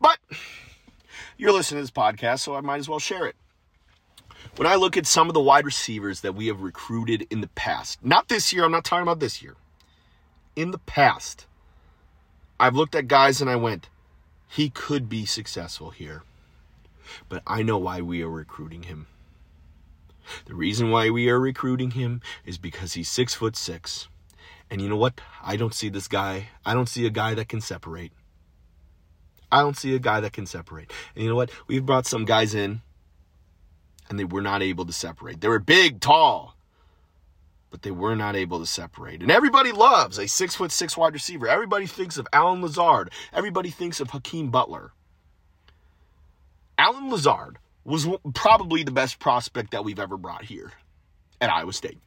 But 0.00 0.18
you're 1.36 1.52
listening 1.52 1.78
to 1.78 1.82
this 1.82 1.90
podcast, 1.90 2.40
so 2.40 2.54
I 2.54 2.60
might 2.60 2.78
as 2.78 2.88
well 2.88 2.98
share 2.98 3.26
it. 3.26 3.36
When 4.56 4.66
I 4.66 4.76
look 4.76 4.96
at 4.96 5.06
some 5.06 5.28
of 5.28 5.34
the 5.34 5.40
wide 5.40 5.64
receivers 5.64 6.20
that 6.20 6.34
we 6.34 6.46
have 6.46 6.60
recruited 6.60 7.26
in 7.30 7.40
the 7.40 7.48
past, 7.48 8.04
not 8.04 8.28
this 8.28 8.52
year, 8.52 8.64
I'm 8.64 8.70
not 8.70 8.84
talking 8.84 9.02
about 9.02 9.18
this 9.18 9.42
year, 9.42 9.56
in 10.54 10.70
the 10.70 10.78
past, 10.78 11.46
I've 12.60 12.76
looked 12.76 12.94
at 12.94 13.08
guys 13.08 13.40
and 13.40 13.50
I 13.50 13.56
went, 13.56 13.88
he 14.48 14.70
could 14.70 15.08
be 15.08 15.26
successful 15.26 15.90
here. 15.90 16.22
But 17.28 17.42
I 17.46 17.62
know 17.62 17.78
why 17.78 18.00
we 18.00 18.22
are 18.22 18.30
recruiting 18.30 18.84
him. 18.84 19.08
The 20.46 20.54
reason 20.54 20.90
why 20.90 21.10
we 21.10 21.28
are 21.28 21.40
recruiting 21.40 21.90
him 21.92 22.20
is 22.44 22.56
because 22.56 22.94
he's 22.94 23.08
six 23.08 23.34
foot 23.34 23.56
six. 23.56 24.08
And 24.70 24.80
you 24.80 24.88
know 24.88 24.96
what? 24.96 25.20
I 25.42 25.56
don't 25.56 25.74
see 25.74 25.88
this 25.88 26.08
guy. 26.08 26.48
I 26.64 26.74
don't 26.74 26.88
see 26.88 27.06
a 27.06 27.10
guy 27.10 27.34
that 27.34 27.48
can 27.48 27.60
separate. 27.60 28.12
I 29.52 29.60
don't 29.60 29.76
see 29.76 29.94
a 29.94 30.00
guy 30.00 30.20
that 30.20 30.32
can 30.32 30.46
separate. 30.46 30.90
And 31.14 31.22
you 31.22 31.30
know 31.30 31.36
what? 31.36 31.50
We've 31.68 31.84
brought 31.84 32.06
some 32.06 32.24
guys 32.24 32.54
in 32.54 32.82
and 34.08 34.18
they 34.18 34.24
were 34.24 34.42
not 34.42 34.62
able 34.62 34.84
to 34.86 34.92
separate. 34.92 35.40
They 35.40 35.48
were 35.48 35.60
big, 35.60 36.00
tall, 36.00 36.56
but 37.70 37.82
they 37.82 37.90
were 37.90 38.16
not 38.16 38.36
able 38.36 38.58
to 38.60 38.66
separate. 38.66 39.22
And 39.22 39.30
everybody 39.30 39.72
loves 39.72 40.18
a 40.18 40.26
six 40.26 40.54
foot 40.54 40.72
six 40.72 40.96
wide 40.96 41.12
receiver. 41.12 41.46
Everybody 41.46 41.86
thinks 41.86 42.16
of 42.16 42.26
Allen 42.32 42.62
Lazard. 42.62 43.10
Everybody 43.32 43.70
thinks 43.70 44.00
of 44.00 44.10
Hakeem 44.10 44.50
Butler. 44.50 44.92
Allen 46.78 47.10
Lazard 47.10 47.58
was 47.84 48.08
probably 48.34 48.82
the 48.82 48.90
best 48.90 49.18
prospect 49.18 49.70
that 49.72 49.84
we've 49.84 49.98
ever 50.00 50.16
brought 50.16 50.44
here 50.44 50.72
at 51.40 51.50
Iowa 51.50 51.72
State. 51.72 51.98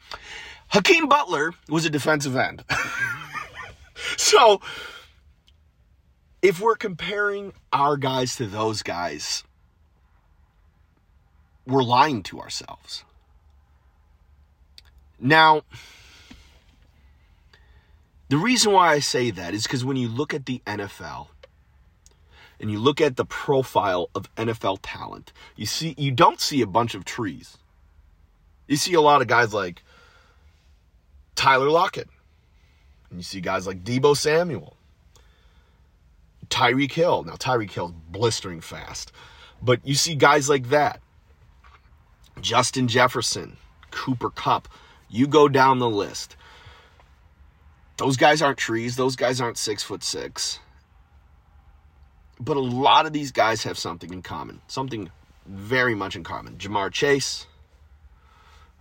Hakeem 0.69 1.07
Butler 1.07 1.53
was 1.69 1.85
a 1.85 1.89
defensive 1.89 2.35
end. 2.35 2.63
so, 4.17 4.61
if 6.41 6.59
we're 6.59 6.75
comparing 6.75 7.53
our 7.71 7.97
guys 7.97 8.35
to 8.35 8.47
those 8.47 8.83
guys, 8.83 9.43
we're 11.65 11.83
lying 11.83 12.23
to 12.23 12.39
ourselves. 12.39 13.03
Now, 15.19 15.63
the 18.29 18.37
reason 18.37 18.71
why 18.71 18.93
I 18.93 18.99
say 18.99 19.31
that 19.31 19.53
is 19.53 19.63
because 19.63 19.83
when 19.83 19.97
you 19.97 20.07
look 20.07 20.33
at 20.33 20.45
the 20.45 20.61
NFL, 20.65 21.27
and 22.59 22.71
you 22.71 22.79
look 22.79 22.99
at 22.99 23.15
the 23.15 23.25
profile 23.25 24.09
of 24.15 24.33
NFL 24.35 24.79
talent, 24.81 25.31
you 25.55 25.65
see 25.65 25.93
you 25.97 26.11
don't 26.11 26.41
see 26.41 26.61
a 26.61 26.67
bunch 26.67 26.95
of 26.95 27.05
trees. 27.05 27.57
You 28.67 28.75
see 28.75 28.93
a 28.93 29.01
lot 29.01 29.21
of 29.21 29.27
guys 29.27 29.53
like 29.53 29.83
Tyler 31.37 31.69
Lockett. 31.69 32.09
And 33.09 33.19
you 33.19 33.23
see 33.23 33.39
guys 33.39 33.65
like 33.65 33.85
Deebo 33.85 34.17
Samuel. 34.17 34.75
Tyreek 36.49 36.91
Hill. 36.91 37.23
Now 37.23 37.35
Tyreek 37.35 37.71
Hill's 37.71 37.93
blistering 38.09 38.59
fast. 38.59 39.13
But 39.61 39.79
you 39.85 39.95
see 39.95 40.15
guys 40.15 40.49
like 40.49 40.69
that. 40.69 40.99
Justin 42.41 42.87
Jefferson, 42.87 43.57
Cooper 43.91 44.29
Kupp. 44.29 44.67
You 45.09 45.27
go 45.27 45.47
down 45.47 45.79
the 45.79 45.89
list. 45.89 46.35
Those 47.97 48.17
guys 48.17 48.41
aren't 48.41 48.57
trees. 48.57 48.95
Those 48.95 49.15
guys 49.15 49.39
aren't 49.39 49.57
six 49.57 49.81
foot 49.81 50.03
six. 50.03 50.59
But 52.39 52.57
a 52.57 52.61
lot 52.61 53.05
of 53.05 53.13
these 53.13 53.31
guys 53.31 53.63
have 53.63 53.79
something 53.79 54.13
in 54.13 54.21
common. 54.21 54.61
Something 54.67 55.09
very 55.47 55.95
much 55.95 56.15
in 56.15 56.23
common. 56.23 56.57
Ja'Marr 56.57 56.91
Chase, 56.91 57.47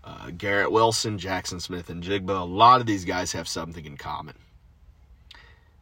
uh, 0.06 0.30
Garrett 0.30 0.70
Wilson, 0.70 1.18
Jaxon 1.18 1.60
Smith-Njigba. 1.60 2.40
A 2.40 2.44
lot 2.44 2.80
of 2.80 2.86
these 2.86 3.04
guys 3.04 3.32
have 3.32 3.48
something 3.48 3.84
in 3.84 3.96
common. 3.96 4.36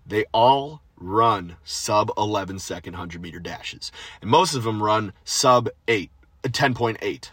They 0.07 0.25
all 0.33 0.81
run 0.97 1.57
sub 1.65 2.11
11 2.17 2.59
second 2.59 2.95
100 2.95 3.21
meter 3.21 3.39
dashes. 3.39 3.93
And 4.21 4.31
most 4.31 4.55
of 4.55 4.65
them 4.65 4.83
run 4.83 5.13
sub 5.25 5.69
8, 5.87 6.11
uh, 6.45 6.49
10.8. 6.49 7.31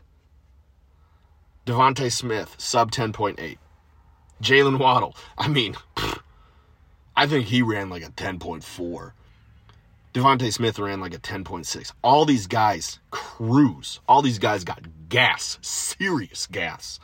DeVonta 1.65 2.11
Smith, 2.11 2.55
sub 2.57 2.91
10.8. 2.91 3.57
Jaylen 4.41 4.79
Waddle, 4.79 5.15
I 5.37 5.47
mean, 5.47 5.75
I 7.15 7.27
think 7.27 7.47
he 7.47 7.61
ran 7.61 7.89
like 7.89 8.03
a 8.03 8.09
10.4. 8.09 9.13
DeVonta 10.13 10.51
Smith 10.51 10.77
ran 10.77 10.99
like 10.99 11.13
a 11.13 11.19
10.6. 11.19 11.93
All 12.03 12.25
these 12.25 12.47
guys 12.47 12.99
cruise. 13.11 14.01
All 14.07 14.21
these 14.21 14.39
guys 14.39 14.63
got 14.63 14.83
gas, 15.07 15.57
serious 15.61 16.47
gas. 16.47 16.99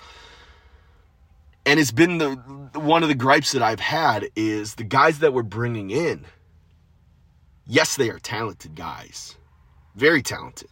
And 1.65 1.79
it's 1.79 1.91
been 1.91 2.17
the 2.17 2.35
one 2.73 3.03
of 3.03 3.09
the 3.09 3.15
gripes 3.15 3.51
that 3.53 3.61
I've 3.61 3.79
had 3.79 4.29
is 4.35 4.75
the 4.75 4.83
guys 4.83 5.19
that 5.19 5.33
we're 5.33 5.43
bringing 5.43 5.89
in. 5.89 6.25
Yes, 7.65 7.95
they 7.95 8.09
are 8.09 8.19
talented 8.19 8.75
guys. 8.75 9.35
Very 9.95 10.21
talented. 10.21 10.69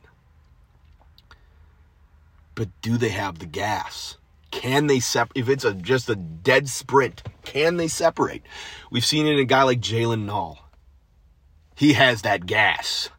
But 2.54 2.70
do 2.82 2.98
they 2.98 3.10
have 3.10 3.40
the 3.40 3.46
gas? 3.46 4.18
Can 4.52 4.88
they 4.88 5.02
separate? 5.02 5.38
If 5.38 5.50
it's 5.50 5.66
a 5.66 5.74
just 5.74 6.10
a 6.10 6.16
dead 6.16 6.70
sprint, 6.70 7.24
can 7.44 7.76
they 7.76 7.90
separate? 7.90 8.44
We've 8.90 9.06
seen 9.06 9.28
it 9.28 9.34
in 9.34 9.40
a 9.40 9.46
guy 9.46 9.64
like 9.64 9.82
Jaylin 9.82 10.26
Noel 10.26 10.65
he 11.76 11.94
has 11.94 12.22
that 12.22 12.46
gas. 12.46 13.10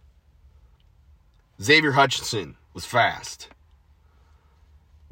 Xavier 1.63 1.93
Hutchinson 1.93 2.57
was 2.75 2.85
fast. 2.85 3.49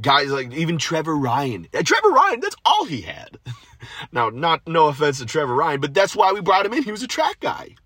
Guys 0.00 0.30
like 0.30 0.52
even 0.52 0.78
Trever 0.78 1.20
Ryen. 1.20 1.68
Uh, 1.72 1.78
Trever 1.78 2.12
Ryen, 2.12 2.40
that's 2.40 2.56
all 2.64 2.84
he 2.84 3.02
had. 3.02 3.38
now, 4.12 4.28
not 4.28 4.66
no 4.66 4.88
offense 4.88 5.18
to 5.18 5.24
Trever 5.24 5.56
Ryen, 5.56 5.80
but 5.80 5.94
that's 5.94 6.16
why 6.16 6.32
we 6.32 6.40
brought 6.40 6.66
him 6.66 6.72
in. 6.72 6.82
He 6.82 6.90
was 6.90 7.02
a 7.02 7.08
track 7.08 7.40
guy. 7.40 7.76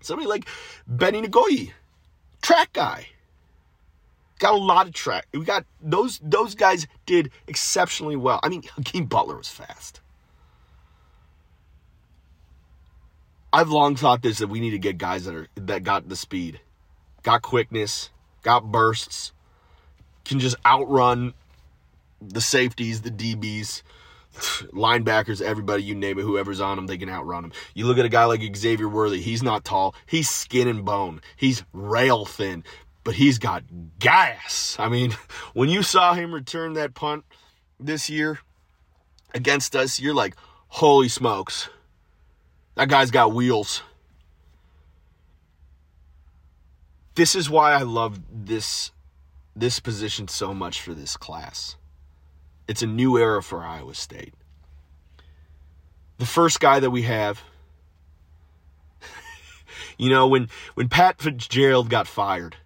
Somebody 0.00 0.28
like 0.28 0.48
Benny 0.86 1.22
Nagoyi, 1.22 1.72
track 2.42 2.72
guy. 2.72 3.06
Got 4.38 4.54
a 4.54 4.56
lot 4.56 4.86
of 4.86 4.94
track. 4.94 5.26
We 5.32 5.44
got 5.44 5.66
those 5.82 6.18
those 6.22 6.54
guys 6.54 6.86
did 7.06 7.30
exceptionally 7.46 8.16
well. 8.16 8.40
I 8.42 8.48
mean, 8.48 8.62
Hakeem 8.76 9.06
Butler 9.06 9.36
was 9.36 9.48
fast. 9.48 10.00
I've 13.52 13.70
long 13.70 13.96
thought 13.96 14.22
this 14.22 14.38
that 14.38 14.48
we 14.48 14.60
need 14.60 14.70
to 14.70 14.78
get 14.78 14.96
guys 14.98 15.24
that 15.24 15.34
are 15.34 15.48
that 15.56 15.82
got 15.82 16.08
the 16.08 16.16
speed, 16.16 16.60
got 17.22 17.42
quickness, 17.42 18.10
got 18.42 18.70
bursts, 18.70 19.32
can 20.24 20.38
just 20.38 20.56
outrun 20.64 21.34
the 22.20 22.40
safeties, 22.40 23.02
the 23.02 23.10
DBs, 23.10 23.82
linebackers, 24.72 25.42
everybody, 25.42 25.82
you 25.82 25.96
name 25.96 26.18
it, 26.18 26.22
whoever's 26.22 26.60
on 26.60 26.76
them, 26.76 26.86
they 26.86 26.98
can 26.98 27.08
outrun 27.08 27.42
them. 27.42 27.52
You 27.74 27.86
look 27.86 27.98
at 27.98 28.04
a 28.04 28.10
guy 28.10 28.24
like 28.24 28.56
Xavier 28.56 28.88
Worthy, 28.88 29.20
he's 29.20 29.42
not 29.42 29.64
tall, 29.64 29.96
he's 30.06 30.30
skin 30.30 30.68
and 30.68 30.84
bone, 30.84 31.20
he's 31.36 31.64
rail 31.72 32.24
thin, 32.24 32.62
but 33.02 33.14
he's 33.14 33.38
got 33.38 33.64
gas. 33.98 34.76
I 34.78 34.88
mean, 34.88 35.12
when 35.54 35.68
you 35.68 35.82
saw 35.82 36.14
him 36.14 36.32
return 36.32 36.74
that 36.74 36.94
punt 36.94 37.24
this 37.80 38.08
year 38.08 38.38
against 39.34 39.74
us, 39.74 39.98
you're 39.98 40.14
like, 40.14 40.36
holy 40.68 41.08
smokes 41.08 41.68
that 42.80 42.88
guy's 42.88 43.10
got 43.10 43.34
wheels. 43.34 43.82
This 47.14 47.34
is 47.34 47.50
why 47.50 47.72
I 47.72 47.82
love 47.82 48.18
this 48.32 48.90
this 49.54 49.80
position 49.80 50.28
so 50.28 50.54
much 50.54 50.80
for 50.80 50.94
this 50.94 51.14
class. 51.18 51.76
It's 52.66 52.80
a 52.80 52.86
new 52.86 53.18
era 53.18 53.42
for 53.42 53.62
Iowa 53.62 53.94
State. 53.94 54.32
The 56.16 56.24
first 56.24 56.58
guy 56.58 56.80
that 56.80 56.88
we 56.88 57.02
have 57.02 57.42
you 59.98 60.08
know 60.08 60.26
when 60.28 60.48
when 60.72 60.88
Pat 60.88 61.20
Fitzgerald 61.20 61.90
got 61.90 62.06
fired, 62.06 62.56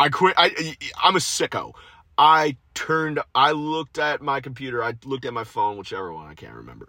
I 0.00 0.08
quit 0.08 0.34
I 0.36 0.76
I'm 1.00 1.14
a 1.14 1.20
sicko. 1.20 1.74
I 2.18 2.56
turned 2.74 3.20
I 3.36 3.52
looked 3.52 4.00
at 4.00 4.20
my 4.20 4.40
computer, 4.40 4.82
I 4.82 4.94
looked 5.04 5.24
at 5.24 5.32
my 5.32 5.44
phone, 5.44 5.76
whichever 5.76 6.12
one 6.12 6.26
I 6.26 6.34
can't 6.34 6.54
remember. 6.54 6.88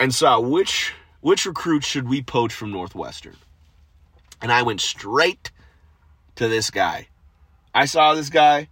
And 0.00 0.14
saw 0.14 0.40
which 0.40 0.94
which 1.22 1.46
recruits 1.46 1.86
should 1.86 2.08
we 2.08 2.20
poach 2.20 2.52
from 2.52 2.70
Northwestern? 2.70 3.36
And 4.42 4.52
I 4.52 4.62
went 4.62 4.82
straight 4.82 5.50
to 6.34 6.48
this 6.48 6.70
guy. 6.70 7.08
I 7.74 7.86
saw 7.86 8.14
this 8.14 8.28
guy, 8.28 8.68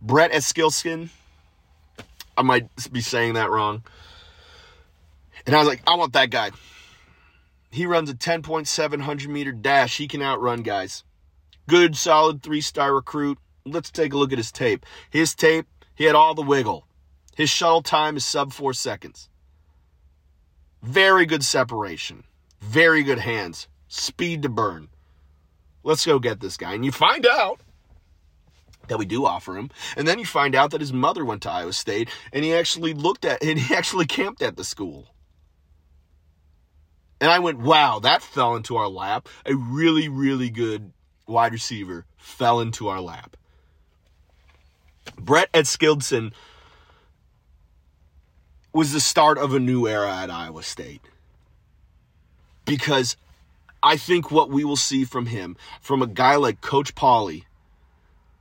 Brett 0.00 0.32
Eskilskin. 0.32 1.10
I 2.38 2.42
might 2.42 2.68
be 2.90 3.02
saying 3.02 3.34
that 3.34 3.50
wrong. 3.50 3.82
And 5.44 5.54
I 5.54 5.58
was 5.58 5.68
like, 5.68 5.82
I 5.86 5.96
want 5.96 6.14
that 6.14 6.30
guy. 6.30 6.52
He 7.70 7.86
runs 7.86 8.08
a 8.08 8.14
10.700 8.14 9.26
meter 9.26 9.52
dash. 9.52 9.98
He 9.98 10.08
can 10.08 10.22
outrun 10.22 10.62
guys. 10.62 11.04
Good, 11.68 11.96
solid 11.96 12.42
three 12.42 12.60
star 12.60 12.94
recruit. 12.94 13.38
Let's 13.64 13.90
take 13.90 14.12
a 14.12 14.18
look 14.18 14.32
at 14.32 14.38
his 14.38 14.52
tape. 14.52 14.86
His 15.10 15.34
tape, 15.34 15.66
he 15.94 16.04
had 16.04 16.14
all 16.14 16.34
the 16.34 16.42
wiggle. 16.42 16.86
His 17.34 17.50
shuttle 17.50 17.82
time 17.82 18.16
is 18.16 18.24
sub 18.24 18.52
four 18.52 18.74
seconds. 18.74 19.28
Very 20.82 21.26
good 21.26 21.44
separation. 21.44 22.24
Very 22.60 23.02
good 23.02 23.18
hands. 23.18 23.68
Speed 23.88 24.42
to 24.42 24.48
burn. 24.48 24.88
Let's 25.84 26.04
go 26.04 26.18
get 26.18 26.40
this 26.40 26.56
guy. 26.56 26.74
And 26.74 26.84
you 26.84 26.92
find 26.92 27.26
out 27.26 27.60
that 28.88 28.98
we 28.98 29.04
do 29.04 29.24
offer 29.24 29.56
him. 29.56 29.70
And 29.96 30.06
then 30.06 30.18
you 30.18 30.26
find 30.26 30.54
out 30.54 30.70
that 30.72 30.80
his 30.80 30.92
mother 30.92 31.24
went 31.24 31.42
to 31.42 31.50
Iowa 31.50 31.72
State 31.72 32.08
and 32.32 32.44
he 32.44 32.54
actually 32.54 32.94
looked 32.94 33.24
at 33.24 33.42
and 33.44 33.58
he 33.58 33.74
actually 33.74 34.06
camped 34.06 34.42
at 34.42 34.56
the 34.56 34.64
school. 34.64 35.08
And 37.20 37.30
I 37.30 37.38
went, 37.38 37.60
wow, 37.60 38.00
that 38.00 38.20
fell 38.20 38.56
into 38.56 38.76
our 38.76 38.88
lap. 38.88 39.28
A 39.46 39.54
really, 39.54 40.08
really 40.08 40.50
good 40.50 40.92
wide 41.28 41.52
receiver 41.52 42.04
fell 42.16 42.58
into 42.58 42.88
our 42.88 43.00
lap. 43.00 43.36
Brett 45.16 45.50
Eskildson 45.52 46.32
was 48.72 48.92
the 48.92 49.00
start 49.00 49.38
of 49.38 49.54
a 49.54 49.60
new 49.60 49.86
era 49.88 50.14
at 50.14 50.30
Iowa 50.30 50.62
State. 50.62 51.02
because 52.64 53.16
I 53.82 53.96
think 53.96 54.30
what 54.30 54.50
we 54.50 54.64
will 54.64 54.76
see 54.76 55.04
from 55.04 55.26
him, 55.26 55.56
from 55.80 56.02
a 56.02 56.06
guy 56.06 56.36
like 56.36 56.60
Coach 56.60 56.94
Pauley, 56.94 57.44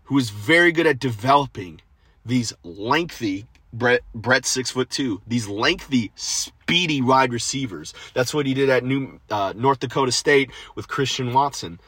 who 0.05 0.17
is 0.17 0.29
very 0.29 0.71
good 0.71 0.87
at 0.87 0.99
developing 0.99 1.81
these 2.25 2.53
lengthy 2.63 3.47
Brett 3.73 4.01
Brett 4.13 4.45
six 4.45 4.71
foot 4.71 4.89
two, 4.89 5.21
these 5.27 5.47
lengthy, 5.47 6.11
speedy 6.15 7.01
wide 7.01 7.31
receivers. 7.33 7.93
That's 8.13 8.33
what 8.33 8.45
he 8.45 8.53
did 8.53 8.69
at 8.69 8.83
New 8.83 9.19
uh, 9.29 9.53
North 9.55 9.79
Dakota 9.79 10.11
State 10.11 10.51
with 10.75 10.87
Christian 10.89 11.33
Watson. 11.33 11.79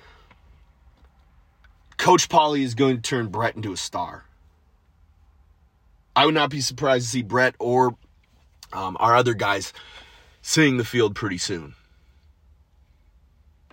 Coach 1.98 2.30
Pauley 2.30 2.64
is 2.64 2.76
going 2.76 2.98
to 2.98 3.02
turn 3.02 3.28
Brett 3.28 3.56
into 3.56 3.74
a 3.74 3.78
star. 3.78 4.26
I 6.16 6.26
would 6.26 6.36
not 6.36 6.50
be 6.50 6.62
surprised 6.62 7.06
to 7.06 7.12
see 7.12 7.22
Brett 7.24 7.56
or 7.60 7.96
um, 8.74 8.98
our 9.00 9.16
other 9.16 9.34
guys 9.34 9.74
seeing 10.42 10.78
the 10.78 10.86
field 10.86 11.16
pretty 11.16 11.38
soon. 11.38 11.76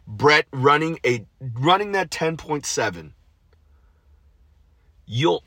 Brett 0.06 0.46
running 0.52 0.98
a 1.04 1.24
running 1.40 1.92
that 1.92 2.10
10.7 2.10 3.12
you'll 5.06 5.44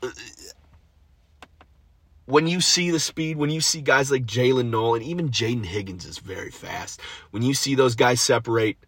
when 2.26 2.46
you 2.46 2.60
see 2.60 2.90
the 2.90 3.00
speed, 3.00 3.36
when 3.36 3.50
you 3.50 3.60
see 3.60 3.80
guys 3.80 4.10
like 4.10 4.24
Jalen 4.24 4.70
Nolan, 4.70 5.02
even 5.02 5.30
Jayden 5.30 5.66
Higgins 5.66 6.06
is 6.06 6.18
very 6.18 6.50
fast. 6.50 7.00
When 7.30 7.42
you 7.42 7.52
see 7.54 7.74
those 7.74 7.94
guys 7.94 8.20
separate, 8.20 8.78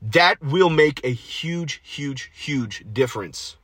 that 0.00 0.40
will 0.42 0.70
make 0.70 1.00
a 1.04 1.12
huge, 1.12 1.80
huge, 1.84 2.30
huge 2.34 2.84
difference 2.92 3.56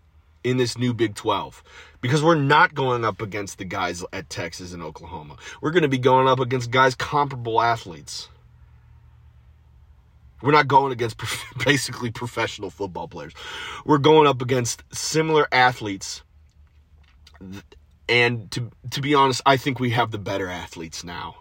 in 0.44 0.56
this 0.56 0.78
new 0.78 0.94
Big 0.94 1.16
12 1.16 1.62
because 2.00 2.22
we're 2.22 2.34
not 2.34 2.74
going 2.74 3.04
up 3.04 3.20
against 3.20 3.58
the 3.58 3.64
guys 3.64 4.04
at 4.12 4.30
Texas 4.30 4.72
and 4.72 4.82
Oklahoma. 4.82 5.36
We're 5.60 5.70
going 5.70 5.82
to 5.82 5.88
be 5.88 5.98
going 5.98 6.28
up 6.28 6.40
against 6.40 6.70
guys 6.70 6.94
comparable 6.94 7.60
athletes. 7.60 8.28
We're 10.40 10.52
not 10.52 10.68
going 10.68 10.92
against 10.92 11.20
basically 11.64 12.10
professional 12.10 12.70
football 12.70 13.08
players. 13.08 13.32
We're 13.84 13.98
going 13.98 14.26
up 14.26 14.40
against 14.40 14.82
similar 14.94 15.48
athletes. 15.50 16.22
And 18.08 18.50
to 18.52 18.70
to 18.90 19.00
be 19.00 19.14
honest, 19.14 19.42
I 19.44 19.56
think 19.56 19.78
we 19.78 19.90
have 19.90 20.10
the 20.10 20.18
better 20.18 20.48
athletes 20.48 21.04
now. 21.04 21.36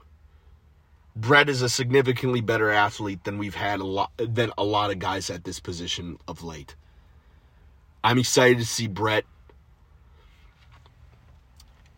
Brett 1.15 1.49
is 1.49 1.63
a 1.63 1.69
significantly 1.69 2.41
better 2.41 2.69
athlete 2.69 3.23
than 3.23 3.37
we've 3.37 3.55
had 3.55 3.79
a 3.79 3.85
lot 3.85 4.11
than 4.17 4.51
a 4.57 4.63
lot 4.63 4.91
of 4.91 4.99
guys 4.99 5.29
at 5.29 5.43
this 5.43 5.59
position 5.59 6.17
of 6.27 6.43
late. 6.43 6.75
I'm 8.03 8.19
excited 8.19 8.59
to 8.59 8.65
see 8.65 8.87
Brett. 8.87 9.25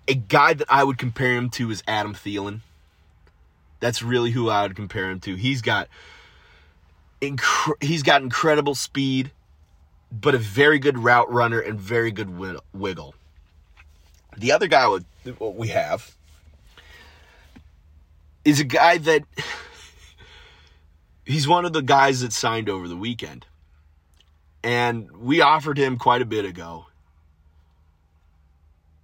A 0.09 0.15
guy 0.15 0.53
that 0.53 0.67
I 0.69 0.83
would 0.83 0.97
compare 0.97 1.35
him 1.35 1.49
to 1.51 1.69
is 1.71 1.83
Adam 1.87 2.13
Thielen. 2.13 2.59
That's 3.79 4.01
really 4.01 4.31
who 4.31 4.49
I 4.49 4.63
would 4.63 4.75
compare 4.75 5.09
him 5.09 5.19
to. 5.21 5.35
He's 5.35 5.61
got 5.61 5.87
inc- 7.21 7.81
he's 7.81 8.03
got 8.03 8.21
incredible 8.21 8.75
speed, 8.75 9.31
but 10.11 10.35
a 10.35 10.39
very 10.39 10.79
good 10.79 10.97
route 10.97 11.31
runner 11.31 11.59
and 11.59 11.79
very 11.79 12.11
good 12.11 12.35
wiggle. 12.73 13.15
The 14.37 14.51
other 14.51 14.67
guy 14.67 14.97
we 15.39 15.67
have 15.69 16.15
is 18.43 18.59
a 18.59 18.63
guy 18.63 18.97
that 18.97 19.23
he's 21.25 21.47
one 21.47 21.65
of 21.65 21.73
the 21.73 21.81
guys 21.81 22.21
that 22.21 22.33
signed 22.33 22.67
over 22.67 22.87
the 22.87 22.97
weekend. 22.97 23.45
And 24.63 25.09
we 25.11 25.39
offered 25.39 25.77
him 25.77 25.97
quite 25.97 26.21
a 26.21 26.25
bit 26.25 26.45
ago. 26.45 26.87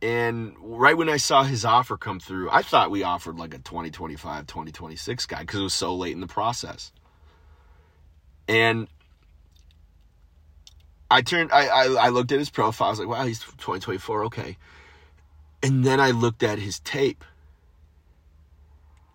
And 0.05 0.55
right 0.61 0.95
when 0.95 1.09
I 1.09 1.17
saw 1.17 1.41
his 1.41 1.65
offer 1.65 1.97
come 1.97 2.19
through, 2.19 2.51
I 2.51 2.61
thought 2.61 2.91
we 2.91 3.01
offered 3.01 3.39
like 3.39 3.55
a 3.55 3.57
2025, 3.57 4.45
2026 4.45 5.25
guy 5.25 5.39
because 5.39 5.59
it 5.59 5.63
was 5.63 5.73
so 5.73 5.95
late 5.95 6.13
in 6.13 6.21
the 6.21 6.27
process. 6.27 6.91
And 8.47 8.87
I 11.09 11.23
turned, 11.23 11.51
I, 11.51 11.65
I, 11.65 11.85
I 12.05 12.09
looked 12.09 12.31
at 12.31 12.37
his 12.37 12.51
profile. 12.51 12.89
I 12.89 12.91
was 12.91 12.99
like, 12.99 13.07
wow, 13.07 13.25
he's 13.25 13.39
2024. 13.39 14.25
Okay. 14.25 14.57
And 15.63 15.83
then 15.83 15.99
I 15.99 16.11
looked 16.11 16.43
at 16.43 16.59
his 16.59 16.79
tape 16.81 17.25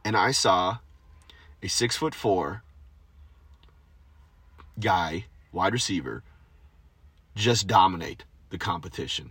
and 0.04 0.16
I 0.16 0.32
saw 0.32 0.78
a 1.62 1.68
six 1.68 1.96
foot 1.96 2.16
four 2.16 2.64
guy, 4.80 5.26
wide 5.52 5.72
receiver, 5.72 6.24
just 7.36 7.68
dominate 7.68 8.24
the 8.48 8.58
competition. 8.58 9.30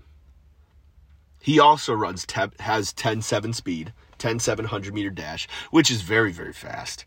He 1.41 1.59
also 1.59 1.93
runs, 1.93 2.25
te- 2.25 2.55
has 2.59 2.93
10 2.93 3.21
7 3.21 3.53
speed, 3.53 3.93
10 4.17 4.39
700 4.39 4.93
meter 4.93 5.09
dash, 5.09 5.47
which 5.71 5.89
is 5.89 6.01
very, 6.01 6.31
very 6.31 6.53
fast. 6.53 7.05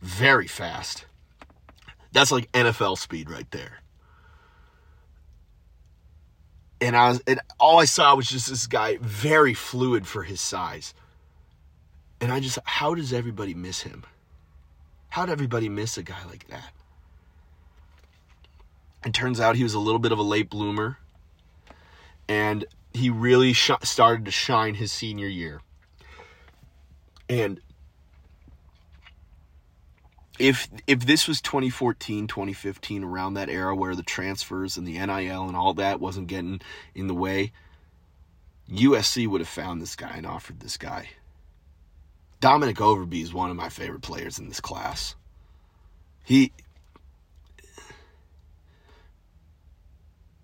Very 0.00 0.46
fast. 0.46 1.06
That's 2.12 2.30
like 2.30 2.50
NFL 2.52 2.98
speed 2.98 3.30
right 3.30 3.50
there. 3.50 3.80
And 6.80 6.96
I 6.96 7.10
was, 7.10 7.22
and 7.26 7.40
all 7.60 7.78
I 7.78 7.84
saw 7.84 8.14
was 8.16 8.28
just 8.28 8.48
this 8.48 8.66
guy 8.66 8.98
very 9.00 9.54
fluid 9.54 10.06
for 10.06 10.24
his 10.24 10.40
size. 10.40 10.94
And 12.20 12.32
I 12.32 12.40
just, 12.40 12.58
how 12.64 12.94
does 12.94 13.12
everybody 13.12 13.54
miss 13.54 13.82
him? 13.82 14.04
How 15.08 15.26
did 15.26 15.32
everybody 15.32 15.68
miss 15.68 15.96
a 15.96 16.02
guy 16.02 16.24
like 16.28 16.48
that? 16.48 16.72
It 19.04 19.12
turns 19.12 19.40
out 19.40 19.56
he 19.56 19.62
was 19.62 19.74
a 19.74 19.80
little 19.80 19.98
bit 19.98 20.12
of 20.12 20.18
a 20.18 20.22
late 20.22 20.48
bloomer. 20.48 20.98
And 22.28 22.64
he 22.94 23.10
really 23.10 23.52
sh- 23.52 23.70
started 23.82 24.24
to 24.24 24.30
shine 24.30 24.74
his 24.74 24.92
senior 24.92 25.28
year. 25.28 25.60
And 27.28 27.60
if 30.38 30.68
if 30.86 31.06
this 31.06 31.28
was 31.28 31.40
2014 31.40 32.26
2015 32.26 33.04
around 33.04 33.34
that 33.34 33.48
era 33.48 33.74
where 33.76 33.94
the 33.94 34.02
transfers 34.02 34.76
and 34.76 34.86
the 34.86 34.98
NIL 34.98 35.46
and 35.46 35.56
all 35.56 35.74
that 35.74 36.00
wasn't 36.00 36.26
getting 36.26 36.60
in 36.94 37.06
the 37.06 37.14
way 37.14 37.52
USC 38.70 39.26
would 39.26 39.40
have 39.40 39.48
found 39.48 39.80
this 39.80 39.94
guy 39.94 40.14
and 40.16 40.26
offered 40.26 40.60
this 40.60 40.76
guy 40.76 41.10
Dominic 42.40 42.76
Overby 42.76 43.22
is 43.22 43.32
one 43.32 43.50
of 43.50 43.56
my 43.56 43.68
favorite 43.68 44.02
players 44.02 44.38
in 44.38 44.48
this 44.48 44.60
class 44.60 45.14
he 46.24 46.52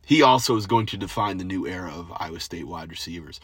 he 0.08 0.22
also 0.22 0.56
is 0.56 0.66
going 0.66 0.86
to 0.86 0.96
define 0.96 1.36
the 1.36 1.44
new 1.44 1.66
era 1.66 1.92
of 1.92 2.12
Iowa 2.16 2.40
State 2.40 2.66
wide 2.66 2.90
receivers 2.90 3.40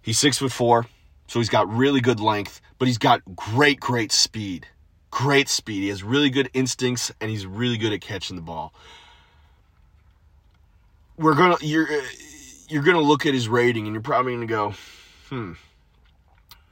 he's 0.00 0.18
6 0.18 0.38
foot 0.38 0.52
4 0.52 0.86
so 1.26 1.38
he's 1.38 1.50
got 1.50 1.68
really 1.72 2.00
good 2.00 2.20
length 2.20 2.60
but 2.78 2.88
he's 2.88 2.98
got 2.98 3.20
great 3.36 3.80
great 3.80 4.12
speed 4.12 4.66
great 5.10 5.48
speed. 5.48 5.82
He 5.82 5.88
has 5.88 6.02
really 6.02 6.30
good 6.30 6.50
instincts 6.54 7.12
and 7.20 7.30
he's 7.30 7.46
really 7.46 7.76
good 7.76 7.92
at 7.92 8.00
catching 8.00 8.36
the 8.36 8.42
ball. 8.42 8.72
We're 11.16 11.34
gonna 11.34 11.56
you're 11.60 11.88
you're 12.68 12.82
gonna 12.82 13.00
look 13.00 13.26
at 13.26 13.34
his 13.34 13.48
rating 13.48 13.86
and 13.86 13.94
you're 13.94 14.02
probably 14.02 14.32
gonna 14.34 14.46
go, 14.46 14.74
hmm. 15.28 15.52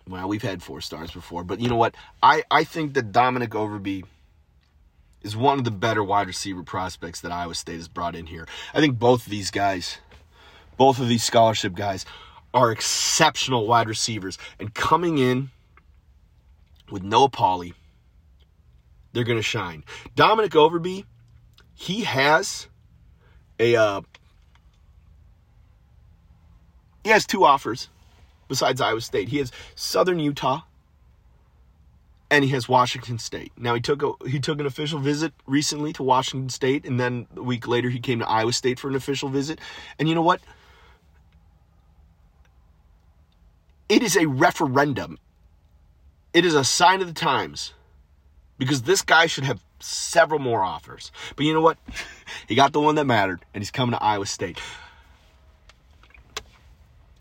Well, 0.08 0.26
we've 0.26 0.42
had 0.42 0.62
four 0.62 0.80
stars 0.80 1.10
before, 1.10 1.44
but 1.44 1.60
you 1.60 1.68
know 1.68 1.76
what? 1.76 1.94
I 2.22 2.42
I 2.50 2.64
think 2.64 2.94
that 2.94 3.12
Dominic 3.12 3.50
Overby 3.50 4.04
is 5.22 5.36
one 5.36 5.58
of 5.58 5.64
the 5.64 5.70
better 5.70 6.02
wide 6.02 6.26
receiver 6.26 6.62
prospects 6.62 7.20
that 7.20 7.32
Iowa 7.32 7.54
State 7.54 7.76
has 7.76 7.88
brought 7.88 8.14
in 8.14 8.26
here. 8.26 8.46
I 8.72 8.80
think 8.80 8.98
both 8.98 9.26
of 9.26 9.30
these 9.30 9.50
guys, 9.50 9.98
both 10.76 10.98
of 11.00 11.08
these 11.08 11.24
scholarship 11.24 11.74
guys, 11.74 12.06
are 12.54 12.70
exceptional 12.70 13.66
wide 13.66 13.88
receivers. 13.88 14.38
And 14.58 14.74
coming 14.74 15.18
in 15.18 15.50
with 16.90 17.02
Noah 17.02 17.30
Pauley, 17.30 17.74
they're 19.12 19.24
going 19.24 19.38
to 19.38 19.42
shine. 19.42 19.84
Dominic 20.14 20.52
Overby, 20.52 21.04
he 21.74 22.04
has 22.04 22.68
a 23.58 23.76
uh, 23.76 24.00
he 27.04 27.10
has 27.10 27.26
two 27.26 27.44
offers 27.44 27.88
besides 28.48 28.80
Iowa 28.80 29.00
State. 29.00 29.28
He 29.28 29.38
has 29.38 29.50
Southern 29.74 30.18
Utah 30.18 30.62
and 32.30 32.44
he 32.44 32.50
has 32.50 32.68
Washington 32.68 33.18
State. 33.18 33.52
Now 33.56 33.74
he 33.74 33.80
took 33.80 34.02
a 34.02 34.12
he 34.28 34.38
took 34.38 34.60
an 34.60 34.66
official 34.66 34.98
visit 34.98 35.32
recently 35.46 35.92
to 35.94 36.02
Washington 36.02 36.50
State 36.50 36.84
and 36.84 37.00
then 37.00 37.26
a 37.36 37.42
week 37.42 37.66
later 37.66 37.88
he 37.88 38.00
came 38.00 38.18
to 38.18 38.28
Iowa 38.28 38.52
State 38.52 38.78
for 38.78 38.88
an 38.88 38.94
official 38.94 39.28
visit. 39.28 39.60
And 39.98 40.08
you 40.08 40.14
know 40.14 40.22
what? 40.22 40.40
It 43.88 44.02
is 44.02 44.16
a 44.16 44.26
referendum. 44.26 45.18
It 46.34 46.44
is 46.44 46.54
a 46.54 46.64
sign 46.64 47.00
of 47.00 47.06
the 47.06 47.14
times 47.14 47.72
because 48.58 48.82
this 48.82 49.00
guy 49.00 49.26
should 49.26 49.44
have 49.44 49.60
several 49.80 50.40
more 50.40 50.62
offers. 50.62 51.10
But 51.36 51.46
you 51.46 51.54
know 51.54 51.60
what? 51.60 51.78
He 52.46 52.54
got 52.54 52.72
the 52.72 52.80
one 52.80 52.96
that 52.96 53.04
mattered, 53.04 53.44
and 53.54 53.62
he's 53.62 53.70
coming 53.70 53.92
to 53.92 54.02
Iowa 54.02 54.26
State. 54.26 54.58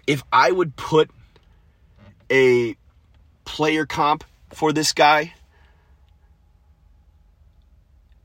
If 0.06 0.24
I 0.32 0.52
would 0.52 0.76
put 0.76 1.10
a 2.30 2.76
player 3.46 3.86
comp 3.86 4.24
for 4.52 4.72
this 4.74 4.94
guy, 4.94 5.34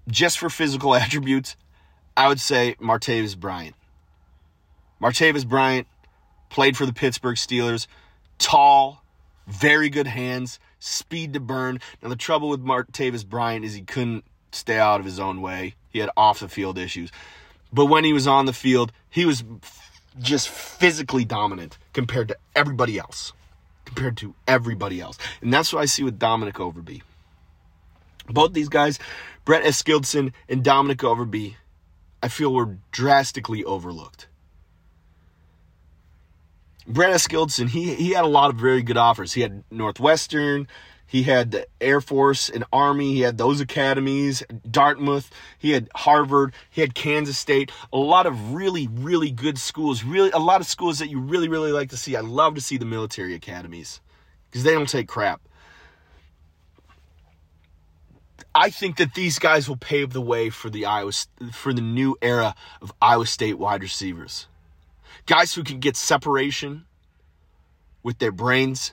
just 0.09 0.39
for 0.39 0.51
physical 0.51 0.95
attributes, 0.95 1.57
I 2.17 2.29
would 2.29 2.41
say 2.41 2.77
Martavis 2.81 3.39
Bryant. 3.39 3.75
Martavis 5.01 5.47
Bryant 5.47 5.87
played 6.51 6.77
for 6.77 6.87
the 6.87 6.93
Pittsburgh 6.93 7.37
Steelers, 7.37 7.87
tall, 8.39 9.03
very 9.47 9.89
good 9.89 10.07
hands, 10.07 10.61
speed 10.79 11.33
to 11.33 11.41
burn. 11.41 11.81
Now 12.03 12.09
the 12.09 12.17
trouble 12.17 12.49
with 12.49 12.65
Martavis 12.65 13.27
Bryant 13.27 13.65
is 13.65 13.75
he 13.75 13.83
couldn't 13.83 14.25
stay 14.53 14.79
out 14.79 15.01
of 15.01 15.07
his 15.07 15.19
own 15.19 15.41
way. 15.41 15.75
He 15.91 15.99
had 15.99 16.11
off 16.17 16.41
the 16.41 16.49
field 16.49 16.79
issues. 16.79 17.11
But 17.73 17.87
when 17.87 18.05
he 18.05 18.13
was 18.13 18.27
on 18.27 18.47
the 18.47 18.53
field, 18.53 18.93
he 19.09 19.25
was 19.25 19.43
just 20.21 20.49
physically 20.49 21.25
dominant 21.25 21.79
compared 21.93 22.29
to 22.29 22.37
everybody 22.55 22.99
else. 22.99 23.33
Compared 23.95 24.17
to 24.19 24.35
everybody 24.49 25.01
else. 25.01 25.19
And 25.43 25.53
that's 25.53 25.73
what 25.73 25.83
I 25.83 25.85
see 25.85 26.03
with 26.03 26.19
Dominic 26.19 26.55
Overby. 26.55 27.03
Both 28.27 28.55
these 28.55 28.71
guys, 28.71 28.99
Brett 29.45 29.65
Eskildson 29.65 30.33
and 30.49 30.65
Dominic 30.65 30.99
Overby, 30.99 31.57
I 32.23 32.29
feel 32.29 32.55
were 32.55 32.79
drastically 32.91 33.63
overlooked. 33.65 34.29
Brett 36.87 37.15
Eskildson, 37.15 37.69
he 37.69 37.95
he 37.95 38.11
had 38.11 38.25
a 38.25 38.29
lot 38.29 38.49
of 38.51 38.57
very 38.57 38.83
good 38.83 38.97
offers. 38.97 39.35
He 39.35 39.43
had 39.43 39.63
Northwestern, 39.71 40.69
he 41.13 41.25
had 41.25 41.51
the 41.51 41.67
Air 41.79 42.01
Force 42.01 42.49
and 42.49 42.65
Army. 42.73 43.13
He 43.13 43.21
had 43.21 43.37
those 43.37 43.61
academies, 43.61 44.43
Dartmouth. 44.71 45.31
He 45.59 45.73
had 45.73 45.91
Harvard. 45.95 46.55
He 46.71 46.81
had 46.81 46.95
Kansas 46.95 47.37
State. 47.37 47.71
A 47.93 47.99
lot 47.99 48.25
of 48.25 48.55
really, 48.55 48.89
really 48.91 49.31
good 49.31 49.59
schools. 49.59 50.05
Really, 50.05 50.31
a 50.31 50.39
lot 50.39 50.63
of 50.63 50.67
schools 50.67 51.01
that 51.01 51.11
you 51.11 51.21
really, 51.21 51.51
really 51.51 51.71
like 51.71 51.91
to 51.91 51.99
see. 51.99 52.17
I 52.17 52.23
love 52.23 52.55
to 52.55 52.63
see 52.63 52.79
the 52.79 52.87
military 52.87 53.35
academies 53.35 54.01
because 54.51 54.65
they 54.65 54.73
don't 54.73 54.89
take 54.89 55.07
crap. 55.07 55.43
I 58.55 58.71
think 58.71 58.97
that 58.97 59.13
these 59.13 59.39
guys 59.39 59.69
will 59.69 59.77
pave 59.77 60.15
the 60.15 60.23
way 60.23 60.49
for 60.49 60.71
the 60.71 60.87
Iowa 60.87 61.13
for 61.53 61.75
the 61.75 61.83
new 61.83 62.17
era 62.23 62.55
of 62.81 62.91
Iowa 63.03 63.27
State 63.27 63.59
wide 63.59 63.83
receivers. 63.83 64.47
Guys 65.27 65.53
who 65.53 65.63
can 65.63 65.79
get 65.79 65.95
separation 65.95 66.87
with 68.03 68.19
their 68.19 68.33
brains 68.33 68.93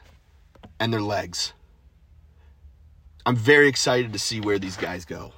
and 0.82 0.92
their 0.92 1.02
legs. 1.02 1.54
I'm 3.26 3.36
very 3.36 3.68
excited 3.68 4.14
to 4.14 4.20
see 4.20 4.40
where 4.40 4.60
these 4.60 4.78
guys 4.78 5.06
go. 5.06 5.34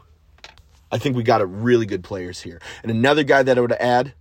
I 0.91 0.97
think 0.97 1.15
we 1.15 1.23
got 1.23 1.41
a 1.41 1.45
really 1.45 1.85
good 1.85 2.03
players 2.03 2.41
here. 2.41 2.61
And 2.83 2.91
another 2.91 3.23
guy 3.23 3.43
that 3.43 3.57
I 3.57 3.61
would 3.61 3.71
add 3.73 4.13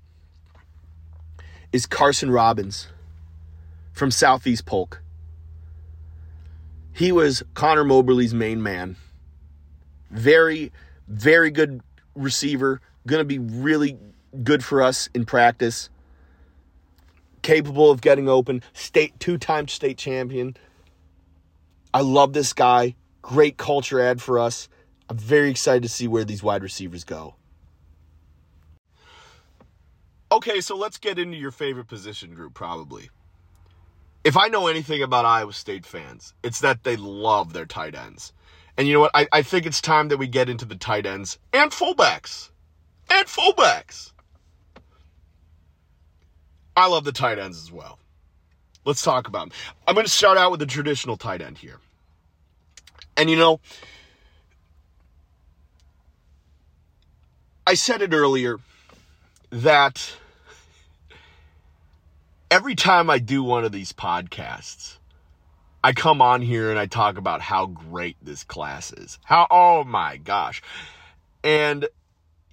is 1.73 1.87
Carson 1.87 2.31
Robbins 2.31 2.89
from 3.93 4.11
Southeast 4.11 4.67
Polk. 4.67 5.03
He 6.93 7.13
was 7.13 7.43
Connor 7.55 7.85
Moberly's 7.85 8.35
main 8.35 8.63
man. 8.63 8.97
Very, 10.11 10.73
very 11.09 11.51
good 11.51 11.81
receiver. 12.15 12.81
Going 13.07 13.21
to 13.21 13.25
be 13.25 13.39
really 13.39 13.97
good 14.43 14.65
for 14.65 14.83
us 14.83 15.09
in 15.15 15.25
practice. 15.25 15.91
Capable 17.43 17.91
of 17.91 18.01
getting 18.01 18.29
open. 18.29 18.63
State 18.73 19.19
two-time 19.19 19.69
state 19.69 19.99
champion. 19.99 20.57
I 21.93 22.03
love 22.03 22.33
this 22.33 22.53
guy. 22.53 22.95
Great 23.31 23.57
culture 23.57 24.01
ad 24.01 24.21
for 24.21 24.41
us. 24.41 24.69
I'm 25.09 25.17
very 25.17 25.51
excited 25.51 25.85
to 25.85 25.89
see 25.89 26.09
where 26.09 26.25
these 26.25 26.43
wide 26.43 26.65
receivers 26.65 27.05
go. 27.05 27.37
Okay, 30.33 30.61
so 30.61 30.77
let's 30.77 30.99
get 30.99 31.17
into 31.17 31.37
your 31.37 31.53
favorite 31.53 31.87
position 31.87 32.35
group, 32.35 32.55
probably. 32.55 33.09
If 34.25 34.37
I 34.37 34.49
know 34.49 34.67
anything 34.67 35.05
about 35.05 35.27
Iowa 35.27 35.53
State 35.53 35.87
fans, 35.87 36.35
it's 36.43 36.59
that 36.63 36.83
they 36.83 36.97
love 36.97 37.53
their 37.53 37.67
tight 37.67 37.95
ends. 37.95 38.33
And 38.77 38.89
you 38.89 38.95
know 38.95 39.01
what? 39.01 39.13
I, 39.15 39.29
I 39.31 39.43
think 39.43 39.65
it's 39.65 39.81
time 39.81 40.09
that 40.09 40.17
we 40.17 40.27
get 40.27 40.49
into 40.49 40.65
the 40.65 40.75
tight 40.75 41.07
ends 41.07 41.39
and 41.53 41.71
fullbacks. 41.71 42.51
And 43.11 43.29
fullbacks. 43.29 44.11
I 46.77 46.89
love 46.89 47.05
the 47.05 47.13
tight 47.13 47.39
ends 47.39 47.63
as 47.63 47.71
well. 47.71 48.01
Let's 48.85 49.03
talk 49.03 49.29
about 49.29 49.51
them. 49.51 49.59
I'm 49.87 49.95
going 49.95 50.05
to 50.05 50.11
start 50.11 50.37
out 50.37 50.51
with 50.51 50.59
the 50.59 50.67
traditional 50.67 51.17
tight 51.17 51.43
end 51.43 51.59
here. 51.59 51.79
And 53.21 53.29
you 53.29 53.37
know, 53.37 53.61
I 57.67 57.75
said 57.75 58.01
it 58.01 58.15
earlier 58.15 58.57
that 59.51 60.17
every 62.51 62.75
time 62.75 63.11
I 63.11 63.19
do 63.19 63.43
one 63.43 63.67
of 63.67 63.73
these 63.73 63.93
podcasts, 63.93 64.97
I 65.85 65.93
come 65.93 66.23
on 66.23 66.41
here 66.41 66.71
and 66.71 66.79
I 66.79 66.87
talk 66.87 67.19
about 67.19 67.43
how 67.43 67.67
great 67.67 68.17
this 68.23 68.43
class 68.43 68.91
is. 68.91 69.19
How, 69.25 69.47
oh 69.51 69.85
my 69.85 70.17
gosh. 70.17 70.63
And 71.45 71.89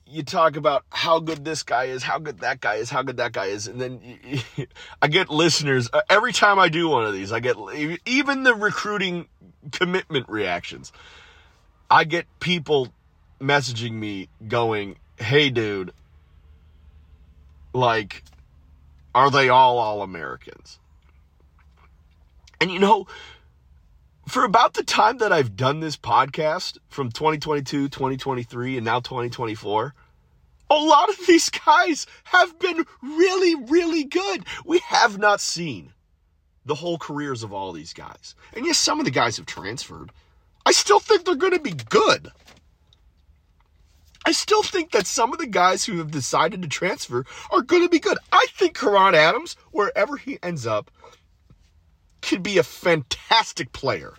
you 0.10 0.24
talk 0.24 0.56
about 0.56 0.86
how 0.90 1.20
good 1.20 1.44
this 1.44 1.64
guy 1.64 1.86
is, 1.86 2.04
how 2.04 2.20
good 2.20 2.40
that 2.40 2.62
guy 2.62 2.76
is, 2.76 2.90
how 2.90 3.02
good 3.02 3.18
that 3.18 3.34
guy 3.34 3.48
is. 3.48 3.68
And 3.68 3.80
then 3.80 4.18
I 5.02 5.08
get 5.08 5.30
listeners 5.30 5.90
uh, 5.92 6.02
every 6.10 6.34
time 6.34 6.60
I 6.60 6.70
do 6.70 6.88
one 6.90 7.06
of 7.06 7.14
these. 7.14 7.32
I 7.32 7.40
get 7.40 7.58
even 8.06 8.44
the 8.44 8.56
recruiting 8.56 9.28
commitment 9.72 10.30
reactions. 10.30 10.92
I 11.90 12.04
get 12.04 12.26
people 12.40 12.94
messaging 13.40 13.94
me 13.94 14.30
going, 14.48 14.98
"Hey 15.18 15.50
dude, 15.50 15.94
like 17.74 18.24
are 19.14 19.32
they 19.32 19.50
all 19.50 19.78
all 19.78 20.02
Americans?" 20.02 20.80
And 22.60 22.72
you 22.72 22.80
know, 22.80 23.08
for 24.28 24.44
about 24.44 24.74
the 24.74 24.84
time 24.84 25.20
that 25.20 25.32
I've 25.32 25.56
done 25.56 25.80
this 25.80 25.96
podcast 25.96 26.78
from 26.90 27.12
2022, 27.12 27.88
2023 27.88 28.78
and 28.78 28.86
now 28.86 29.00
2024, 29.00 29.94
a 30.70 30.76
lot 30.76 31.10
of 31.10 31.18
these 31.26 31.50
guys 31.50 32.06
have 32.26 32.60
been 32.60 32.86
really 33.02 33.56
really 33.56 34.04
good. 34.04 34.46
We 34.66 34.80
have 34.80 35.18
not 35.18 35.40
seen 35.40 35.94
the 36.66 36.76
whole 36.76 36.98
careers 36.98 37.42
of 37.42 37.54
all 37.54 37.72
these 37.72 37.94
guys. 37.94 38.36
And 38.54 38.66
yes, 38.66 38.78
some 38.78 39.00
of 39.00 39.06
the 39.06 39.12
guys 39.12 39.38
have 39.38 39.46
transferred. 39.46 40.12
I 40.66 40.74
still 40.74 41.00
think 41.00 41.24
they're 41.24 41.36
going 41.36 41.54
to 41.54 41.60
be 41.60 41.72
good. 41.72 42.30
I 44.26 44.34
still 44.34 44.62
think 44.62 44.92
that 44.92 45.08
some 45.08 45.32
of 45.32 45.40
the 45.40 45.48
guys 45.48 45.86
who 45.86 46.00
have 46.00 46.12
decided 46.12 46.62
to 46.62 46.68
transfer 46.68 47.26
are 47.50 47.62
going 47.62 47.84
to 47.84 47.90
be 47.90 48.00
good. 48.00 48.18
I 48.34 48.46
think 48.52 48.78
Karan 48.78 49.16
Adams, 49.16 49.56
wherever 49.72 50.18
he 50.18 50.38
ends 50.44 50.68
up, 50.68 50.92
could 52.28 52.44
be 52.44 52.58
a 52.58 52.64
fantastic 52.64 53.72
player 53.72 54.14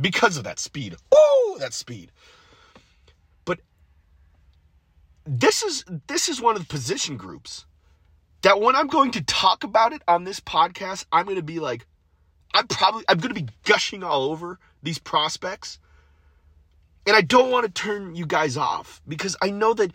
because 0.00 0.36
of 0.36 0.44
that 0.44 0.58
speed. 0.58 0.96
Oh, 1.12 1.56
that 1.60 1.74
speed. 1.74 2.12
But 3.44 3.60
this 5.24 5.62
is 5.62 5.84
this 6.06 6.28
is 6.28 6.40
one 6.40 6.56
of 6.56 6.62
the 6.62 6.68
position 6.68 7.16
groups 7.16 7.66
that 8.42 8.60
when 8.60 8.74
I'm 8.74 8.86
going 8.86 9.10
to 9.12 9.22
talk 9.22 9.64
about 9.64 9.92
it 9.92 10.02
on 10.08 10.24
this 10.24 10.40
podcast, 10.40 11.04
I'm 11.12 11.24
going 11.24 11.36
to 11.36 11.42
be 11.42 11.58
like, 11.60 11.86
I'm 12.54 12.66
probably, 12.66 13.04
I'm 13.08 13.18
going 13.18 13.34
to 13.34 13.40
be 13.40 13.48
gushing 13.64 14.02
all 14.02 14.22
over 14.24 14.58
these 14.82 14.98
prospects. 14.98 15.78
And 17.06 17.16
I 17.16 17.20
don't 17.20 17.50
want 17.50 17.66
to 17.66 17.72
turn 17.72 18.14
you 18.14 18.26
guys 18.26 18.56
off 18.56 19.02
because 19.06 19.36
I 19.42 19.50
know 19.50 19.74
that 19.74 19.92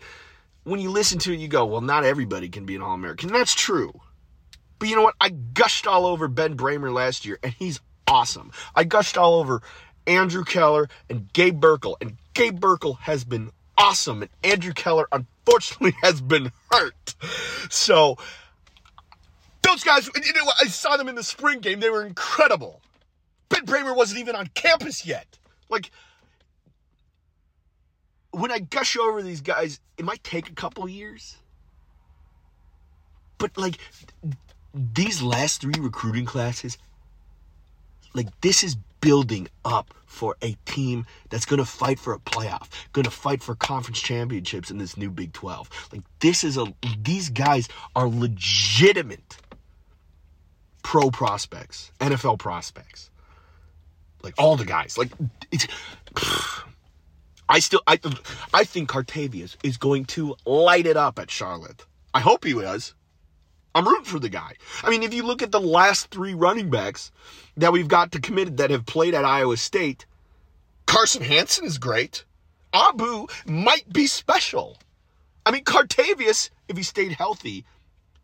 when 0.64 0.80
you 0.80 0.90
listen 0.90 1.18
to 1.20 1.32
it, 1.32 1.38
you 1.38 1.48
go, 1.48 1.64
well, 1.64 1.80
not 1.80 2.04
everybody 2.04 2.48
can 2.48 2.66
be 2.66 2.76
an 2.76 2.82
All 2.82 2.94
American. 2.94 3.32
That's 3.32 3.54
true. 3.54 4.00
But 4.78 4.88
you 4.88 4.96
know 4.96 5.02
what? 5.02 5.14
I 5.20 5.30
gushed 5.30 5.86
all 5.86 6.06
over 6.06 6.28
Ben 6.28 6.56
Brahmer 6.56 6.92
last 6.92 7.24
year, 7.24 7.38
and 7.42 7.52
he's 7.52 7.80
awesome. 8.06 8.52
I 8.74 8.84
gushed 8.84 9.16
all 9.16 9.34
over 9.36 9.62
Andrew 10.06 10.44
Keller 10.44 10.88
and 11.08 11.32
Gabe 11.32 11.60
Burkle, 11.60 11.96
and 12.00 12.16
Gabe 12.34 12.58
Burkle 12.58 12.98
has 13.00 13.24
been 13.24 13.50
awesome, 13.78 14.22
and 14.22 14.30
Andrew 14.44 14.72
Keller, 14.72 15.06
unfortunately, 15.12 15.94
has 16.02 16.20
been 16.20 16.52
hurt. 16.70 17.14
So, 17.70 18.16
those 19.62 19.82
guys, 19.82 20.08
you 20.14 20.32
know, 20.32 20.50
I 20.60 20.68
saw 20.68 20.96
them 20.96 21.08
in 21.08 21.14
the 21.14 21.22
spring 21.22 21.60
game. 21.60 21.80
They 21.80 21.90
were 21.90 22.04
incredible. 22.04 22.80
Ben 23.48 23.64
Brahmer 23.64 23.96
wasn't 23.96 24.20
even 24.20 24.36
on 24.36 24.48
campus 24.54 25.06
yet. 25.06 25.38
Like, 25.68 25.90
when 28.30 28.50
I 28.52 28.58
gush 28.58 28.96
over 28.96 29.22
these 29.22 29.40
guys, 29.40 29.80
it 29.96 30.04
might 30.04 30.22
take 30.22 30.48
a 30.48 30.54
couple 30.54 30.88
years. 30.88 31.36
But, 33.38 33.56
like, 33.56 33.78
these 34.76 35.22
last 35.22 35.60
three 35.60 35.80
recruiting 35.80 36.26
classes, 36.26 36.78
like, 38.14 38.28
this 38.40 38.62
is 38.62 38.76
building 39.00 39.48
up 39.64 39.94
for 40.06 40.36
a 40.42 40.56
team 40.64 41.06
that's 41.28 41.44
going 41.44 41.58
to 41.58 41.64
fight 41.64 41.98
for 41.98 42.14
a 42.14 42.18
playoff, 42.18 42.68
going 42.92 43.04
to 43.04 43.10
fight 43.10 43.42
for 43.42 43.54
conference 43.54 44.00
championships 44.00 44.70
in 44.70 44.78
this 44.78 44.96
new 44.96 45.10
Big 45.10 45.32
12. 45.32 45.88
Like 45.92 46.02
this 46.20 46.42
is 46.42 46.56
a 46.56 46.66
these 47.02 47.28
guys 47.28 47.68
are 47.94 48.08
legitimate 48.08 49.36
pro 50.82 51.10
prospects, 51.10 51.92
NFL 52.00 52.38
prospects. 52.38 53.10
Like 54.22 54.34
all 54.38 54.56
the 54.56 54.64
guys. 54.64 54.96
Like 54.96 55.12
it's 55.52 55.66
I 57.48 57.60
still 57.60 57.82
I 57.86 58.00
I 58.54 58.64
think 58.64 58.88
Cartevious 58.88 59.56
is 59.62 59.76
going 59.76 60.06
to 60.06 60.34
light 60.44 60.86
it 60.86 60.96
up 60.96 61.18
at 61.18 61.30
Charlotte. 61.30 61.84
I 62.14 62.20
hope 62.20 62.44
he 62.44 62.54
does. 62.54 62.94
I'm 63.76 63.86
rooting 63.86 64.04
for 64.06 64.18
the 64.18 64.30
guy. 64.30 64.54
I 64.82 64.88
mean, 64.88 65.02
if 65.02 65.12
you 65.12 65.22
look 65.22 65.42
at 65.42 65.52
the 65.52 65.60
last 65.60 66.10
three 66.10 66.32
running 66.32 66.70
backs 66.70 67.12
that 67.58 67.74
we've 67.74 67.88
got 67.88 68.10
to 68.12 68.20
committed 68.20 68.56
that 68.56 68.70
have 68.70 68.86
played 68.86 69.12
at 69.12 69.26
Iowa 69.26 69.58
State, 69.58 70.06
Carson 70.86 71.22
Hansen 71.22 71.66
is 71.66 71.76
great. 71.76 72.24
Abu 72.72 73.26
might 73.44 73.92
be 73.92 74.06
special. 74.06 74.78
I 75.44 75.50
mean, 75.50 75.62
Cartevious, 75.62 76.48
if 76.68 76.78
he 76.78 76.82
stayed 76.82 77.12
healthy, 77.12 77.66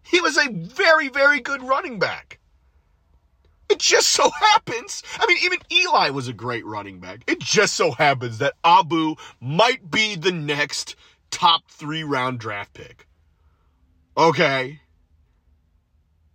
he 0.03 0.23
was 0.23 0.39
a 0.39 0.51
very, 0.51 1.09
very 1.09 1.41
good 1.41 1.63
running 1.63 1.99
back. 1.99 2.39
It 3.69 3.79
just 3.79 4.09
so 4.09 4.31
happens, 4.31 5.03
I 5.21 5.27
mean, 5.27 5.37
even 5.43 5.59
Eli 5.71 6.09
was 6.09 6.29
a 6.29 6.33
great 6.33 6.65
running 6.65 6.99
back. 6.99 7.25
It 7.27 7.41
just 7.41 7.77
so 7.77 7.91
happens 7.91 8.39
that 8.39 8.55
Abu 8.65 9.17
might 9.39 9.91
be 9.91 10.17
the 10.17 10.33
next 10.33 10.97
top 11.31 11.69
three 11.69 12.05
round 12.05 12.41
draft 12.41 12.73
pick. 12.73 13.07
Okay. 14.17 14.81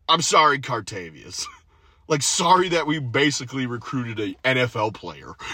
I'm 0.10 0.22
sorry, 0.22 0.60
Cartevious. 0.60 1.47
like, 2.08 2.22
sorry 2.22 2.70
that 2.70 2.88
we 2.88 2.99
basically 2.99 3.66
recruited 3.66 4.20
a 4.20 4.55
NFL 4.55 4.93
player. 4.93 5.34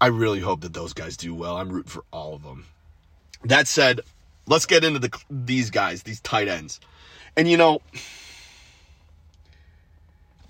I 0.00 0.08
really 0.08 0.40
hope 0.40 0.60
that 0.60 0.74
those 0.74 0.92
guys 0.92 1.16
do 1.16 1.34
well. 1.34 1.56
I'm 1.56 1.70
rooting 1.70 1.90
for 1.90 2.04
all 2.12 2.34
of 2.34 2.42
them. 2.42 2.66
That 3.44 3.66
said, 3.66 4.00
let's 4.46 4.66
get 4.66 4.84
into 4.84 4.98
the 4.98 5.10
these 5.30 5.70
guys, 5.70 6.02
these 6.02 6.20
tight 6.20 6.48
ends. 6.48 6.80
And 7.36 7.48
you 7.48 7.56
know, 7.56 7.80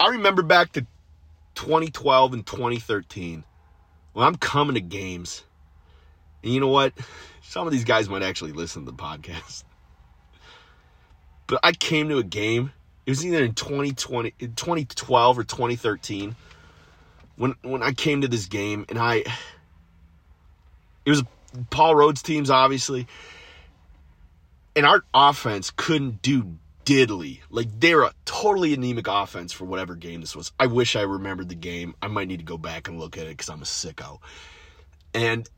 I 0.01 0.11
remember 0.11 0.43
back 0.43 0.73
to 0.73 0.81
2012 1.55 2.35
and 2.35 2.47
2013 2.47 3.45
when 4.13 4.27
I'm 4.27 4.37
coming 4.37 4.75
to 4.75 4.81
games. 4.81 5.45
And 6.43 6.53
you 6.53 6.61
know 6.61 6.69
what? 6.69 6.93
Some 7.43 7.67
of 7.67 7.73
these 7.73 7.85
guys 7.85 8.09
might 8.09 8.23
actually 8.23 8.53
listen 8.53 8.85
to 8.85 8.91
the 8.91 8.97
podcast. 8.97 9.65
But 11.47 11.61
I 11.63 11.73
came 11.73 12.09
to 12.09 12.19
a 12.19 12.25
game. 12.25 12.73
It 13.05 13.11
was 13.11 13.25
either 13.25 13.45
in 13.45 13.55
2020, 13.55 14.33
2012 14.33 15.39
or 15.39 15.45
2013 15.45 16.35
when 17.37 17.55
when 17.63 17.83
I 17.83 17.93
came 17.93 18.23
to 18.23 18.29
this 18.29 18.47
game 18.47 18.85
and 18.89 18.99
I 18.99 19.25
it 21.05 21.11
was 21.11 21.23
Paul 21.71 21.95
Rhoads 21.95 22.23
teams 22.23 22.51
obviously 22.51 23.07
and 24.75 24.85
our 24.85 25.05
offense 25.15 25.71
couldn't 25.71 26.21
do 26.21 26.57
diddly. 26.85 27.41
Like 27.51 27.69
they're 27.79 28.03
a 28.03 28.13
totally 28.25 28.75
anemic 28.75 29.07
offense 29.09 29.53
for 29.53 29.65
whatever 29.65 29.95
game 29.95 30.21
this 30.21 30.37
was. 30.37 30.53
I 30.59 30.67
wish 30.67 30.97
I 30.97 31.03
remembered 31.03 31.49
the 31.49 31.55
game. 31.55 31.95
I 32.03 32.09
might 32.09 32.29
need 32.29 32.39
to 32.39 32.45
go 32.45 32.59
back 32.59 32.89
and 32.89 32.99
look 32.99 33.17
at 33.17 33.27
it 33.27 33.39
cuz 33.39 33.49
I'm 33.49 33.63
a 33.63 33.65
sicko. 33.65 34.19
And 35.15 35.49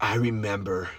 I 0.00 0.14
remember 0.14 0.90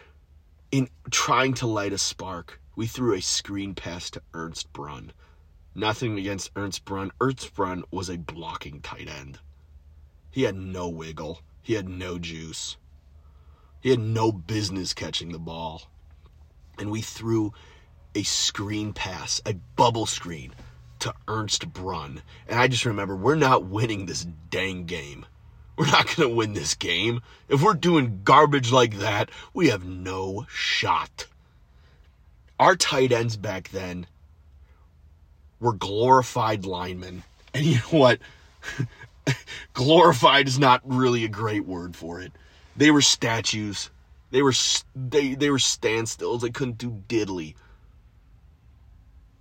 in 0.72 0.90
trying 1.10 1.54
to 1.56 1.68
light 1.68 1.94
a 1.94 1.98
spark, 1.98 2.60
we 2.76 2.88
threw 2.88 3.14
a 3.14 3.22
screen 3.22 3.74
pass 3.74 4.10
to 4.12 4.22
Ernst 4.34 4.72
Brun. 4.74 5.14
Nothing 5.74 6.18
against 6.18 6.52
Ernst 6.56 6.86
Brun. 6.86 7.12
Ernst 7.22 7.54
Brun 7.54 7.84
was 7.92 8.10
a 8.10 8.18
blocking 8.18 8.82
tight 8.82 9.10
end. 9.10 9.40
He 10.32 10.44
had 10.44 10.56
no 10.56 10.90
wiggle. 10.90 11.42
He 11.62 11.74
had 11.74 11.88
no 11.88 12.20
juice. 12.20 12.78
He 13.82 13.90
had 13.90 14.00
no 14.00 14.32
business 14.32 14.94
catching 14.94 15.32
the 15.32 15.40
ball. 15.40 15.84
And 16.78 16.92
we 16.92 17.02
threw 17.02 17.54
a 18.14 18.24
screen 18.24 18.94
pass, 18.94 19.42
a 19.46 19.54
bubble 19.54 20.06
screen 20.06 20.54
to 21.00 21.14
Ernst 21.28 21.72
Brun. 21.72 22.22
And 22.48 22.60
I 22.60 22.68
just 22.68 22.86
remember 22.86 23.16
we're 23.16 23.36
not 23.36 23.66
winning 23.66 24.06
this 24.06 24.26
dang 24.50 24.86
game. 24.86 25.26
We're 25.78 25.88
not 25.88 26.08
going 26.08 26.30
to 26.30 26.36
win 26.36 26.54
this 26.54 26.74
game. 26.74 27.22
If 27.50 27.62
we're 27.62 27.74
doing 27.74 28.22
garbage 28.24 28.72
like 28.72 29.00
that, 29.00 29.30
we 29.54 29.68
have 29.70 29.86
no 29.86 30.46
shot. 30.50 31.28
Our 32.60 32.76
tight 32.76 33.12
ends 33.12 33.38
back 33.38 33.70
then 33.70 34.08
were 35.60 35.74
glorified 35.74 36.66
linemen. 36.66 37.24
And 37.54 37.66
you 37.66 37.76
know 37.76 38.00
what? 38.00 38.20
glorified 39.74 40.48
is 40.48 40.60
not 40.60 40.82
really 40.84 41.24
a 41.24 41.30
great 41.30 41.66
word 41.66 41.96
for 41.96 42.22
it. 42.22 42.32
They 42.76 42.92
were 42.92 43.02
statues. 43.02 43.90
They 44.32 44.42
were 44.42 44.54
they 44.96 45.36
they 45.36 45.50
were 45.50 45.58
standstills. 45.58 46.42
They 46.42 46.50
couldn't 46.50 46.78
do 46.78 47.02
diddly. 47.08 47.56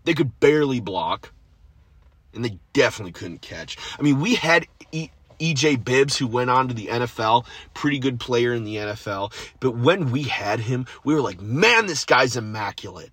They 0.04 0.14
could 0.14 0.38
barely 0.38 0.80
block, 0.80 1.32
and 2.32 2.44
they 2.44 2.58
definitely 2.72 3.12
couldn't 3.12 3.40
catch. 3.40 3.76
I 3.98 4.02
mean, 4.02 4.20
we 4.20 4.34
had 4.34 4.66
EJ 5.38 5.84
Bibbs 5.84 6.16
who 6.16 6.26
went 6.26 6.50
on 6.50 6.68
to 6.68 6.74
the 6.74 6.86
NFL, 6.86 7.46
pretty 7.74 7.98
good 7.98 8.20
player 8.20 8.52
in 8.52 8.64
the 8.64 8.76
NFL. 8.76 9.32
But 9.60 9.76
when 9.76 10.10
we 10.10 10.24
had 10.24 10.60
him, 10.60 10.86
we 11.04 11.14
were 11.14 11.20
like, 11.20 11.40
man, 11.40 11.86
this 11.86 12.04
guy's 12.04 12.36
immaculate 12.36 13.10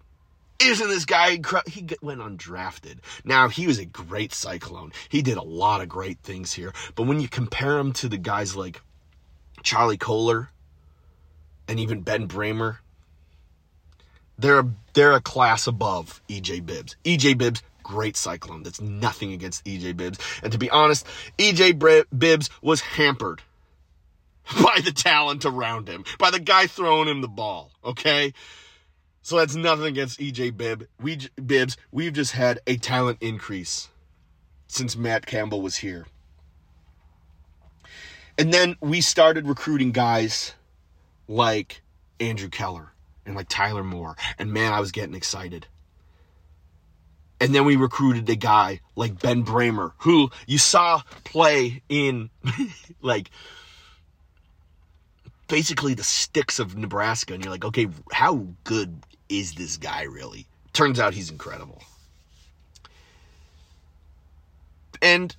isn't 0.62 0.88
this 0.88 1.06
guy 1.06 1.32
incredible? 1.32 1.72
He 1.72 1.88
went 2.02 2.22
undrafted. 2.22 3.00
Now, 3.24 3.50
he 3.50 3.68
was 3.68 3.80
a 3.80 3.86
great 3.86 4.34
Cyclone. 4.34 4.92
He 5.10 5.22
did 5.22 5.38
a 5.38 5.44
lot 5.44 5.82
of 5.82 5.90
great 5.90 6.20
things 6.20 6.54
here. 6.54 6.74
But 6.96 7.04
when 7.04 7.20
you 7.20 7.28
compare 7.28 7.78
him 7.78 7.94
to 7.94 8.10
the 8.10 8.18
guys 8.18 8.56
like 8.56 8.82
Charlie 9.64 9.98
Kolar 9.98 10.50
and 11.68 11.80
even 11.80 12.02
Ben 12.02 12.28
Brahmer, 12.28 12.78
they're, 14.38 14.66
they're 14.94 15.14
a 15.14 15.22
class 15.22 15.68
above 15.68 16.22
EJ 16.30 16.66
Bibbs. 16.66 16.96
EJ 17.06 17.38
Bibbs, 17.38 17.62
great 17.84 18.18
Cyclone. 18.18 18.64
That's 18.64 18.82
nothing 18.82 19.34
against 19.34 19.66
EJ 19.66 19.98
Bibbs. 19.98 20.20
And 20.44 20.52
to 20.52 20.58
be 20.58 20.70
honest, 20.70 21.06
EJ 21.38 22.08
Bibbs 22.18 22.50
was 22.62 22.82
hampered 22.82 23.42
by 24.64 24.80
the 24.84 24.92
talent 24.92 25.46
around 25.46 25.88
him, 25.88 26.04
by 26.20 26.32
the 26.32 26.40
guy 26.40 26.68
throwing 26.68 27.08
him 27.08 27.22
the 27.22 27.28
ball, 27.28 27.72
okay? 27.84 28.34
So 29.22 29.38
that's 29.38 29.56
nothing 29.56 29.86
against 29.86 30.20
EJ 30.20 30.58
Bibb. 30.58 30.88
We 31.00 31.20
Bibbs. 31.44 31.78
We've 31.92 32.14
just 32.14 32.32
had 32.32 32.60
a 32.66 32.78
talent 32.78 33.20
increase 33.22 33.90
since 34.68 34.98
Matt 34.98 35.26
Campbell 35.26 35.62
was 35.62 35.78
here. 35.78 36.08
And 38.38 38.54
then 38.54 38.78
we 38.82 39.02
started 39.02 39.48
recruiting 39.48 39.92
guys 39.92 40.54
like 41.28 41.82
Andrew 42.20 42.50
Keller 42.50 42.94
and 43.26 43.36
like 43.36 43.48
Tyler 43.50 43.84
Moore. 43.84 44.16
And 44.40 44.52
man, 44.52 44.74
I 44.74 44.80
was 44.80 44.92
getting 44.92 45.14
excited. 45.14 45.68
And 47.42 47.56
then 47.56 47.66
we 47.66 47.76
recruited 47.76 48.30
a 48.30 48.36
guy 48.36 48.82
like 48.96 49.20
Ben 49.20 49.44
Brahmer, 49.44 49.94
who 49.98 50.30
you 50.46 50.60
saw 50.60 51.02
play 51.24 51.82
in 51.90 52.30
like 53.02 53.32
basically 55.48 55.96
the 55.96 56.04
sticks 56.04 56.60
of 56.60 56.78
Nebraska. 56.78 57.34
And 57.34 57.44
you're 57.44 57.52
like, 57.52 57.66
okay, 57.66 57.88
how 58.12 58.46
good 58.64 58.96
is 59.28 59.56
this 59.56 59.78
guy 59.78 60.04
really? 60.04 60.46
Turns 60.72 61.00
out 61.00 61.16
he's 61.16 61.32
incredible. 61.32 61.82
And, 65.02 65.36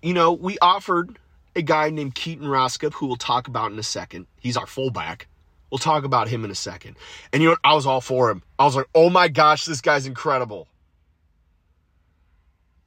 you 0.00 0.14
know, 0.14 0.32
we 0.32 0.56
offered 0.62 1.18
a 1.54 1.60
guy 1.60 1.90
named 1.90 2.14
Keaton 2.14 2.46
Roskop, 2.46 2.94
who 2.94 3.06
we'll 3.06 3.16
talk 3.16 3.46
about 3.46 3.72
in 3.72 3.78
a 3.78 3.82
second. 3.82 4.26
He's 4.40 4.56
our 4.56 4.66
fullback. 4.66 5.28
We'll 5.70 5.78
talk 5.78 6.04
about 6.04 6.28
him 6.28 6.46
in 6.46 6.50
a 6.50 6.54
second. 6.54 6.96
And 7.30 7.42
you 7.42 7.48
know 7.48 7.52
what? 7.52 7.60
I 7.62 7.74
was 7.74 7.86
all 7.86 8.00
for 8.00 8.30
him. 8.30 8.42
I 8.58 8.64
was 8.64 8.74
like, 8.74 8.88
oh 8.94 9.10
my 9.10 9.28
gosh, 9.28 9.66
this 9.66 9.82
guy's 9.82 10.06
incredible. 10.06 10.66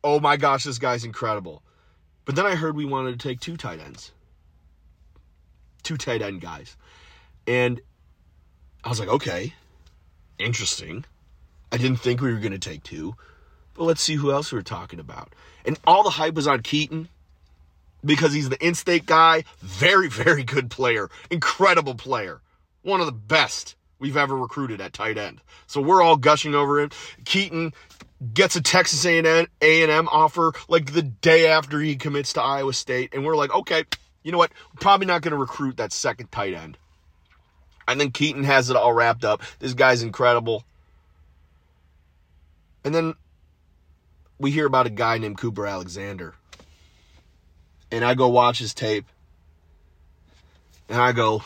Oh 0.05 0.19
my 0.19 0.37
gosh, 0.37 0.65
this 0.65 0.77
guy's 0.77 1.03
incredible. 1.03 1.63
But 2.25 2.35
then 2.35 2.45
I 2.45 2.53
heard 2.53 2.75
we 2.75 2.85
wanted 2.85 3.19
to 3.19 3.27
take 3.27 3.39
two 3.39 3.57
tight 3.57 3.79
ends. 3.79 4.11
Two 5.81 5.97
tight 5.97 6.21
end 6.21 6.41
guys. 6.41 6.77
And 7.47 7.81
I 8.83 8.89
was 8.89 8.99
like, 8.99 9.09
okay, 9.09 9.55
interesting. 10.37 11.05
I 11.71 11.77
didn't 11.77 11.97
think 11.97 12.21
we 12.21 12.31
were 12.31 12.39
going 12.39 12.51
to 12.51 12.59
take 12.59 12.83
two, 12.83 13.15
but 13.73 13.85
let's 13.85 13.99
see 13.99 14.13
who 14.13 14.31
else 14.31 14.51
we 14.51 14.59
are 14.59 14.61
talking 14.61 14.99
about. 14.99 15.33
And 15.65 15.79
all 15.87 16.03
the 16.03 16.11
hype 16.11 16.35
was 16.35 16.47
on 16.47 16.61
Keaton 16.61 17.09
because 18.05 18.31
he's 18.31 18.49
the 18.49 18.63
in 18.63 18.75
state 18.75 19.07
guy. 19.07 19.43
Very, 19.61 20.07
very 20.07 20.43
good 20.43 20.69
player. 20.69 21.09
Incredible 21.31 21.95
player. 21.95 22.41
One 22.83 22.99
of 22.99 23.07
the 23.07 23.11
best 23.11 23.75
we've 23.97 24.17
ever 24.17 24.37
recruited 24.37 24.81
at 24.81 24.93
tight 24.93 25.17
end. 25.17 25.41
So 25.65 25.81
we're 25.81 26.03
all 26.03 26.15
gushing 26.15 26.53
over 26.53 26.79
him. 26.79 26.91
Keaton 27.25 27.73
gets 28.33 28.55
a 28.55 28.61
Texas 28.61 29.05
A&M, 29.05 30.07
offer 30.09 30.53
like 30.67 30.93
the 30.93 31.01
day 31.01 31.47
after 31.47 31.79
he 31.79 31.95
commits 31.95 32.33
to 32.33 32.41
Iowa 32.41 32.73
State. 32.73 33.13
And 33.13 33.25
we're 33.25 33.35
like, 33.35 33.53
okay, 33.53 33.83
you 34.23 34.31
know 34.31 34.37
what? 34.37 34.51
Probably 34.79 35.05
not 35.05 35.21
going 35.21 35.31
to 35.31 35.37
recruit 35.37 35.77
that 35.77 35.91
second 35.91 36.31
tight 36.31 36.53
end. 36.53 36.77
And 37.87 37.99
then 37.99 38.11
Keaton 38.11 38.43
has 38.43 38.69
it 38.69 38.75
all 38.75 38.93
wrapped 38.93 39.23
up. 39.23 39.41
This 39.59 39.73
guy's 39.73 40.01
incredible. 40.01 40.63
And 42.83 42.93
then 42.95 43.13
we 44.39 44.51
hear 44.51 44.65
about 44.65 44.87
a 44.87 44.91
guy 44.91 45.17
named 45.17 45.37
Cooper 45.37 45.67
Alexander. 45.67 46.33
And 47.91 48.03
I 48.03 48.15
go 48.15 48.27
watch 48.29 48.59
his 48.59 48.73
tape. 48.73 49.05
And 50.89 50.99
I 50.99 51.11
go, 51.11 51.43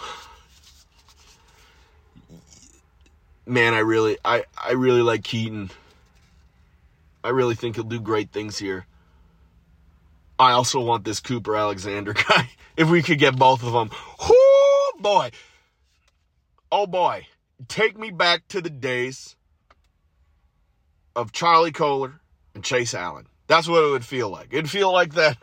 man, 3.45 3.73
I 3.73 3.79
really, 3.79 4.17
I, 4.23 4.45
I 4.57 4.73
really 4.73 5.01
like 5.01 5.23
Keaton. 5.23 5.71
I 7.23 7.29
really 7.29 7.55
think 7.55 7.75
he'll 7.75 7.83
do 7.83 7.99
great 7.99 8.31
things 8.31 8.57
here. 8.57 8.85
I 10.37 10.51
also 10.51 10.79
want 10.79 11.03
this 11.03 11.19
Cooper 11.19 11.55
Alexander 11.55 12.13
guy. 12.29 12.49
If 12.77 12.89
we 12.89 13.01
could 13.01 13.19
get 13.19 13.35
both 13.35 13.63
of 13.63 13.73
them, 13.73 13.89
Oh 14.19 14.93
boy, 14.99 15.31
oh 16.71 16.87
boy, 16.87 17.27
take 17.67 17.97
me 17.97 18.09
back 18.09 18.47
to 18.49 18.61
the 18.61 18.69
days 18.69 19.35
of 21.15 21.31
Charlie 21.33 21.71
Kolar 21.71 22.21
and 22.55 22.63
Chase 22.63 22.93
Allen. 22.93 23.27
That's 23.47 23.67
what 23.67 23.83
it 23.83 23.91
would 23.91 24.05
feel 24.05 24.29
like. 24.29 24.49
It'd 24.51 24.69
feel 24.69 24.91
like 24.93 25.15
that 25.15 25.37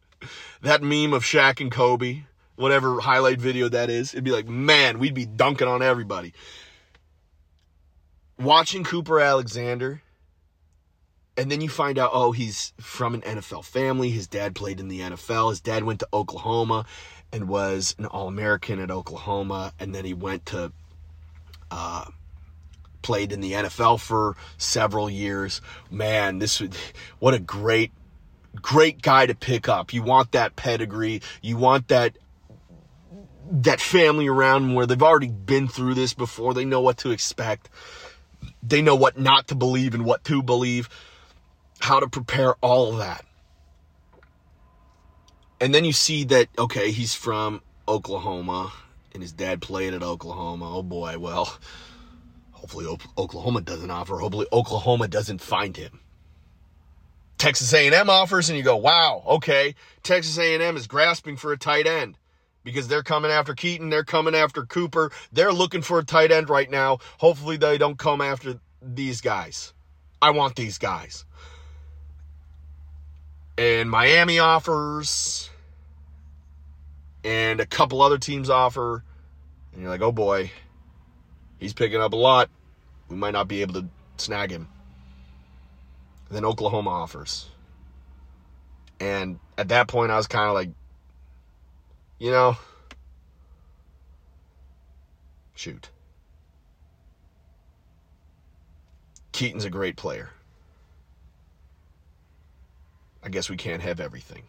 that 0.62 0.82
meme 0.82 1.14
of 1.14 1.22
Shaq 1.22 1.60
and 1.60 1.70
Kobe, 1.70 2.24
whatever 2.56 3.00
highlight 3.00 3.40
video 3.40 3.68
that 3.68 3.88
is. 3.88 4.12
It'd 4.12 4.24
be 4.24 4.32
like, 4.32 4.48
man, 4.48 4.98
we'd 4.98 5.14
be 5.14 5.26
dunking 5.26 5.68
on 5.68 5.82
everybody. 5.82 6.34
Watching 8.38 8.84
Cooper 8.84 9.18
Alexander 9.20 10.02
And 11.36 11.50
then 11.50 11.60
you 11.60 11.68
find 11.68 11.98
out, 11.98 12.10
oh, 12.14 12.32
he's 12.32 12.72
from 12.80 13.14
an 13.14 13.20
NFL 13.20 13.64
family. 13.64 14.10
His 14.10 14.26
dad 14.26 14.54
played 14.54 14.80
in 14.80 14.88
the 14.88 15.00
NFL. 15.00 15.50
His 15.50 15.60
dad 15.60 15.84
went 15.84 16.00
to 16.00 16.08
Oklahoma 16.12 16.86
and 17.32 17.48
was 17.48 17.94
an 17.98 18.06
All 18.06 18.28
American 18.28 18.80
at 18.80 18.90
Oklahoma. 18.90 19.74
And 19.78 19.94
then 19.94 20.06
he 20.06 20.14
went 20.14 20.46
to, 20.46 20.72
uh, 21.70 22.06
played 23.02 23.32
in 23.32 23.40
the 23.40 23.52
NFL 23.52 24.00
for 24.00 24.34
several 24.56 25.10
years. 25.10 25.60
Man, 25.90 26.38
this 26.38 26.60
would, 26.60 26.74
what 27.18 27.34
a 27.34 27.38
great, 27.38 27.92
great 28.62 29.02
guy 29.02 29.26
to 29.26 29.34
pick 29.34 29.68
up. 29.68 29.92
You 29.92 30.02
want 30.02 30.32
that 30.32 30.56
pedigree. 30.56 31.20
You 31.42 31.58
want 31.58 31.88
that, 31.88 32.16
that 33.50 33.80
family 33.80 34.26
around 34.26 34.74
where 34.74 34.86
they've 34.86 35.02
already 35.02 35.28
been 35.28 35.68
through 35.68 35.94
this 35.94 36.14
before. 36.14 36.54
They 36.54 36.64
know 36.64 36.80
what 36.80 36.96
to 36.98 37.10
expect. 37.10 37.68
They 38.62 38.80
know 38.80 38.96
what 38.96 39.18
not 39.18 39.48
to 39.48 39.54
believe 39.54 39.94
and 39.94 40.06
what 40.06 40.24
to 40.24 40.42
believe 40.42 40.88
how 41.80 42.00
to 42.00 42.08
prepare 42.08 42.54
all 42.56 42.92
of 42.92 42.98
that. 42.98 43.24
And 45.60 45.74
then 45.74 45.84
you 45.84 45.92
see 45.92 46.24
that, 46.24 46.48
okay, 46.58 46.90
he's 46.90 47.14
from 47.14 47.62
Oklahoma 47.88 48.72
and 49.14 49.22
his 49.22 49.32
dad 49.32 49.62
played 49.62 49.94
at 49.94 50.02
Oklahoma. 50.02 50.76
Oh 50.76 50.82
boy, 50.82 51.18
well, 51.18 51.56
hopefully 52.52 52.86
Oklahoma 53.16 53.62
doesn't 53.62 53.90
offer. 53.90 54.18
Hopefully 54.18 54.46
Oklahoma 54.52 55.08
doesn't 55.08 55.40
find 55.40 55.76
him. 55.76 56.00
Texas 57.38 57.72
A&M 57.72 58.10
offers 58.10 58.48
and 58.48 58.56
you 58.56 58.64
go, 58.64 58.76
wow, 58.76 59.22
okay, 59.26 59.74
Texas 60.02 60.38
A&M 60.38 60.76
is 60.76 60.86
grasping 60.86 61.36
for 61.36 61.52
a 61.52 61.58
tight 61.58 61.86
end 61.86 62.16
because 62.64 62.88
they're 62.88 63.02
coming 63.02 63.30
after 63.30 63.54
Keaton, 63.54 63.90
they're 63.90 64.04
coming 64.04 64.34
after 64.34 64.64
Cooper, 64.64 65.12
they're 65.32 65.52
looking 65.52 65.82
for 65.82 65.98
a 65.98 66.04
tight 66.04 66.32
end 66.32 66.50
right 66.50 66.70
now. 66.70 66.98
Hopefully 67.18 67.56
they 67.56 67.78
don't 67.78 67.98
come 67.98 68.20
after 68.20 68.58
these 68.82 69.20
guys. 69.20 69.72
I 70.20 70.30
want 70.30 70.56
these 70.56 70.78
guys 70.78 71.24
and 73.58 73.90
Miami 73.90 74.38
offers, 74.38 75.50
and 77.24 77.60
a 77.60 77.66
couple 77.66 78.02
other 78.02 78.18
teams 78.18 78.50
offer, 78.50 79.02
and 79.72 79.82
you're 79.82 79.90
like, 79.90 80.02
oh 80.02 80.12
boy, 80.12 80.50
he's 81.58 81.72
picking 81.72 82.00
up 82.00 82.12
a 82.12 82.16
lot. 82.16 82.50
We 83.08 83.16
might 83.16 83.32
not 83.32 83.48
be 83.48 83.62
able 83.62 83.74
to 83.74 83.86
snag 84.16 84.50
him. 84.50 84.68
And 86.28 86.36
then 86.36 86.44
Oklahoma 86.44 86.90
offers. 86.90 87.48
And 88.98 89.38
at 89.58 89.68
that 89.68 89.88
point, 89.88 90.10
I 90.10 90.16
was 90.16 90.26
kind 90.26 90.48
of 90.48 90.54
like, 90.54 90.70
you 92.18 92.30
know, 92.30 92.56
shoot. 95.54 95.90
Keaton's 99.32 99.64
a 99.64 99.70
great 99.70 99.96
player. 99.96 100.30
I 103.26 103.28
guess 103.28 103.50
we 103.50 103.56
can't 103.56 103.82
have 103.82 103.98
everything. 103.98 104.44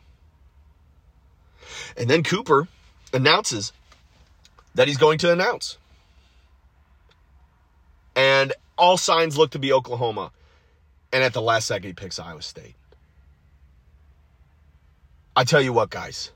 And 1.97 2.07
then 2.07 2.21
Cooper 2.21 2.67
announces 3.11 3.73
that 4.75 4.87
he's 4.87 4.97
going 4.97 5.17
to 5.19 5.33
announce. 5.33 5.79
And 8.15 8.53
all 8.77 8.95
signs 8.97 9.35
look 9.35 9.49
to 9.51 9.59
be 9.59 9.73
Oklahoma. 9.73 10.31
And 11.11 11.23
at 11.23 11.33
the 11.33 11.41
last 11.41 11.65
second, 11.65 11.87
he 11.87 11.93
picks 11.93 12.19
Iowa 12.19 12.43
State. 12.43 12.75
I 15.35 15.43
tell 15.43 15.61
you 15.61 15.73
what, 15.73 15.89
guys. 15.89 16.31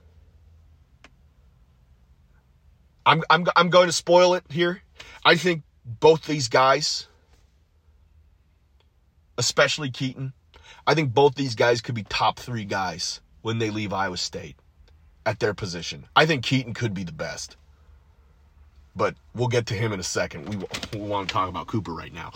I'm, 3.06 3.22
I'm, 3.30 3.46
I'm 3.56 3.70
going 3.70 3.88
to 3.88 3.94
spoil 3.94 4.34
it 4.34 4.46
here. 4.50 4.82
I 5.24 5.36
think 5.36 5.62
both 5.86 6.26
these 6.26 6.50
guys, 6.50 7.08
especially 9.38 9.92
Keaton, 9.92 10.34
I 10.92 10.94
think 10.94 11.14
both 11.14 11.36
these 11.36 11.56
guys 11.56 11.80
could 11.80 11.96
be 11.96 12.04
top 12.04 12.38
three 12.38 12.66
guys 12.66 13.22
when 13.44 13.60
they 13.60 13.70
leave 13.70 13.94
Iowa 13.94 14.18
State 14.18 14.58
at 15.26 15.40
their 15.40 15.54
position. 15.54 16.04
I 16.18 16.26
think 16.26 16.44
Keaton 16.44 16.74
could 16.74 16.94
be 16.94 17.06
the 17.06 17.14
best. 17.14 17.56
But 18.94 19.16
we'll 19.34 19.48
get 19.48 19.68
to 19.68 19.74
him 19.74 19.94
in 19.94 20.02
a 20.02 20.04
second. 20.04 20.50
We, 20.50 20.58
we 21.00 21.08
want 21.08 21.30
to 21.30 21.34
talk 21.34 21.48
about 21.48 21.68
Cooper 21.68 21.94
right 21.94 22.14
now. 22.14 22.34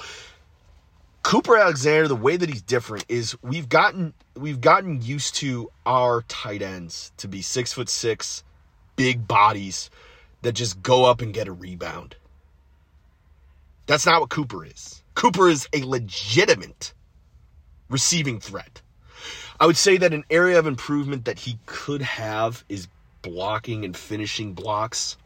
Cooper 1.22 1.58
Alexander, 1.58 2.08
the 2.08 2.16
way 2.16 2.38
that 2.38 2.48
he's 2.48 2.62
different 2.62 3.04
is 3.10 3.36
we've 3.42 3.68
gotten 3.68 4.14
we've 4.38 4.62
gotten 4.62 5.02
used 5.02 5.36
to 5.36 5.70
our 5.86 6.22
tight 6.30 6.62
ends 6.62 7.12
to 7.18 7.28
be 7.28 7.42
six 7.42 7.74
foot 7.74 7.90
six, 7.90 8.42
big 8.96 9.28
bodies 9.28 9.90
that 10.44 10.54
just 10.54 10.82
go 10.82 11.04
up 11.04 11.22
and 11.22 11.34
get 11.34 11.50
a 11.50 11.52
rebound. 11.52 12.16
That's 13.86 14.06
not 14.06 14.22
what 14.22 14.30
Cooper 14.30 14.66
is. 14.66 15.04
Cooper 15.14 15.50
is 15.50 15.68
a 15.74 15.84
legitimate 15.84 16.94
receiving 17.90 18.40
threat. 18.40 18.82
I 19.60 19.66
would 19.66 19.78
say 19.78 19.98
that 19.98 20.14
an 20.14 20.26
area 20.30 20.60
of 20.60 20.68
improvement 20.68 21.26
that 21.26 21.40
he 21.40 21.60
could 21.66 22.02
have 22.02 22.64
is 22.68 22.88
blocking 23.22 23.86
and 23.86 23.96
finishing 23.96 24.54
blocks. 24.54 25.18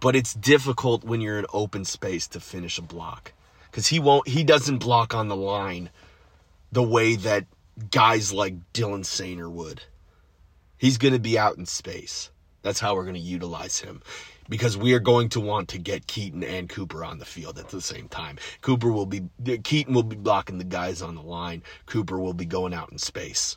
But 0.00 0.14
it's 0.14 0.34
difficult 0.34 1.04
when 1.04 1.20
you're 1.20 1.38
in 1.38 1.46
open 1.52 1.84
space 1.84 2.28
to 2.28 2.40
finish 2.40 2.78
a 2.78 2.82
block 2.82 3.32
cuz 3.72 3.88
he 3.88 3.98
won't 3.98 4.28
he 4.28 4.44
doesn't 4.44 4.78
block 4.78 5.14
on 5.14 5.28
the 5.28 5.36
line 5.36 5.90
the 6.70 6.82
way 6.82 7.16
that 7.16 7.46
guys 7.90 8.32
like 8.32 8.72
Dylan 8.72 9.04
Soehner 9.04 9.50
would. 9.50 9.82
He's 10.76 10.98
going 10.98 11.14
to 11.14 11.20
be 11.20 11.38
out 11.38 11.56
in 11.56 11.66
space. 11.66 12.30
That's 12.62 12.80
how 12.80 12.94
we're 12.94 13.04
going 13.04 13.14
to 13.14 13.20
utilize 13.20 13.80
him 13.80 14.02
because 14.48 14.76
we 14.76 14.92
are 14.94 15.00
going 15.00 15.28
to 15.30 15.40
want 15.40 15.68
to 15.70 15.78
get 15.78 16.06
Keaton 16.06 16.42
and 16.42 16.68
Cooper 16.68 17.04
on 17.04 17.18
the 17.18 17.24
field 17.24 17.58
at 17.58 17.68
the 17.68 17.80
same 17.80 18.08
time. 18.08 18.38
Cooper 18.60 18.90
will 18.90 19.06
be 19.06 19.22
Keaton 19.62 19.94
will 19.94 20.02
be 20.02 20.16
blocking 20.16 20.58
the 20.58 20.64
guys 20.64 21.02
on 21.02 21.14
the 21.14 21.22
line. 21.22 21.62
Cooper 21.86 22.18
will 22.18 22.34
be 22.34 22.46
going 22.46 22.74
out 22.74 22.92
in 22.92 22.98
space. 22.98 23.56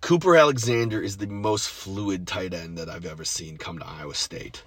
Cooper 0.00 0.36
Alexander 0.36 1.00
is 1.00 1.16
the 1.16 1.26
most 1.26 1.68
fluid 1.68 2.26
tight 2.26 2.54
end 2.54 2.78
that 2.78 2.88
I've 2.88 3.06
ever 3.06 3.24
seen 3.24 3.56
come 3.56 3.78
to 3.78 3.86
Iowa 3.86 4.14
State. 4.14 4.62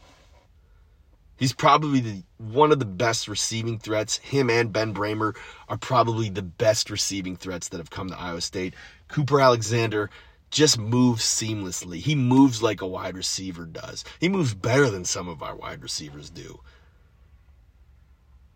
He's 1.38 1.54
probably 1.54 2.02
the, 2.02 2.24
one 2.38 2.74
of 2.74 2.80
the 2.80 2.86
best 2.86 3.30
receiving 3.30 3.80
threats. 3.80 4.18
Him 4.18 4.50
and 4.50 4.74
Ben 4.74 4.94
Brahmer 4.94 5.38
are 5.70 5.78
probably 5.78 6.30
the 6.30 6.42
best 6.42 6.90
receiving 6.90 7.38
threats 7.38 7.70
that 7.70 7.78
have 7.78 7.90
come 7.90 8.10
to 8.10 8.20
Iowa 8.20 8.42
State. 8.42 8.74
Cooper 9.08 9.40
Alexander 9.40 10.10
just 10.50 10.80
moves 10.80 11.24
seamlessly. 11.24 11.98
He 11.98 12.16
moves 12.16 12.64
like 12.64 12.82
a 12.82 12.88
wide 12.88 13.16
receiver 13.16 13.66
does. 13.66 14.04
He 14.20 14.30
moves 14.30 14.54
better 14.54 14.90
than 14.90 15.06
some 15.06 15.28
of 15.28 15.44
our 15.44 15.56
wide 15.56 15.84
receivers 15.84 16.30
do. 16.30 16.62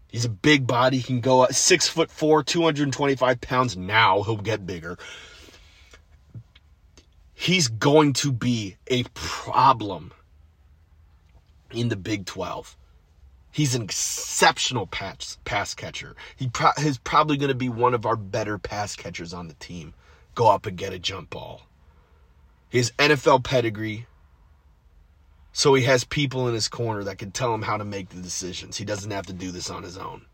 He's 0.08 0.26
a 0.26 0.30
big 0.30 0.68
body. 0.68 0.98
He 0.98 1.04
can 1.04 1.22
go 1.22 1.48
six 1.50 1.88
foot 1.88 2.12
four, 2.12 2.44
225 2.44 3.42
pounds. 3.42 3.76
Now 3.76 4.22
he'll 4.24 4.38
get 4.38 4.66
bigger. 4.66 4.98
He's 7.34 7.68
going 7.68 8.14
to 8.14 8.32
be 8.32 8.78
a 8.88 9.04
problem 9.16 10.14
in 11.72 11.90
the 11.90 11.96
Big 11.96 12.26
12. 12.26 12.78
He's 13.52 13.76
an 13.76 13.82
exceptional 13.82 14.88
pass, 14.88 15.38
pass 15.44 15.74
catcher. 15.74 16.16
He 16.36 16.48
pro- 16.48 16.72
he's 16.78 16.98
probably 17.00 17.38
going 17.38 17.50
to 17.50 17.56
be 17.56 17.70
one 17.70 17.94
of 17.94 18.06
our 18.06 18.16
better 18.16 18.58
pass 18.58 18.96
catchers 18.96 19.34
on 19.34 19.48
the 19.48 19.56
team. 19.56 19.94
Go 20.36 20.48
up 20.48 20.66
and 20.66 20.78
get 20.78 20.94
a 20.94 21.00
jump 21.00 21.32
ball 21.32 21.64
his 22.74 22.92
NFL 22.98 23.44
pedigree. 23.44 24.08
So 25.52 25.76
he 25.76 25.84
has 25.84 26.04
people 26.04 26.48
in 26.48 26.56
his 26.56 26.68
corner 26.68 27.04
that 27.04 27.20
can 27.20 27.30
tell 27.30 27.54
him 27.54 27.62
how 27.62 27.78
to 27.78 27.86
make 27.86 28.10
the 28.10 28.20
decisions. 28.20 28.78
He 28.78 28.84
doesn't 28.84 29.12
have 29.12 29.28
to 29.28 29.34
do 29.34 29.52
this 29.52 29.70
on 29.70 29.84
his 29.84 29.96
own. 29.96 30.26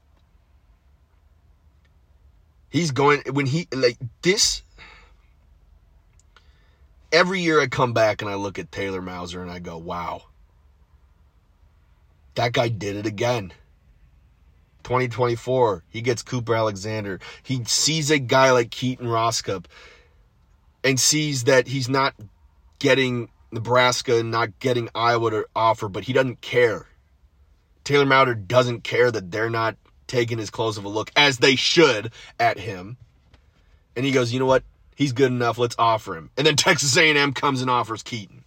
He's 2.69 2.91
going 2.91 3.23
when 3.33 3.45
he 3.45 3.67
like 3.73 3.97
this 4.21 4.63
every 7.11 7.41
year 7.41 7.59
I 7.59 7.67
come 7.67 7.91
back 7.91 8.21
and 8.21 8.31
I 8.31 8.35
look 8.35 8.57
at 8.57 8.71
Taylor 8.71 9.01
Mouser 9.01 9.41
and 9.41 9.51
I 9.51 9.59
go, 9.59 9.77
"Wow. 9.77 10.27
That 12.35 12.53
guy 12.53 12.69
did 12.69 12.95
it 12.95 13.05
again." 13.05 13.51
2024, 14.83 15.83
he 15.89 15.99
gets 15.99 16.21
Cooper 16.21 16.55
Alexander. 16.55 17.19
He 17.43 17.65
sees 17.65 18.09
a 18.09 18.17
guy 18.17 18.51
like 18.51 18.71
Keaton 18.71 19.07
Roscup 19.07 19.65
and 20.83 20.99
sees 20.99 21.45
that 21.45 21.67
he's 21.67 21.89
not 21.89 22.15
getting 22.79 23.29
Nebraska 23.51 24.19
and 24.19 24.31
not 24.31 24.59
getting 24.59 24.89
Iowa 24.95 25.31
to 25.31 25.45
offer, 25.55 25.89
but 25.89 26.05
he 26.05 26.13
doesn't 26.13 26.41
care. 26.41 26.87
Taylor 27.83 28.05
Mouser 28.05 28.35
doesn't 28.35 28.83
care 28.83 29.11
that 29.11 29.31
they're 29.31 29.49
not 29.49 29.75
taking 30.07 30.39
as 30.39 30.49
close 30.49 30.77
of 30.77 30.85
a 30.85 30.89
look 30.89 31.11
as 31.15 31.37
they 31.37 31.55
should 31.55 32.11
at 32.39 32.59
him. 32.59 32.97
And 33.95 34.05
he 34.05 34.11
goes, 34.11 34.31
you 34.31 34.39
know 34.39 34.45
what? 34.45 34.63
He's 34.95 35.13
good 35.13 35.31
enough. 35.31 35.57
Let's 35.57 35.75
offer 35.79 36.15
him. 36.15 36.29
And 36.37 36.45
then 36.45 36.55
Texas 36.57 36.95
A&M 36.97 37.33
comes 37.33 37.61
and 37.61 37.69
offers 37.69 38.03
Keaton. 38.03 38.43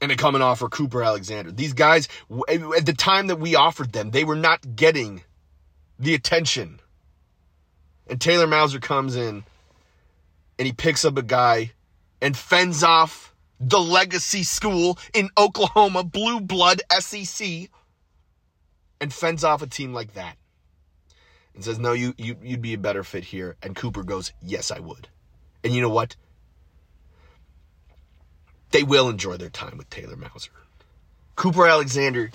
And 0.00 0.10
they 0.10 0.16
come 0.16 0.36
and 0.36 0.44
offer 0.44 0.68
Cooper 0.68 1.02
Alexander. 1.02 1.50
These 1.50 1.72
guys, 1.72 2.08
at 2.48 2.86
the 2.86 2.94
time 2.96 3.26
that 3.26 3.40
we 3.40 3.56
offered 3.56 3.92
them, 3.92 4.12
they 4.12 4.22
were 4.22 4.36
not 4.36 4.76
getting 4.76 5.22
the 5.98 6.14
attention. 6.14 6.78
And 8.06 8.20
Taylor 8.20 8.46
Mouser 8.46 8.78
comes 8.78 9.16
in 9.16 9.42
and 10.58 10.66
he 10.66 10.72
picks 10.72 11.04
up 11.04 11.16
a 11.16 11.22
guy 11.22 11.72
and 12.20 12.36
fends 12.36 12.82
off 12.82 13.34
the 13.60 13.80
legacy 13.80 14.42
school 14.42 14.98
in 15.14 15.30
Oklahoma, 15.36 16.04
blue 16.04 16.40
blood 16.40 16.82
SEC. 16.98 17.70
and 19.00 19.14
fends 19.14 19.44
off 19.44 19.62
a 19.62 19.66
team 19.66 19.94
like 19.94 20.14
that 20.14 20.36
and 21.54 21.64
says, 21.64 21.78
"No, 21.78 21.92
you, 21.92 22.14
you 22.18 22.36
you'd 22.42 22.62
be 22.62 22.74
a 22.74 22.78
better 22.78 23.04
fit 23.04 23.24
here." 23.24 23.56
And 23.62 23.76
Cooper 23.76 24.02
goes, 24.02 24.32
"Yes, 24.42 24.70
I 24.70 24.78
would." 24.80 25.08
And 25.62 25.74
you 25.74 25.80
know 25.80 25.88
what? 25.88 26.16
They 28.70 28.82
will 28.82 29.08
enjoy 29.08 29.36
their 29.36 29.50
time 29.50 29.78
with 29.78 29.88
Taylor 29.90 30.16
Mouser. 30.16 30.50
Cooper 31.36 31.66
Alexander, 31.66 32.30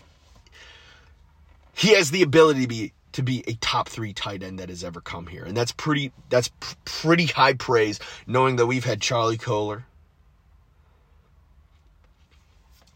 he 1.73 1.93
has 1.95 2.11
the 2.11 2.21
ability 2.21 2.61
to 2.61 2.67
be 2.67 2.93
to 3.13 3.23
be 3.23 3.43
a 3.47 3.53
top 3.55 3.89
three 3.89 4.13
tight 4.13 4.43
end 4.43 4.59
that 4.59 4.69
has 4.69 4.83
ever 4.83 5.01
come 5.01 5.27
here, 5.27 5.45
and 5.45 5.55
that's 5.57 5.71
pretty 5.71 6.11
that's 6.29 6.49
p- 6.49 6.75
pretty 6.85 7.27
high 7.27 7.53
praise, 7.53 7.99
knowing 8.27 8.57
that 8.57 8.67
we've 8.67 8.85
had 8.85 9.01
Charlie 9.01 9.37
Kolar, 9.37 9.85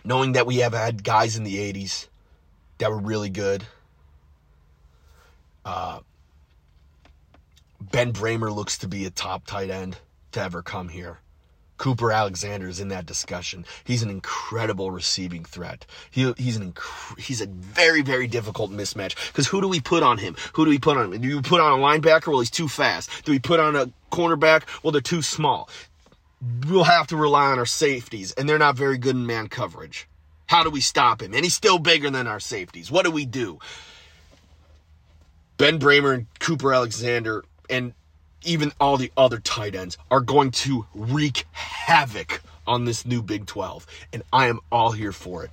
knowing 0.04 0.34
that 0.34 0.48
we 0.48 0.58
have 0.58 0.74
had 0.74 1.04
guys 1.04 1.38
in 1.38 1.44
the 1.44 1.58
'80s 1.58 2.08
that 2.80 2.92
were 2.92 3.00
really 3.00 3.30
good. 3.30 3.66
Uh, 5.66 6.02
Ben 7.82 8.14
Brahmer 8.14 8.54
looks 8.54 8.78
to 8.80 8.88
be 8.88 9.06
a 9.06 9.10
top 9.10 9.46
tight 9.46 9.70
end 9.70 9.98
to 10.34 10.42
ever 10.42 10.62
come 10.62 10.90
here. 10.90 11.20
Cooper 11.78 12.12
Alexander 12.12 12.68
is 12.68 12.80
in 12.80 12.88
that 12.90 13.06
discussion. 13.06 13.66
He's 13.84 14.04
an 14.04 14.10
incredible 14.10 14.92
receiving 14.92 15.44
threat. 15.44 15.86
He, 16.12 16.34
he's 16.38 16.58
an 16.58 16.74
inc- 16.74 17.20
he's 17.20 17.42
a 17.42 17.48
very 17.48 18.02
very 18.02 18.28
difficult 18.28 18.72
mismatch 18.72 19.16
because 19.28 19.48
who 19.48 19.62
do 19.62 19.68
we 19.68 19.80
put 19.80 20.04
on 20.04 20.18
him? 20.18 20.36
Who 20.54 20.66
do 20.66 20.70
we 20.70 20.80
put 20.80 20.98
on 20.98 21.14
him? 21.14 21.22
Do 21.22 21.36
we 21.36 21.42
put 21.42 21.62
on 21.62 21.80
a 21.80 21.82
linebacker? 21.82 22.28
Well, 22.28 22.40
he's 22.40 22.52
too 22.52 22.68
fast. 22.68 23.26
Do 23.26 23.32
we 23.32 23.40
put 23.40 23.60
on 23.60 23.76
a 23.76 23.92
cornerback? 24.12 24.64
Well, 24.84 24.92
they're 24.92 25.02
too 25.02 25.22
small. 25.22 25.70
We'll 26.68 26.84
have 26.84 27.08
to 27.08 27.18
rely 27.18 27.52
on 27.52 27.60
our 27.60 27.66
safeties, 27.66 28.32
and 28.34 28.48
they're 28.48 28.60
not 28.60 28.76
very 28.76 28.98
good 28.98 29.16
in 29.16 29.26
man 29.26 29.48
coverage. 29.48 30.08
How 30.48 30.64
do 30.64 30.70
we 30.70 30.82
stop 30.82 31.22
him? 31.22 31.34
And 31.34 31.44
he's 31.44 31.56
still 31.56 31.80
bigger 31.80 32.10
than 32.10 32.28
our 32.28 32.40
safeties. 32.40 32.90
What 32.90 33.06
do 33.06 33.12
we 33.12 33.26
do? 33.26 33.60
Ben 35.58 35.80
Brahmer 35.80 36.14
and 36.14 36.28
Cooper 36.40 36.74
Alexander 36.74 37.44
and 37.70 37.94
even 38.44 38.72
all 38.80 38.98
the 38.98 39.12
other 39.18 39.40
tight 39.40 39.76
ends 39.76 39.98
are 40.12 40.22
going 40.22 40.52
to 40.52 40.86
wreak 40.94 41.46
havoc 41.52 42.42
on 42.66 42.86
this 42.86 43.06
new 43.06 43.22
Big 43.22 43.46
12. 43.46 43.86
And 44.14 44.24
I 44.32 44.48
am 44.48 44.60
all 44.72 44.92
here 44.92 45.12
for 45.12 45.44
it. 45.44 45.52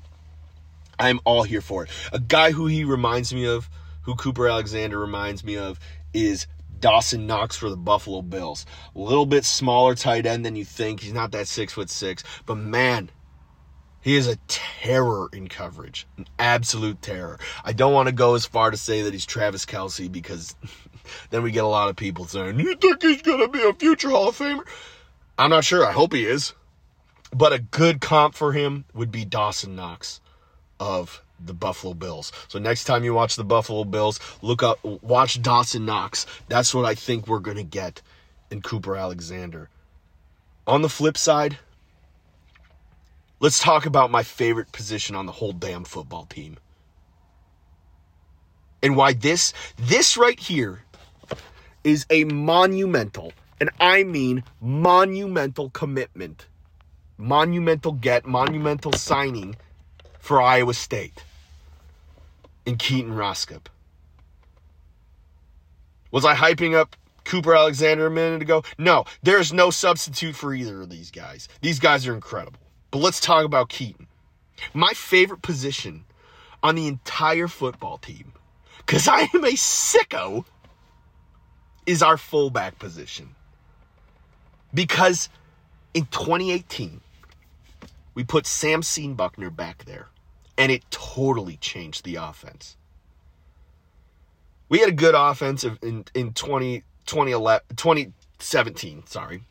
I 0.98 1.08
am 1.08 1.20
all 1.24 1.42
here 1.42 1.60
for 1.60 1.84
it. 1.84 1.90
A 2.12 2.18
guy 2.18 2.52
who 2.52 2.66
he 2.66 2.84
reminds 2.84 3.34
me 3.34 3.46
of, 3.46 3.68
who 4.02 4.14
Cooper 4.14 4.48
Alexander 4.48 4.98
reminds 4.98 5.44
me 5.44 5.56
of, 5.56 5.80
is 6.12 6.46
Dawson 6.80 7.26
Knox 7.26 7.56
for 7.56 7.70
the 7.70 7.76
Buffalo 7.76 8.22
Bills. 8.22 8.66
A 8.94 8.98
little 8.98 9.26
bit 9.26 9.44
smaller 9.44 9.94
tight 9.94 10.26
end 10.26 10.44
than 10.44 10.56
you 10.56 10.64
think. 10.64 11.00
He's 11.00 11.12
not 11.12 11.32
that 11.32 11.48
six 11.48 11.72
foot 11.72 11.90
six, 11.90 12.22
but 12.46 12.56
man, 12.56 13.10
he 14.00 14.16
is 14.16 14.28
a 14.28 14.36
terror 14.48 15.30
in 15.32 15.48
coverage, 15.48 16.06
an 16.18 16.26
absolute 16.38 17.00
terror. 17.00 17.38
I 17.64 17.72
don't 17.72 17.94
want 17.94 18.08
to 18.08 18.14
go 18.14 18.34
as 18.34 18.44
far 18.44 18.70
to 18.70 18.76
say 18.76 19.02
that 19.02 19.14
he's 19.14 19.24
Travis 19.24 19.64
Kelce 19.64 20.12
because 20.12 20.54
then 21.30 21.42
we 21.42 21.50
get 21.50 21.64
a 21.64 21.68
lot 21.68 21.88
of 21.88 21.96
people 21.96 22.24
saying, 22.26 22.58
You 22.60 22.76
think 22.76 23.02
he's 23.02 23.22
going 23.22 23.40
to 23.40 23.48
be 23.48 23.62
a 23.62 23.72
future 23.72 24.10
Hall 24.10 24.28
of 24.28 24.38
Famer? 24.38 24.66
I'm 25.38 25.50
not 25.50 25.64
sure. 25.64 25.86
I 25.86 25.92
hope 25.92 26.12
he 26.12 26.24
is. 26.24 26.52
But 27.32 27.52
a 27.52 27.58
good 27.58 28.00
comp 28.00 28.34
for 28.34 28.52
him 28.52 28.84
would 28.94 29.10
be 29.10 29.24
Dawson 29.24 29.74
Knox 29.74 30.20
of 30.78 31.22
the 31.44 31.54
Buffalo 31.54 31.94
Bills. 31.94 32.32
So 32.48 32.58
next 32.58 32.84
time 32.84 33.04
you 33.04 33.12
watch 33.12 33.36
the 33.36 33.44
Buffalo 33.44 33.84
Bills, 33.84 34.20
look 34.40 34.62
up, 34.62 34.78
watch 34.84 35.42
Dawson 35.42 35.84
Knox. 35.84 36.26
That's 36.48 36.74
what 36.74 36.84
I 36.84 36.94
think 36.94 37.26
we're 37.26 37.40
going 37.40 37.56
to 37.56 37.64
get 37.64 38.02
in 38.50 38.62
Cooper 38.62 38.96
Alexander. 38.96 39.68
On 40.66 40.82
the 40.82 40.88
flip 40.88 41.18
side, 41.18 41.58
let's 43.40 43.58
talk 43.58 43.84
about 43.84 44.10
my 44.10 44.22
favorite 44.22 44.72
position 44.72 45.16
on 45.16 45.26
the 45.26 45.32
whole 45.32 45.52
damn 45.52 45.84
football 45.84 46.26
team. 46.26 46.56
And 48.82 48.96
why 48.96 49.14
this, 49.14 49.52
this 49.76 50.16
right 50.16 50.38
here 50.38 50.82
is 51.84 52.06
a 52.10 52.24
monumental, 52.24 53.32
and 53.60 53.70
I 53.78 54.02
mean 54.02 54.42
monumental 54.60 55.70
commitment, 55.70 56.46
monumental 57.16 57.92
get, 57.92 58.26
monumental 58.26 58.92
signing 58.92 59.56
for 60.18 60.40
Iowa 60.40 60.74
State 60.74 61.22
in 62.66 62.76
Keaton 62.76 63.12
Roskop. 63.12 63.66
Was 66.10 66.24
I 66.24 66.34
hyping 66.34 66.74
up 66.74 66.96
Cooper 67.24 67.54
Alexander 67.54 68.06
a 68.06 68.10
minute 68.10 68.42
ago? 68.42 68.62
No, 68.78 69.04
there's 69.22 69.52
no 69.52 69.70
substitute 69.70 70.36
for 70.36 70.54
either 70.54 70.82
of 70.82 70.88
these 70.88 71.10
guys. 71.10 71.48
These 71.60 71.78
guys 71.78 72.06
are 72.06 72.14
incredible. 72.14 72.60
But 72.90 72.98
let's 73.00 73.20
talk 73.20 73.44
about 73.44 73.68
Keaton. 73.68 74.06
My 74.72 74.92
favorite 74.94 75.42
position 75.42 76.04
on 76.62 76.76
the 76.76 76.86
entire 76.86 77.48
football 77.48 77.98
team, 77.98 78.32
because 78.78 79.08
I 79.08 79.22
am 79.34 79.44
a 79.44 79.54
sicko, 79.54 80.44
is 81.86 82.02
our 82.02 82.16
fullback 82.16 82.78
position. 82.78 83.34
Because 84.72 85.28
in 85.92 86.06
2018, 86.06 87.00
we 88.14 88.24
put 88.24 88.46
Sam 88.46 88.82
Buckner 89.14 89.50
back 89.50 89.84
there, 89.84 90.08
and 90.56 90.70
it 90.70 90.82
totally 90.90 91.56
changed 91.56 92.04
the 92.04 92.16
offense. 92.16 92.76
We 94.68 94.78
had 94.80 94.88
a 94.88 94.92
good 94.92 95.14
offense 95.14 95.64
in, 95.64 96.04
in 96.14 96.32
20, 96.32 96.84
2011, 97.06 97.62
2017, 97.76 99.06
sorry. 99.06 99.42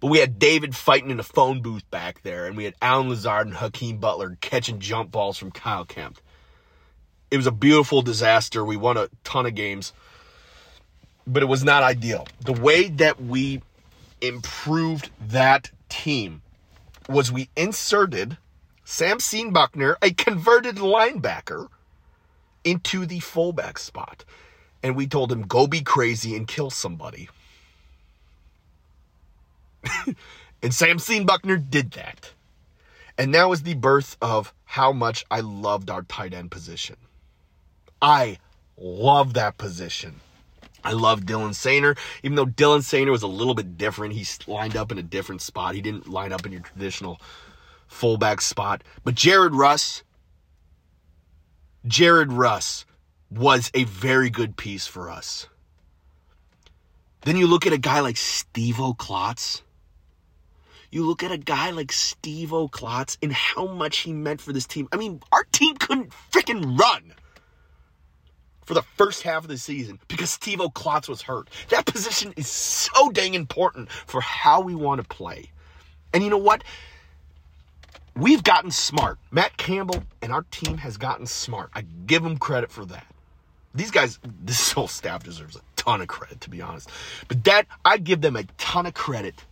But 0.00 0.08
we 0.08 0.18
had 0.18 0.38
David 0.38 0.74
fighting 0.74 1.10
in 1.10 1.20
a 1.20 1.24
phone 1.24 1.60
booth 1.60 1.88
back 1.90 2.22
there, 2.22 2.46
and 2.46 2.56
we 2.56 2.64
had 2.64 2.74
Allen 2.80 3.10
Lazard 3.10 3.46
and 3.46 3.56
Hakeem 3.56 3.98
Butler 3.98 4.36
catching 4.40 4.80
jump 4.80 5.10
balls 5.10 5.36
from 5.36 5.50
Kyle 5.50 5.84
Kempt. 5.84 6.22
It 7.30 7.36
was 7.36 7.46
a 7.46 7.52
beautiful 7.52 8.02
disaster. 8.02 8.64
We 8.64 8.76
won 8.76 8.96
a 8.96 9.08
ton 9.24 9.46
of 9.46 9.54
games, 9.54 9.92
but 11.26 11.42
it 11.42 11.46
was 11.46 11.64
not 11.64 11.82
ideal. 11.82 12.26
The 12.40 12.52
way 12.52 12.88
that 12.88 13.22
we 13.22 13.62
improved 14.20 15.10
that 15.28 15.70
team 15.88 16.42
was 17.08 17.32
we 17.32 17.48
inserted 17.56 18.36
Sam 18.84 19.18
Buckner, 19.52 19.96
a 20.02 20.12
converted 20.12 20.76
linebacker, 20.76 21.68
into 22.64 23.06
the 23.06 23.20
fullback 23.20 23.78
spot. 23.78 24.24
And 24.82 24.96
we 24.96 25.06
told 25.06 25.30
him, 25.30 25.42
go 25.42 25.66
be 25.66 25.82
crazy 25.82 26.34
and 26.36 26.48
kill 26.48 26.70
somebody. 26.70 27.28
and 30.62 30.74
Sam 30.74 30.98
Buckner 31.24 31.56
did 31.56 31.92
that. 31.92 32.32
And 33.18 33.34
that 33.34 33.48
was 33.48 33.62
the 33.62 33.74
birth 33.74 34.16
of 34.20 34.54
how 34.64 34.92
much 34.92 35.24
I 35.30 35.40
loved 35.40 35.90
our 35.90 36.02
tight 36.02 36.32
end 36.32 36.50
position. 36.50 36.96
I 38.00 38.38
love 38.78 39.34
that 39.34 39.58
position. 39.58 40.20
I 40.84 40.92
love 40.92 41.22
Dylan 41.22 41.50
Soehner, 41.50 41.96
even 42.22 42.36
though 42.36 42.46
Dylan 42.46 42.80
Soehner 42.80 43.10
was 43.10 43.22
a 43.22 43.28
little 43.28 43.54
bit 43.54 43.76
different. 43.76 44.14
He 44.14 44.26
lined 44.46 44.76
up 44.76 44.90
in 44.90 44.98
a 44.98 45.02
different 45.02 45.42
spot. 45.42 45.74
He 45.74 45.80
didn't 45.80 46.08
line 46.08 46.32
up 46.32 46.46
in 46.46 46.52
your 46.52 46.62
traditional 46.62 47.20
fullback 47.86 48.40
spot. 48.40 48.82
But 49.04 49.14
Jared 49.14 49.54
Rus, 49.54 50.02
Jared 51.86 52.32
Rus 52.32 52.86
was 53.30 53.70
a 53.74 53.84
very 53.84 54.30
good 54.30 54.56
piece 54.56 54.86
for 54.86 55.10
us. 55.10 55.46
Then 57.22 57.36
you 57.36 57.46
look 57.46 57.66
at 57.66 57.72
a 57.72 57.78
guy 57.78 58.00
like 58.00 58.16
Steve 58.16 58.80
Klotz. 58.96 59.62
You 60.90 61.06
look 61.06 61.22
at 61.22 61.30
a 61.30 61.38
guy 61.38 61.70
like 61.70 61.92
Steve 61.92 62.52
Klotz 62.72 63.18
and 63.22 63.32
how 63.32 63.66
much 63.66 63.98
he 63.98 64.12
meant 64.12 64.40
for 64.40 64.52
this 64.52 64.66
team. 64.66 64.88
I 64.90 64.96
mean, 64.96 65.20
our 65.30 65.44
team 65.52 65.76
couldn't 65.76 66.12
freaking 66.32 66.78
run 66.78 67.12
for 68.70 68.74
the 68.74 68.82
first 68.96 69.24
half 69.24 69.42
of 69.42 69.48
the 69.48 69.58
season 69.58 69.98
because 70.06 70.30
Steve 70.30 70.60
Klotz 70.74 71.08
was 71.08 71.22
hurt. 71.22 71.50
That 71.70 71.86
position 71.86 72.32
is 72.36 72.46
so 72.46 73.10
dang 73.10 73.34
important 73.34 73.90
for 73.90 74.20
how 74.20 74.60
we 74.60 74.76
want 74.76 75.00
to 75.00 75.08
play. 75.08 75.50
And 76.14 76.22
you 76.22 76.30
know 76.30 76.38
what? 76.38 76.62
We've 78.14 78.44
gotten 78.44 78.70
smart. 78.70 79.18
Matt 79.32 79.56
Campbell 79.56 80.04
and 80.22 80.30
our 80.32 80.44
team 80.52 80.76
has 80.78 80.96
gotten 80.98 81.26
smart. 81.26 81.70
I 81.74 81.82
give 82.06 82.22
them 82.22 82.38
credit 82.38 82.70
for 82.70 82.84
that. 82.84 83.08
These 83.74 83.90
guys, 83.90 84.20
this 84.44 84.70
whole 84.70 84.86
staff 84.86 85.24
deserves 85.24 85.56
a 85.56 85.60
ton 85.74 86.00
of 86.00 86.06
credit, 86.06 86.40
to 86.42 86.50
be 86.50 86.62
honest. 86.62 86.90
But 87.26 87.42
that, 87.42 87.66
I 87.84 87.96
give 87.96 88.20
them 88.20 88.36
a 88.36 88.44
ton 88.56 88.86
of 88.86 88.94
credit 88.94 89.44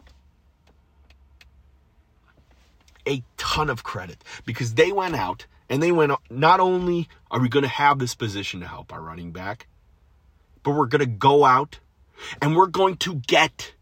a 3.09 3.23
ton 3.39 3.71
of 3.71 3.83
credit 3.83 4.23
because 4.45 4.75
they 4.75 4.93
went 4.93 5.17
out 5.17 5.47
and 5.69 5.83
they 5.83 5.93
went, 5.93 6.13
not 6.31 6.61
only 6.61 7.09
are 7.31 7.41
we 7.41 7.49
going 7.49 7.65
to 7.65 7.69
have 7.69 7.99
this 7.99 8.15
position 8.15 8.61
to 8.61 8.67
help 8.67 8.93
our 8.93 9.01
running 9.01 9.33
back, 9.33 9.67
but 10.63 10.73
we're 10.73 10.87
going 10.87 11.01
to 11.01 11.07
go 11.07 11.45
out 11.45 11.79
and 12.41 12.57
we're 12.57 12.67
going 12.67 12.97
to 12.97 13.17
get 13.17 13.75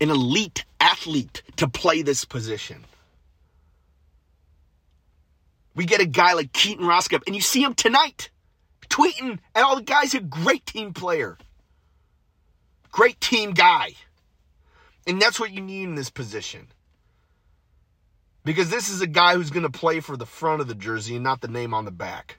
an 0.00 0.10
elite 0.10 0.64
athlete 0.80 1.42
to 1.56 1.68
play 1.68 2.02
this 2.02 2.24
position. 2.24 2.84
We 5.74 5.84
get 5.84 6.00
a 6.00 6.06
guy 6.06 6.32
like 6.32 6.52
Keaton 6.52 6.84
Roskop, 6.84 7.22
and 7.26 7.36
you 7.36 7.42
see 7.42 7.62
him 7.62 7.74
tonight 7.74 8.30
tweeting 8.88 9.38
at 9.54 9.62
all 9.62 9.76
the 9.76 9.82
guys, 9.82 10.14
a 10.14 10.20
great 10.20 10.66
team 10.66 10.92
player, 10.92 11.38
great 12.90 13.20
team 13.20 13.52
guy. 13.52 13.94
And 15.06 15.22
that's 15.22 15.38
what 15.38 15.52
you 15.52 15.60
need 15.60 15.84
in 15.84 15.94
this 15.94 16.10
position. 16.10 16.68
Because 18.48 18.70
this 18.70 18.88
is 18.88 19.02
a 19.02 19.06
guy 19.06 19.34
who's 19.34 19.50
going 19.50 19.70
to 19.70 19.78
play 19.78 20.00
for 20.00 20.16
the 20.16 20.24
front 20.24 20.62
of 20.62 20.68
the 20.68 20.74
jersey 20.74 21.16
and 21.16 21.22
not 21.22 21.42
the 21.42 21.48
name 21.48 21.74
on 21.74 21.84
the 21.84 21.90
back. 21.90 22.38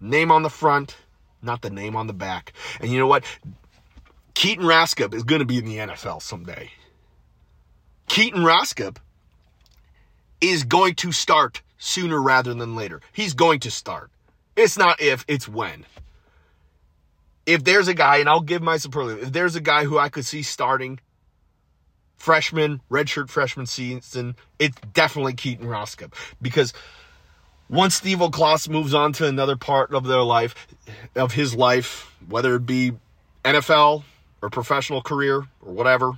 Name 0.00 0.30
on 0.30 0.44
the 0.44 0.48
front, 0.48 0.96
not 1.42 1.62
the 1.62 1.70
name 1.70 1.96
on 1.96 2.06
the 2.06 2.12
back. 2.12 2.52
And 2.80 2.92
you 2.92 3.00
know 3.00 3.08
what? 3.08 3.24
Keaton 4.34 4.64
Raskup 4.64 5.12
is 5.12 5.24
going 5.24 5.40
to 5.40 5.44
be 5.44 5.58
in 5.58 5.64
the 5.64 5.78
NFL 5.78 6.22
someday. 6.22 6.70
Keaton 8.06 8.44
Raskup 8.44 9.00
is 10.40 10.62
going 10.62 10.94
to 10.94 11.10
start 11.10 11.62
sooner 11.76 12.22
rather 12.22 12.54
than 12.54 12.76
later. 12.76 13.00
He's 13.12 13.34
going 13.34 13.58
to 13.60 13.72
start. 13.72 14.12
It's 14.54 14.78
not 14.78 15.00
if, 15.00 15.24
it's 15.26 15.48
when. 15.48 15.86
If 17.46 17.64
there's 17.64 17.88
a 17.88 17.94
guy, 17.94 18.18
and 18.18 18.28
I'll 18.28 18.42
give 18.42 18.62
my 18.62 18.76
superlative, 18.76 19.24
if 19.24 19.32
there's 19.32 19.56
a 19.56 19.60
guy 19.60 19.86
who 19.86 19.98
I 19.98 20.08
could 20.08 20.24
see 20.24 20.44
starting 20.44 21.00
freshman, 22.24 22.80
redshirt 22.90 23.28
freshman 23.28 23.66
season, 23.66 24.34
it's 24.58 24.80
definitely 24.94 25.34
Keaton 25.34 25.68
Raskup. 25.68 26.14
Because 26.40 26.72
once 27.68 28.00
Stevo 28.00 28.32
Klotz 28.32 28.66
moves 28.66 28.94
on 28.94 29.12
to 29.14 29.26
another 29.26 29.56
part 29.56 29.92
of 29.94 30.06
their 30.06 30.22
life, 30.22 30.66
of 31.14 31.34
his 31.34 31.54
life, 31.54 32.10
whether 32.26 32.54
it 32.54 32.64
be 32.64 32.92
NFL 33.44 34.04
or 34.40 34.48
professional 34.48 35.02
career 35.02 35.46
or 35.60 35.72
whatever, 35.72 36.12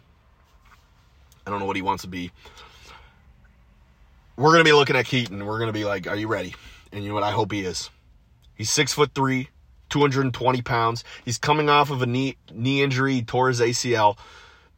I 1.44 1.50
don't 1.50 1.58
know 1.58 1.66
what 1.66 1.76
he 1.76 1.82
wants 1.82 2.02
to 2.02 2.08
be. 2.08 2.30
We're 4.36 4.52
gonna 4.52 4.64
be 4.64 4.72
looking 4.72 4.96
at 4.96 5.06
Keaton. 5.06 5.44
We're 5.44 5.58
gonna 5.58 5.72
be 5.72 5.84
like, 5.84 6.06
"Are 6.06 6.16
you 6.16 6.28
ready?" 6.28 6.54
And 6.92 7.02
you 7.02 7.08
know 7.08 7.14
what? 7.14 7.24
I 7.24 7.32
hope 7.32 7.50
he 7.50 7.62
is. 7.62 7.90
He's 8.54 8.70
six 8.70 8.92
foot 8.92 9.12
three, 9.12 9.48
220 9.88 10.62
pounds. 10.62 11.02
He's 11.24 11.38
coming 11.38 11.68
off 11.68 11.90
of 11.90 12.02
a 12.02 12.06
knee 12.06 12.36
knee 12.52 12.82
injury, 12.82 13.14
he 13.14 13.22
tore 13.22 13.48
his 13.48 13.60
ACL 13.60 14.18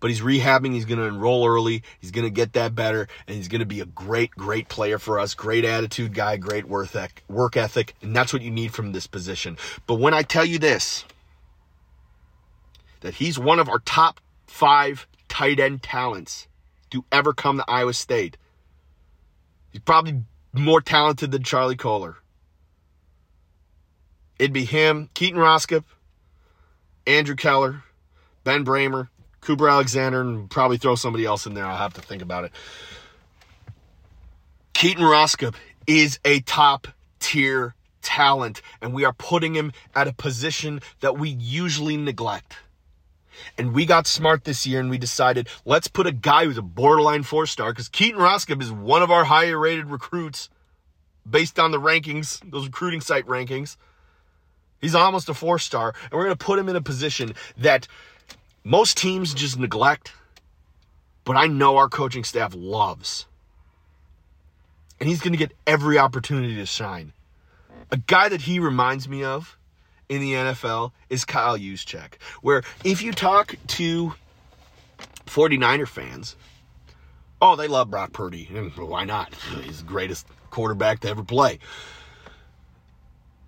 but 0.01 0.11
he's 0.11 0.21
rehabbing. 0.21 0.73
He's 0.73 0.85
going 0.85 0.99
to 0.99 1.05
enroll 1.05 1.47
early. 1.47 1.83
He's 2.01 2.11
going 2.11 2.27
to 2.27 2.31
get 2.31 2.53
that 2.55 2.75
better, 2.75 3.09
and 3.27 3.37
he's 3.37 3.49
going 3.49 3.61
to 3.61 3.67
be 3.67 3.81
a 3.81 3.87
great, 3.87 4.31
great 4.33 4.69
player 4.69 4.99
for 4.99 5.19
us. 5.19 5.35
Great 5.35 5.65
attitude 5.65 6.15
guy, 6.15 6.37
great 6.37 6.67
work 6.67 6.95
ethic, 7.57 7.95
and 8.03 8.15
that's 8.15 8.33
what 8.33 8.43
you 8.43 8.51
need 8.51 8.73
from 8.73 8.93
this 8.93 9.07
position. 9.07 9.57
But 9.87 9.97
when 9.97 10.15
I 10.15 10.23
tell 10.23 10.45
you 10.45 10.59
this, 10.59 11.05
that 13.01 13.15
he's 13.15 13.39
one 13.39 13.59
of 13.59 13.69
our 13.69 13.81
top 13.81 14.21
five 14.47 15.07
tight 15.29 15.61
end 15.61 15.83
talents 15.83 16.49
to 16.91 17.05
ever 17.13 17.33
come 17.33 17.59
to 17.59 17.65
Iowa 17.69 17.95
State, 17.95 18.37
he's 19.71 19.83
probably 19.83 20.23
more 20.53 20.81
talented 20.81 21.31
than 21.31 21.43
Charlie 21.43 21.77
Kolar. 21.77 22.17
It'd 24.39 24.53
be 24.53 24.65
him, 24.65 25.11
Keaton 25.15 25.41
Raskup, 25.41 25.85
Andrew 27.07 27.35
Keller, 27.35 27.83
Ben 28.45 28.65
Brahmer, 28.65 29.09
Cooper 29.41 29.69
Alexander, 29.69 30.21
and 30.21 30.51
probably 30.51 30.77
throw 30.77 30.95
somebody 30.95 31.25
else 31.25 31.47
in 31.47 31.55
there. 31.55 31.65
I'll 31.65 31.77
have 31.77 31.95
to 31.95 32.01
think 32.01 32.23
about 32.23 32.45
it. 32.45 32.53
Keaton 34.75 35.05
Raskup 35.05 35.55
is 35.87 36.19
a 36.25 36.41
top 36.41 36.89
tier 37.19 37.75
talent, 38.03 38.63
and 38.81 38.95
we 38.95 39.05
are 39.05 39.13
putting 39.13 39.55
him 39.55 39.73
at 39.95 40.09
a 40.09 40.13
position 40.13 40.81
that 41.01 41.19
we 41.19 41.31
usually 41.31 41.97
neglect. 41.97 42.57
And 43.57 43.73
we 43.73 43.87
got 43.87 44.07
smart 44.07 44.45
this 44.45 44.67
year 44.67 44.81
and 44.81 44.91
we 44.91 44.99
decided 44.99 45.49
let's 45.65 45.89
put 45.89 46.07
a 46.07 46.13
guy 46.13 46.45
who's 46.45 46.59
a 46.59 46.63
borderline 46.63 47.23
four 47.23 47.47
star 47.47 47.71
because 47.73 47.89
Keaton 47.89 48.21
Raskup 48.21 48.61
is 48.61 48.73
one 48.73 49.03
of 49.03 49.11
our 49.11 49.25
higher 49.25 49.59
rated 49.59 49.87
recruits 49.87 50.49
based 51.29 51.59
on 51.59 51.71
the 51.71 51.81
rankings, 51.81 52.41
those 52.51 52.67
recruiting 52.67 53.01
site 53.01 53.27
rankings. 53.27 53.77
He's 54.81 54.95
almost 54.95 55.29
a 55.29 55.35
four 55.35 55.59
star, 55.59 55.93
and 56.05 56.13
we're 56.13 56.25
going 56.25 56.37
to 56.37 56.45
put 56.45 56.59
him 56.59 56.69
in 56.69 56.77
a 56.77 56.81
position 56.81 57.35
that 57.57 57.89
most 58.65 58.97
teams 58.97 59.35
just 59.35 59.59
neglect, 59.59 60.13
but 61.25 61.37
I 61.37 61.47
know 61.47 61.77
our 61.77 61.89
coaching 61.89 62.25
staff 62.25 62.55
loves. 62.57 63.27
And 65.01 65.09
he's 65.09 65.21
going 65.21 65.33
to 65.33 65.39
get 65.39 65.53
every 65.67 65.99
opportunity 65.99 66.57
to 66.57 66.67
shine. 66.67 67.13
A 67.91 67.97
guy 67.97 68.29
that 68.29 68.43
he 68.43 68.59
reminds 68.59 69.09
me 69.09 69.25
of 69.25 69.57
in 70.09 70.21
the 70.21 70.33
NFL 70.33 70.93
is 71.09 71.25
Kyle 71.25 71.57
Juszczyk, 71.57 72.15
where 72.43 72.63
if 72.85 73.03
you 73.03 73.13
talk 73.13 73.55
to 73.69 74.15
49er 75.27 75.87
fans, 75.87 76.37
oh, 77.41 77.57
they 77.57 77.69
love 77.69 77.91
Brock 77.91 78.13
Purdy. 78.13 78.45
Why 78.77 79.05
not? 79.05 79.35
He's 79.63 79.79
the 79.79 79.85
greatest 79.85 80.27
quarterback 80.51 81.01
to 81.01 81.09
ever 81.09 81.23
play. 81.23 81.59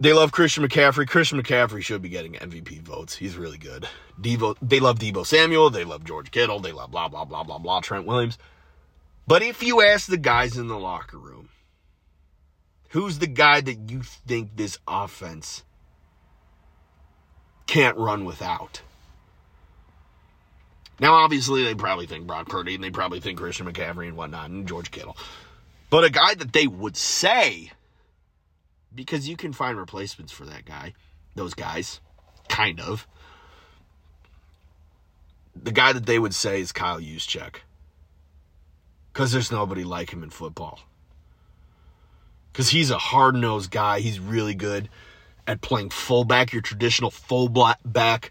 They 0.01 0.15
love 0.15 0.33
Christian 0.33 0.67
McCaffrey. 0.67 1.07
Christian 1.07 1.43
McCaffrey 1.43 1.83
should 1.83 2.01
be 2.01 2.09
getting 2.09 2.33
MVP 2.33 2.81
votes. 2.81 3.17
He's 3.17 3.37
really 3.37 3.59
good. 3.59 3.87
Devo, 4.19 4.57
they 4.63 4.81
love 4.81 4.99
Deebo 4.99 5.27
Samuel. 5.27 5.69
They 5.69 5.85
love 5.85 6.05
George 6.05 6.31
Kittle. 6.31 6.59
They 6.59 6.73
love 6.73 6.91
blah, 6.91 7.09
blah, 7.09 7.27
blah, 7.27 7.45
blah, 7.45 7.59
blah, 7.59 7.81
Trent 7.81 8.07
Williams. 8.07 8.39
But 9.27 9.43
if 9.43 9.63
you 9.63 9.83
ask 9.83 10.09
the 10.09 10.17
guys 10.17 10.57
in 10.57 10.69
the 10.69 10.79
locker 10.79 11.19
room, 11.19 11.51
who's 12.89 13.19
the 13.19 13.27
guy 13.27 13.61
that 13.61 13.91
you 13.91 14.03
think 14.03 14.57
this 14.57 14.79
offense 14.89 15.65
can't 17.67 17.99
run 17.99 18.25
without? 18.25 18.81
Now, 20.99 21.15
obviously, 21.15 21.63
they 21.63 21.75
probably 21.75 22.07
think 22.07 22.27
Brock 22.27 22.49
Purdy 22.49 22.75
and 22.75 22.83
they 22.83 22.91
probably 22.91 23.21
think 23.21 23.39
Christian 23.39 23.71
McCaffrey 23.71 24.09
and 24.09 24.17
whatnot 24.17 24.49
and 24.49 24.67
George 24.67 24.91
Kittle. 24.91 25.17
But 25.91 26.05
a 26.05 26.11
guy 26.11 26.35
that 26.35 26.55
they 26.55 26.67
would 26.67 26.97
say 26.97 27.71
because 28.95 29.29
you 29.29 29.37
can 29.37 29.53
find 29.53 29.79
replacements 29.79 30.33
for 30.33 30.45
that 30.47 30.65
guy, 30.65 30.95
those 31.35 31.55
guys, 31.55 32.01
kind 32.49 32.81
of. 32.81 33.07
The 35.55 35.73
guy 35.73 35.93
that 35.93 36.07
they 36.07 36.19
would 36.19 36.35
say 36.35 36.61
is 36.61 36.73
Kyle 36.73 37.01
Juszczyk. 37.01 37.57
Because 39.13 39.33
there's 39.33 39.51
nobody 39.51 39.85
like 39.85 40.13
him 40.13 40.23
in 40.23 40.31
football. 40.31 40.81
Because 42.53 42.71
he's 42.71 42.91
a 42.91 42.99
hard 42.99 43.35
nosed 43.35 43.71
guy. 43.71 44.01
He's 44.01 44.21
really 44.21 44.55
good 44.55 44.89
at 45.47 45.61
playing 45.61 45.91
fullback, 45.91 46.53
your 46.53 46.63
traditional 46.63 47.11
fullback, 47.11 48.31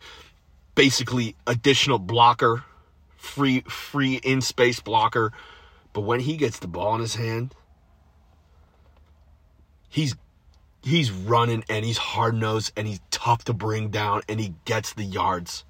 basically 0.76 1.36
additional 1.45 1.99
blocker, 1.99 2.64
free 3.18 3.62
free 3.62 4.16
in 4.16 4.41
space 4.41 4.80
blocker. 4.80 5.32
But 5.91 6.01
when 6.01 6.22
he 6.22 6.38
gets 6.38 6.60
the 6.60 6.68
ball 6.68 6.95
in 6.95 7.01
his 7.01 7.16
hand, 7.16 7.53
he's 9.89 10.16
he's 10.84 11.12
running 11.12 11.64
and 11.70 11.86
he's 11.86 11.98
hard 11.98 12.36
nosed 12.36 12.74
and 12.76 12.88
he's 12.88 13.02
tough 13.12 13.44
to 13.46 13.54
bring 13.54 13.90
down 13.90 14.22
and 14.30 14.40
he 14.40 14.54
gets 14.66 14.94
the 14.94 15.04
yards. 15.04 15.66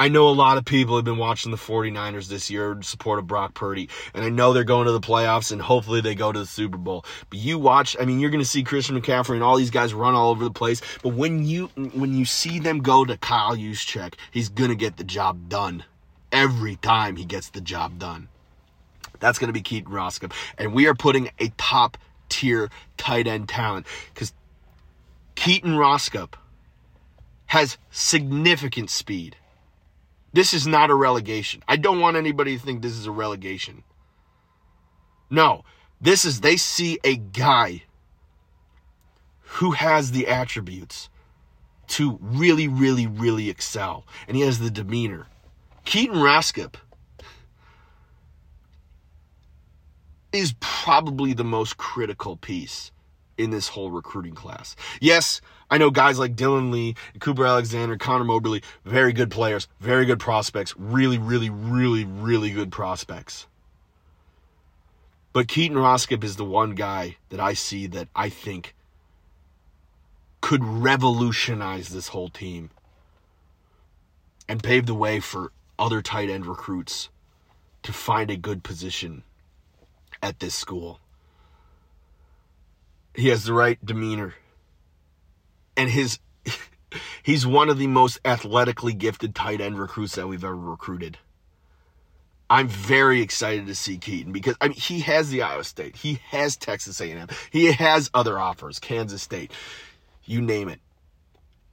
I 0.00 0.06
know 0.08 0.28
a 0.28 0.30
lot 0.30 0.58
of 0.58 0.64
people 0.64 0.94
have 0.94 1.04
been 1.04 1.18
watching 1.18 1.50
the 1.50 1.56
49ers 1.56 2.28
this 2.28 2.48
year 2.50 2.70
in 2.70 2.82
support 2.82 3.18
of 3.18 3.26
Brock 3.26 3.54
Purdy, 3.54 3.88
and 4.14 4.24
I 4.24 4.28
know 4.28 4.52
they're 4.52 4.62
going 4.62 4.86
to 4.86 4.92
the 4.92 5.00
playoffs 5.00 5.50
and 5.50 5.60
hopefully 5.60 6.00
they 6.00 6.14
go 6.14 6.30
to 6.30 6.38
the 6.38 6.46
Super 6.46 6.78
Bowl. 6.78 7.04
But 7.30 7.40
you 7.40 7.58
watch, 7.58 7.96
I 8.00 8.04
mean, 8.04 8.20
you're 8.20 8.30
going 8.30 8.42
to 8.42 8.48
see 8.48 8.62
Christian 8.62 9.00
McCaffrey 9.00 9.34
and 9.34 9.42
all 9.42 9.56
these 9.56 9.72
guys 9.72 9.92
run 9.92 10.14
all 10.14 10.30
over 10.30 10.44
the 10.44 10.52
place. 10.52 10.80
But 11.02 11.14
when 11.14 11.44
you 11.44 11.66
when 11.94 12.14
you 12.14 12.24
see 12.24 12.60
them 12.60 12.78
go 12.78 13.04
to 13.04 13.16
Kyle 13.16 13.56
Juszczyk, 13.56 14.14
he's 14.30 14.48
going 14.48 14.70
to 14.70 14.76
get 14.76 14.98
the 14.98 15.04
job 15.04 15.48
done 15.48 15.84
every 16.30 16.76
time 16.76 17.16
he 17.16 17.24
gets 17.24 17.50
the 17.50 17.60
job 17.60 17.98
done. 17.98 18.28
That's 19.18 19.40
going 19.40 19.48
to 19.48 19.52
be 19.52 19.62
Keaton 19.62 19.92
Raskup, 19.92 20.32
and 20.58 20.72
we 20.72 20.86
are 20.86 20.94
putting 20.94 21.30
a 21.40 21.48
top 21.58 21.98
tier 22.28 22.70
tight 22.96 23.26
end 23.26 23.48
talent 23.48 23.86
because 24.12 24.32
Keaton 25.34 25.76
Raskup 25.76 26.36
has 27.46 27.78
significant 27.90 28.90
speed. 28.90 29.36
This 30.32 30.52
is 30.52 30.66
not 30.66 30.90
a 30.90 30.94
relegation. 30.94 31.62
I 31.66 31.76
don't 31.76 32.00
want 32.00 32.16
anybody 32.16 32.56
to 32.56 32.62
think 32.62 32.82
this 32.82 32.92
is 32.92 33.06
a 33.06 33.10
relegation. 33.10 33.82
No, 35.30 35.64
this 36.00 36.24
is, 36.24 36.40
they 36.40 36.56
see 36.56 36.98
a 37.04 37.16
guy 37.16 37.84
who 39.40 39.72
has 39.72 40.10
the 40.10 40.26
attributes 40.26 41.08
to 41.88 42.18
really, 42.20 42.68
really, 42.68 43.06
really 43.06 43.48
excel. 43.48 44.06
And 44.26 44.36
he 44.36 44.42
has 44.42 44.58
the 44.58 44.70
demeanor. 44.70 45.26
Keaton 45.84 46.20
Raskup 46.20 46.76
is 50.32 50.54
probably 50.60 51.32
the 51.32 51.44
most 51.44 51.76
critical 51.76 52.36
piece 52.36 52.92
in 53.36 53.50
this 53.50 53.68
whole 53.68 53.90
recruiting 53.90 54.34
class. 54.34 54.74
Yes, 55.00 55.40
I 55.70 55.78
know 55.78 55.90
guys 55.90 56.18
like 56.18 56.34
Dylan 56.34 56.72
Lee, 56.72 56.96
Cooper 57.20 57.46
Alexander, 57.46 57.96
Connor 57.96 58.24
Moberly, 58.24 58.62
very 58.84 59.12
good 59.12 59.30
players, 59.30 59.68
very 59.80 60.04
good 60.04 60.18
prospects, 60.18 60.74
really, 60.76 61.18
really, 61.18 61.48
really, 61.48 62.04
really 62.04 62.50
good 62.50 62.72
prospects. 62.72 63.46
But 65.32 65.46
Keaton 65.46 65.78
Raskup 65.78 66.24
is 66.24 66.36
the 66.36 66.44
one 66.44 66.74
guy 66.74 67.16
that 67.28 67.38
I 67.38 67.54
see 67.54 67.86
that 67.88 68.08
I 68.16 68.28
think 68.28 68.74
could 70.40 70.64
revolutionize 70.64 71.90
this 71.90 72.08
whole 72.08 72.28
team 72.28 72.70
and 74.48 74.62
pave 74.62 74.86
the 74.86 74.94
way 74.94 75.20
for 75.20 75.52
other 75.78 76.02
tight 76.02 76.28
end 76.28 76.46
recruits 76.46 77.08
to 77.82 77.92
find 77.92 78.30
a 78.30 78.36
good 78.36 78.64
position 78.64 79.22
at 80.22 80.40
this 80.40 80.54
school. 80.54 81.00
He 83.14 83.28
has 83.28 83.44
the 83.44 83.52
right 83.52 83.84
demeanor. 83.84 84.34
And 85.76 85.90
his 85.90 86.18
he's 87.22 87.46
one 87.46 87.68
of 87.68 87.78
the 87.78 87.86
most 87.86 88.20
athletically 88.24 88.94
gifted 88.94 89.34
tight 89.34 89.60
end 89.60 89.78
recruits 89.78 90.14
that 90.16 90.28
we've 90.28 90.44
ever 90.44 90.56
recruited. 90.56 91.18
I'm 92.50 92.68
very 92.68 93.20
excited 93.20 93.66
to 93.66 93.74
see 93.74 93.98
Keaton 93.98 94.32
because 94.32 94.56
I 94.60 94.68
mean 94.68 94.76
he 94.76 95.00
has 95.00 95.30
the 95.30 95.42
Iowa 95.42 95.64
State, 95.64 95.96
he 95.96 96.20
has 96.28 96.56
Texas 96.56 97.00
A&M, 97.00 97.28
he 97.50 97.72
has 97.72 98.10
other 98.14 98.38
offers, 98.38 98.78
Kansas 98.78 99.22
State. 99.22 99.52
You 100.24 100.40
name 100.40 100.68
it. 100.68 100.80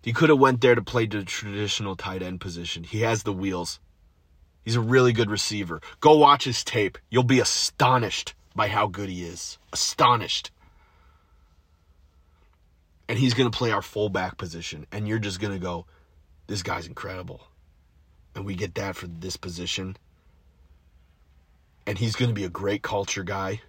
He 0.02 0.14
could 0.14 0.30
have 0.30 0.40
went 0.40 0.62
there 0.62 0.76
to 0.76 0.82
play 0.82 1.08
the 1.08 1.24
traditional 1.24 1.96
tight 1.96 2.22
end 2.22 2.40
position. 2.40 2.84
He 2.84 3.02
has 3.02 3.24
the 3.24 3.34
wheels. 3.34 3.80
He's 4.66 4.76
a 4.76 4.82
really 4.82 5.14
good 5.14 5.30
receiver. 5.30 5.80
Go 6.00 6.18
watch 6.18 6.44
his 6.44 6.64
tape. 6.64 6.98
You'll 7.12 7.24
be 7.24 7.40
astonished 7.40 8.34
by 8.56 8.68
how 8.68 8.88
good 8.88 9.10
he 9.10 9.24
is. 9.24 9.60
Astonished. 9.72 10.50
And 13.08 13.20
he's 13.20 13.36
going 13.36 13.50
to 13.50 13.56
play 13.56 13.72
our 13.72 13.84
fullback 13.84 14.40
position. 14.40 14.88
And 14.92 15.08
you're 15.08 15.20
just 15.20 15.40
going 15.40 15.54
to 15.54 15.60
go, 15.60 15.86
this 16.48 16.64
guy's 16.64 16.88
incredible. 16.88 17.48
And 18.34 18.44
we 18.44 18.56
get 18.56 18.74
that 18.76 18.96
for 18.96 19.06
this 19.06 19.38
position. 19.38 19.98
And 21.86 22.00
he's 22.00 22.16
going 22.16 22.30
to 22.30 22.36
be 22.36 22.44
a 22.46 22.50
great 22.50 22.82
culture 22.82 23.24
guy. 23.24 23.62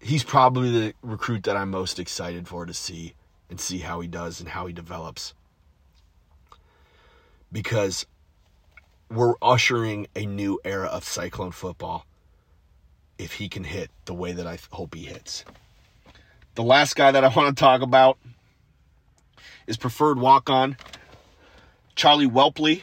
He's 0.00 0.24
probably 0.24 0.70
the 0.70 0.94
recruit 1.02 1.44
that 1.44 1.56
I'm 1.56 1.70
most 1.70 1.98
excited 1.98 2.46
for 2.46 2.66
to 2.66 2.74
see 2.74 3.14
and 3.48 3.58
see 3.58 3.78
how 3.78 4.00
he 4.00 4.08
does 4.08 4.38
and 4.38 4.50
how 4.50 4.66
he 4.66 4.74
develops. 4.74 5.32
Because 7.52 8.06
we're 9.10 9.34
ushering 9.42 10.06
a 10.14 10.24
new 10.26 10.60
era 10.64 10.86
of 10.86 11.04
Cyclone 11.04 11.50
football 11.50 12.06
if 13.18 13.34
he 13.34 13.48
can 13.48 13.64
hit 13.64 13.90
the 14.04 14.14
way 14.14 14.32
that 14.32 14.46
I 14.46 14.58
hope 14.70 14.94
he 14.94 15.04
hits. 15.04 15.44
The 16.54 16.62
last 16.62 16.96
guy 16.96 17.10
that 17.10 17.24
I 17.24 17.28
want 17.28 17.56
to 17.56 17.60
talk 17.60 17.82
about 17.82 18.18
is 19.66 19.76
preferred 19.76 20.18
walk 20.18 20.48
on 20.48 20.76
Charlie 21.94 22.26
Welpley. 22.26 22.82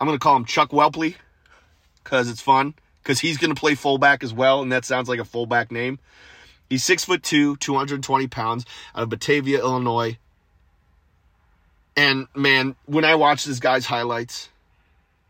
I'm 0.00 0.06
going 0.06 0.18
to 0.18 0.22
call 0.22 0.36
him 0.36 0.44
Chuck 0.44 0.70
Welpley 0.70 1.16
because 2.02 2.28
it's 2.28 2.40
fun 2.40 2.74
because 3.02 3.20
he's 3.20 3.38
going 3.38 3.54
to 3.54 3.58
play 3.58 3.74
fullback 3.74 4.24
as 4.24 4.32
well, 4.32 4.62
and 4.62 4.72
that 4.72 4.84
sounds 4.84 5.08
like 5.08 5.20
a 5.20 5.24
fullback 5.24 5.70
name. 5.70 5.98
He's 6.68 6.84
six 6.84 7.04
foot 7.04 7.22
two, 7.22 7.56
220 7.56 8.28
pounds, 8.28 8.64
out 8.94 9.02
of 9.02 9.08
Batavia, 9.08 9.58
Illinois. 9.58 10.18
And 11.96 12.26
man, 12.34 12.76
when 12.86 13.04
I 13.04 13.14
watch 13.14 13.44
this 13.44 13.60
guy's 13.60 13.86
highlights, 13.86 14.48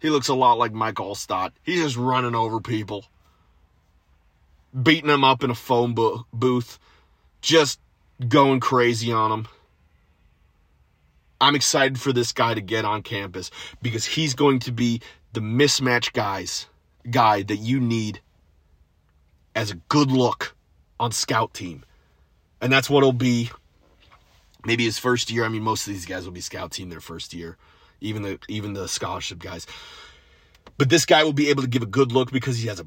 he 0.01 0.11
looks 0.11 0.29
a 0.29 0.35
lot 0.35 0.59
like 0.59 0.73
Mike 0.73 0.97
Alstott. 0.97 1.53
He's 1.63 1.83
just 1.83 1.97
running 1.97 2.35
over 2.35 2.61
people, 2.61 3.05
beating 4.81 5.09
them 5.09 5.25
up 5.25 5.43
in 5.43 5.51
a 5.51 5.55
phone 5.55 5.95
bo- 5.95 6.27
booth, 6.33 6.79
just 7.41 7.81
going 8.29 8.61
crazy 8.61 9.13
on 9.13 9.31
them. 9.31 9.49
I'm 11.41 11.57
excited 11.57 12.01
for 12.01 12.13
this 12.13 12.33
guy 12.33 12.55
to 12.55 12.61
get 12.61 12.85
on 12.85 13.03
campus 13.03 13.51
because 13.81 14.05
he's 14.05 14.35
going 14.35 14.61
to 14.61 14.73
be 14.73 15.01
the 15.33 15.41
mismatch 15.41 16.13
guys 16.13 16.67
guy 17.11 17.43
that 17.43 17.57
you 17.57 17.81
need 17.81 18.21
as 19.55 19.71
a 19.71 19.75
good 19.75 20.13
look 20.13 20.55
on 21.01 21.11
scout 21.11 21.53
team. 21.53 21.85
And 22.61 22.73
that's 22.73 22.89
what 22.89 22.99
it'll 22.99 23.13
be 23.13 23.51
maybe 24.65 24.85
his 24.85 24.99
first 24.99 25.31
year. 25.31 25.45
I 25.45 25.49
mean, 25.49 25.63
most 25.63 25.87
of 25.87 25.93
these 25.93 26.07
guys 26.07 26.25
will 26.25 26.33
be 26.33 26.41
scout 26.41 26.73
team 26.73 26.89
their 26.89 27.01
first 27.01 27.35
year, 27.35 27.57
even 28.01 28.23
the 28.23 28.39
even 28.49 28.73
the 28.73 28.89
scholarship 28.89 29.39
guys. 29.39 29.67
But 30.79 30.89
this 30.89 31.05
guy 31.05 31.25
will 31.25 31.33
be 31.33 31.49
able 31.49 31.63
to 31.63 31.69
give 31.69 31.83
a 31.83 31.87
good 31.87 32.13
look 32.13 32.33
because 32.33 32.59
he 32.59 32.69
has 32.69 32.81
a 32.81 32.87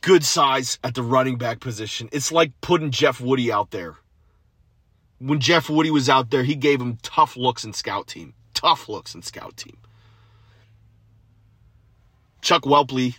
good 0.00 0.24
size 0.24 0.78
at 0.84 0.94
the 0.94 1.02
running 1.02 1.36
back 1.36 1.60
position. 1.60 2.08
It's 2.12 2.32
like 2.32 2.52
putting 2.60 2.90
Jeff 2.90 3.20
Woody 3.20 3.50
out 3.52 3.70
there. 3.70 3.96
When 5.18 5.40
Jeff 5.40 5.70
Woody 5.70 5.90
was 5.90 6.08
out 6.08 6.30
there, 6.30 6.42
he 6.42 6.56
gave 6.56 6.80
him 6.80 6.98
tough 7.02 7.36
looks 7.36 7.64
in 7.64 7.72
scout 7.72 8.08
team. 8.08 8.34
Tough 8.54 8.88
looks 8.88 9.14
in 9.14 9.22
scout 9.22 9.56
team. 9.56 9.76
Chuck 12.42 12.62
Welpley, 12.62 13.16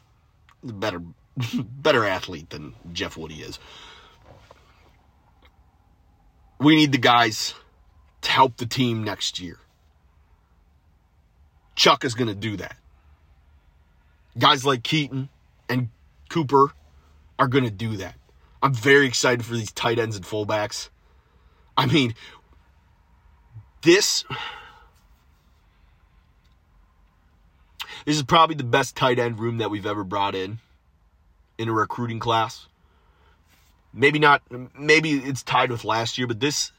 better 0.61 1.01
better 1.63 2.05
athlete 2.05 2.49
than 2.49 2.75
Jeff 2.91 3.17
Woody 3.17 3.41
is. 3.41 3.57
We 6.63 6.77
need 6.77 6.93
the 6.93 6.97
guys 6.97 7.53
to 8.21 8.31
help 8.31 8.55
the 8.55 8.65
team 8.65 9.03
next 9.03 9.41
year. 9.41 9.57
Chuck 11.75 12.05
is 12.05 12.13
going 12.13 12.29
to 12.29 12.35
do 12.35 12.55
that. 12.55 12.77
Guys 14.37 14.63
like 14.63 14.81
Keaton 14.81 15.27
and 15.67 15.89
Cooper 16.29 16.71
are 17.37 17.49
going 17.49 17.65
to 17.65 17.71
do 17.71 17.97
that. 17.97 18.15
I'm 18.61 18.73
very 18.73 19.07
excited 19.07 19.45
for 19.45 19.55
these 19.55 19.73
tight 19.73 19.99
ends 19.99 20.15
and 20.15 20.23
fullbacks. 20.23 20.87
I 21.75 21.85
mean, 21.85 22.15
this 23.81 24.23
this 28.05 28.15
is 28.15 28.23
probably 28.23 28.55
the 28.55 28.63
best 28.63 28.95
tight 28.95 29.19
end 29.19 29.37
room 29.37 29.57
that 29.57 29.69
we've 29.69 29.85
ever 29.85 30.05
brought 30.05 30.33
in 30.33 30.59
in 31.57 31.67
a 31.67 31.73
recruiting 31.73 32.19
class. 32.19 32.67
Maybe 33.93 34.19
not 34.19 34.41
maybe 34.77 35.11
it's 35.11 35.43
tied 35.43 35.71
with 35.71 35.85
last 35.85 36.17
year, 36.17 36.27
but 36.27 36.39
this 36.39 36.71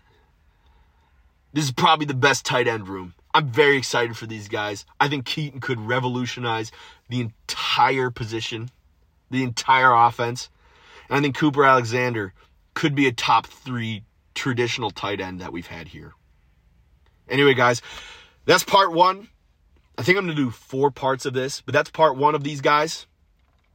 this 1.53 1.65
is 1.65 1.73
probably 1.73 2.07
the 2.07 2.15
best 2.15 2.45
tight 2.45 2.66
end 2.66 2.89
room. 2.89 3.15
I'm 3.32 3.49
very 3.49 3.77
excited 3.77 4.16
for 4.16 4.27
these 4.27 4.49
guys. 4.49 4.85
I 5.01 5.09
think 5.09 5.24
Keaton 5.24 5.61
could 5.61 5.81
revolutionize 5.81 6.73
the 7.09 7.20
entire 7.20 8.11
position, 8.11 8.70
the 9.31 9.43
entire 9.43 9.93
offense. 9.93 10.51
And 11.09 11.19
I 11.19 11.20
think 11.20 11.36
Cooper 11.36 11.65
Alexander 11.65 12.32
could 12.74 12.95
be 12.95 13.07
a 13.07 13.12
top 13.12 13.47
3 13.47 14.03
traditional 14.35 14.91
tight 14.91 15.20
end 15.20 15.41
that 15.41 15.53
we've 15.53 15.66
had 15.66 15.89
here. 15.89 16.12
Anyway, 17.28 17.55
guys, 17.55 17.82
that's 18.47 18.65
part 18.65 18.93
1. 18.93 19.28
I 19.97 20.03
think 20.03 20.19
I'm 20.19 20.27
going 20.27 20.36
to 20.36 20.43
do 20.43 20.51
four 20.51 20.91
parts 20.91 21.24
of 21.24 21.35
this, 21.35 21.61
but 21.61 21.73
that's 21.73 21.91
part 21.91 22.16
1 22.16 22.35
of 22.35 22.45
these 22.45 22.61
guys. 22.61 23.07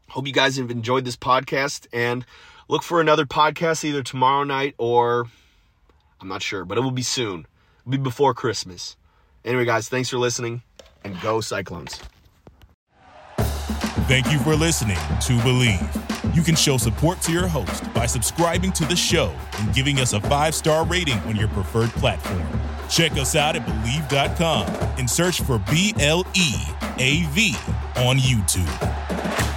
Hope 0.10 0.28
you 0.28 0.34
guys 0.34 0.57
have 0.57 0.72
enjoyed 0.72 1.06
this 1.06 1.16
podcast 1.16 1.88
and 1.94 2.26
look 2.70 2.84
for 2.84 3.02
another 3.02 3.26
podcast 3.26 3.84
either 3.84 4.02
tomorrow 4.02 4.46
night 4.46 4.76
or 4.78 5.28
I'm 6.22 6.30
not 6.30 6.41
sure, 6.41 6.64
but 6.64 6.78
it 6.78 6.82
will 6.82 6.91
be 6.91 7.02
soon. 7.02 7.46
It'll 7.82 7.91
be 7.91 7.98
before 7.98 8.34
Christmas. 8.34 8.96
Anyway, 9.44 9.66
guys, 9.66 9.90
thanks 9.90 10.10
for 10.10 10.18
listening 10.18 10.62
and 11.04 11.20
go 11.22 11.41
Cyclones. 11.41 12.00
Thank 14.08 14.32
you 14.32 14.40
for 14.40 14.56
listening 14.56 14.98
to 14.98 15.34
Bleav. 15.44 16.36
You 16.36 16.41
can 16.41 16.56
show 16.56 16.78
support 16.78 17.22
to 17.22 17.32
your 17.32 17.48
host 17.48 17.91
by 17.94 18.06
subscribing 18.06 18.72
to 18.74 18.86
the 18.86 18.96
show 18.96 19.36
and 19.60 19.74
giving 19.74 20.00
us 20.00 20.14
a 20.14 20.22
five 20.22 20.56
star 20.56 20.86
rating 20.86 21.18
on 21.20 21.36
your 21.36 21.48
preferred 21.50 21.90
platform. 21.91 22.48
Check 22.90 23.14
us 23.14 23.36
out 23.36 23.56
at 23.56 23.66
Bleav.com 23.66 24.68
and 24.98 25.10
search 25.10 25.41
for 25.41 25.60
B 25.70 25.94
L 26.00 26.26
E 26.36 26.56
A 26.98 27.24
V 27.32 27.56
on 27.98 28.18
YouTube. 28.18 29.49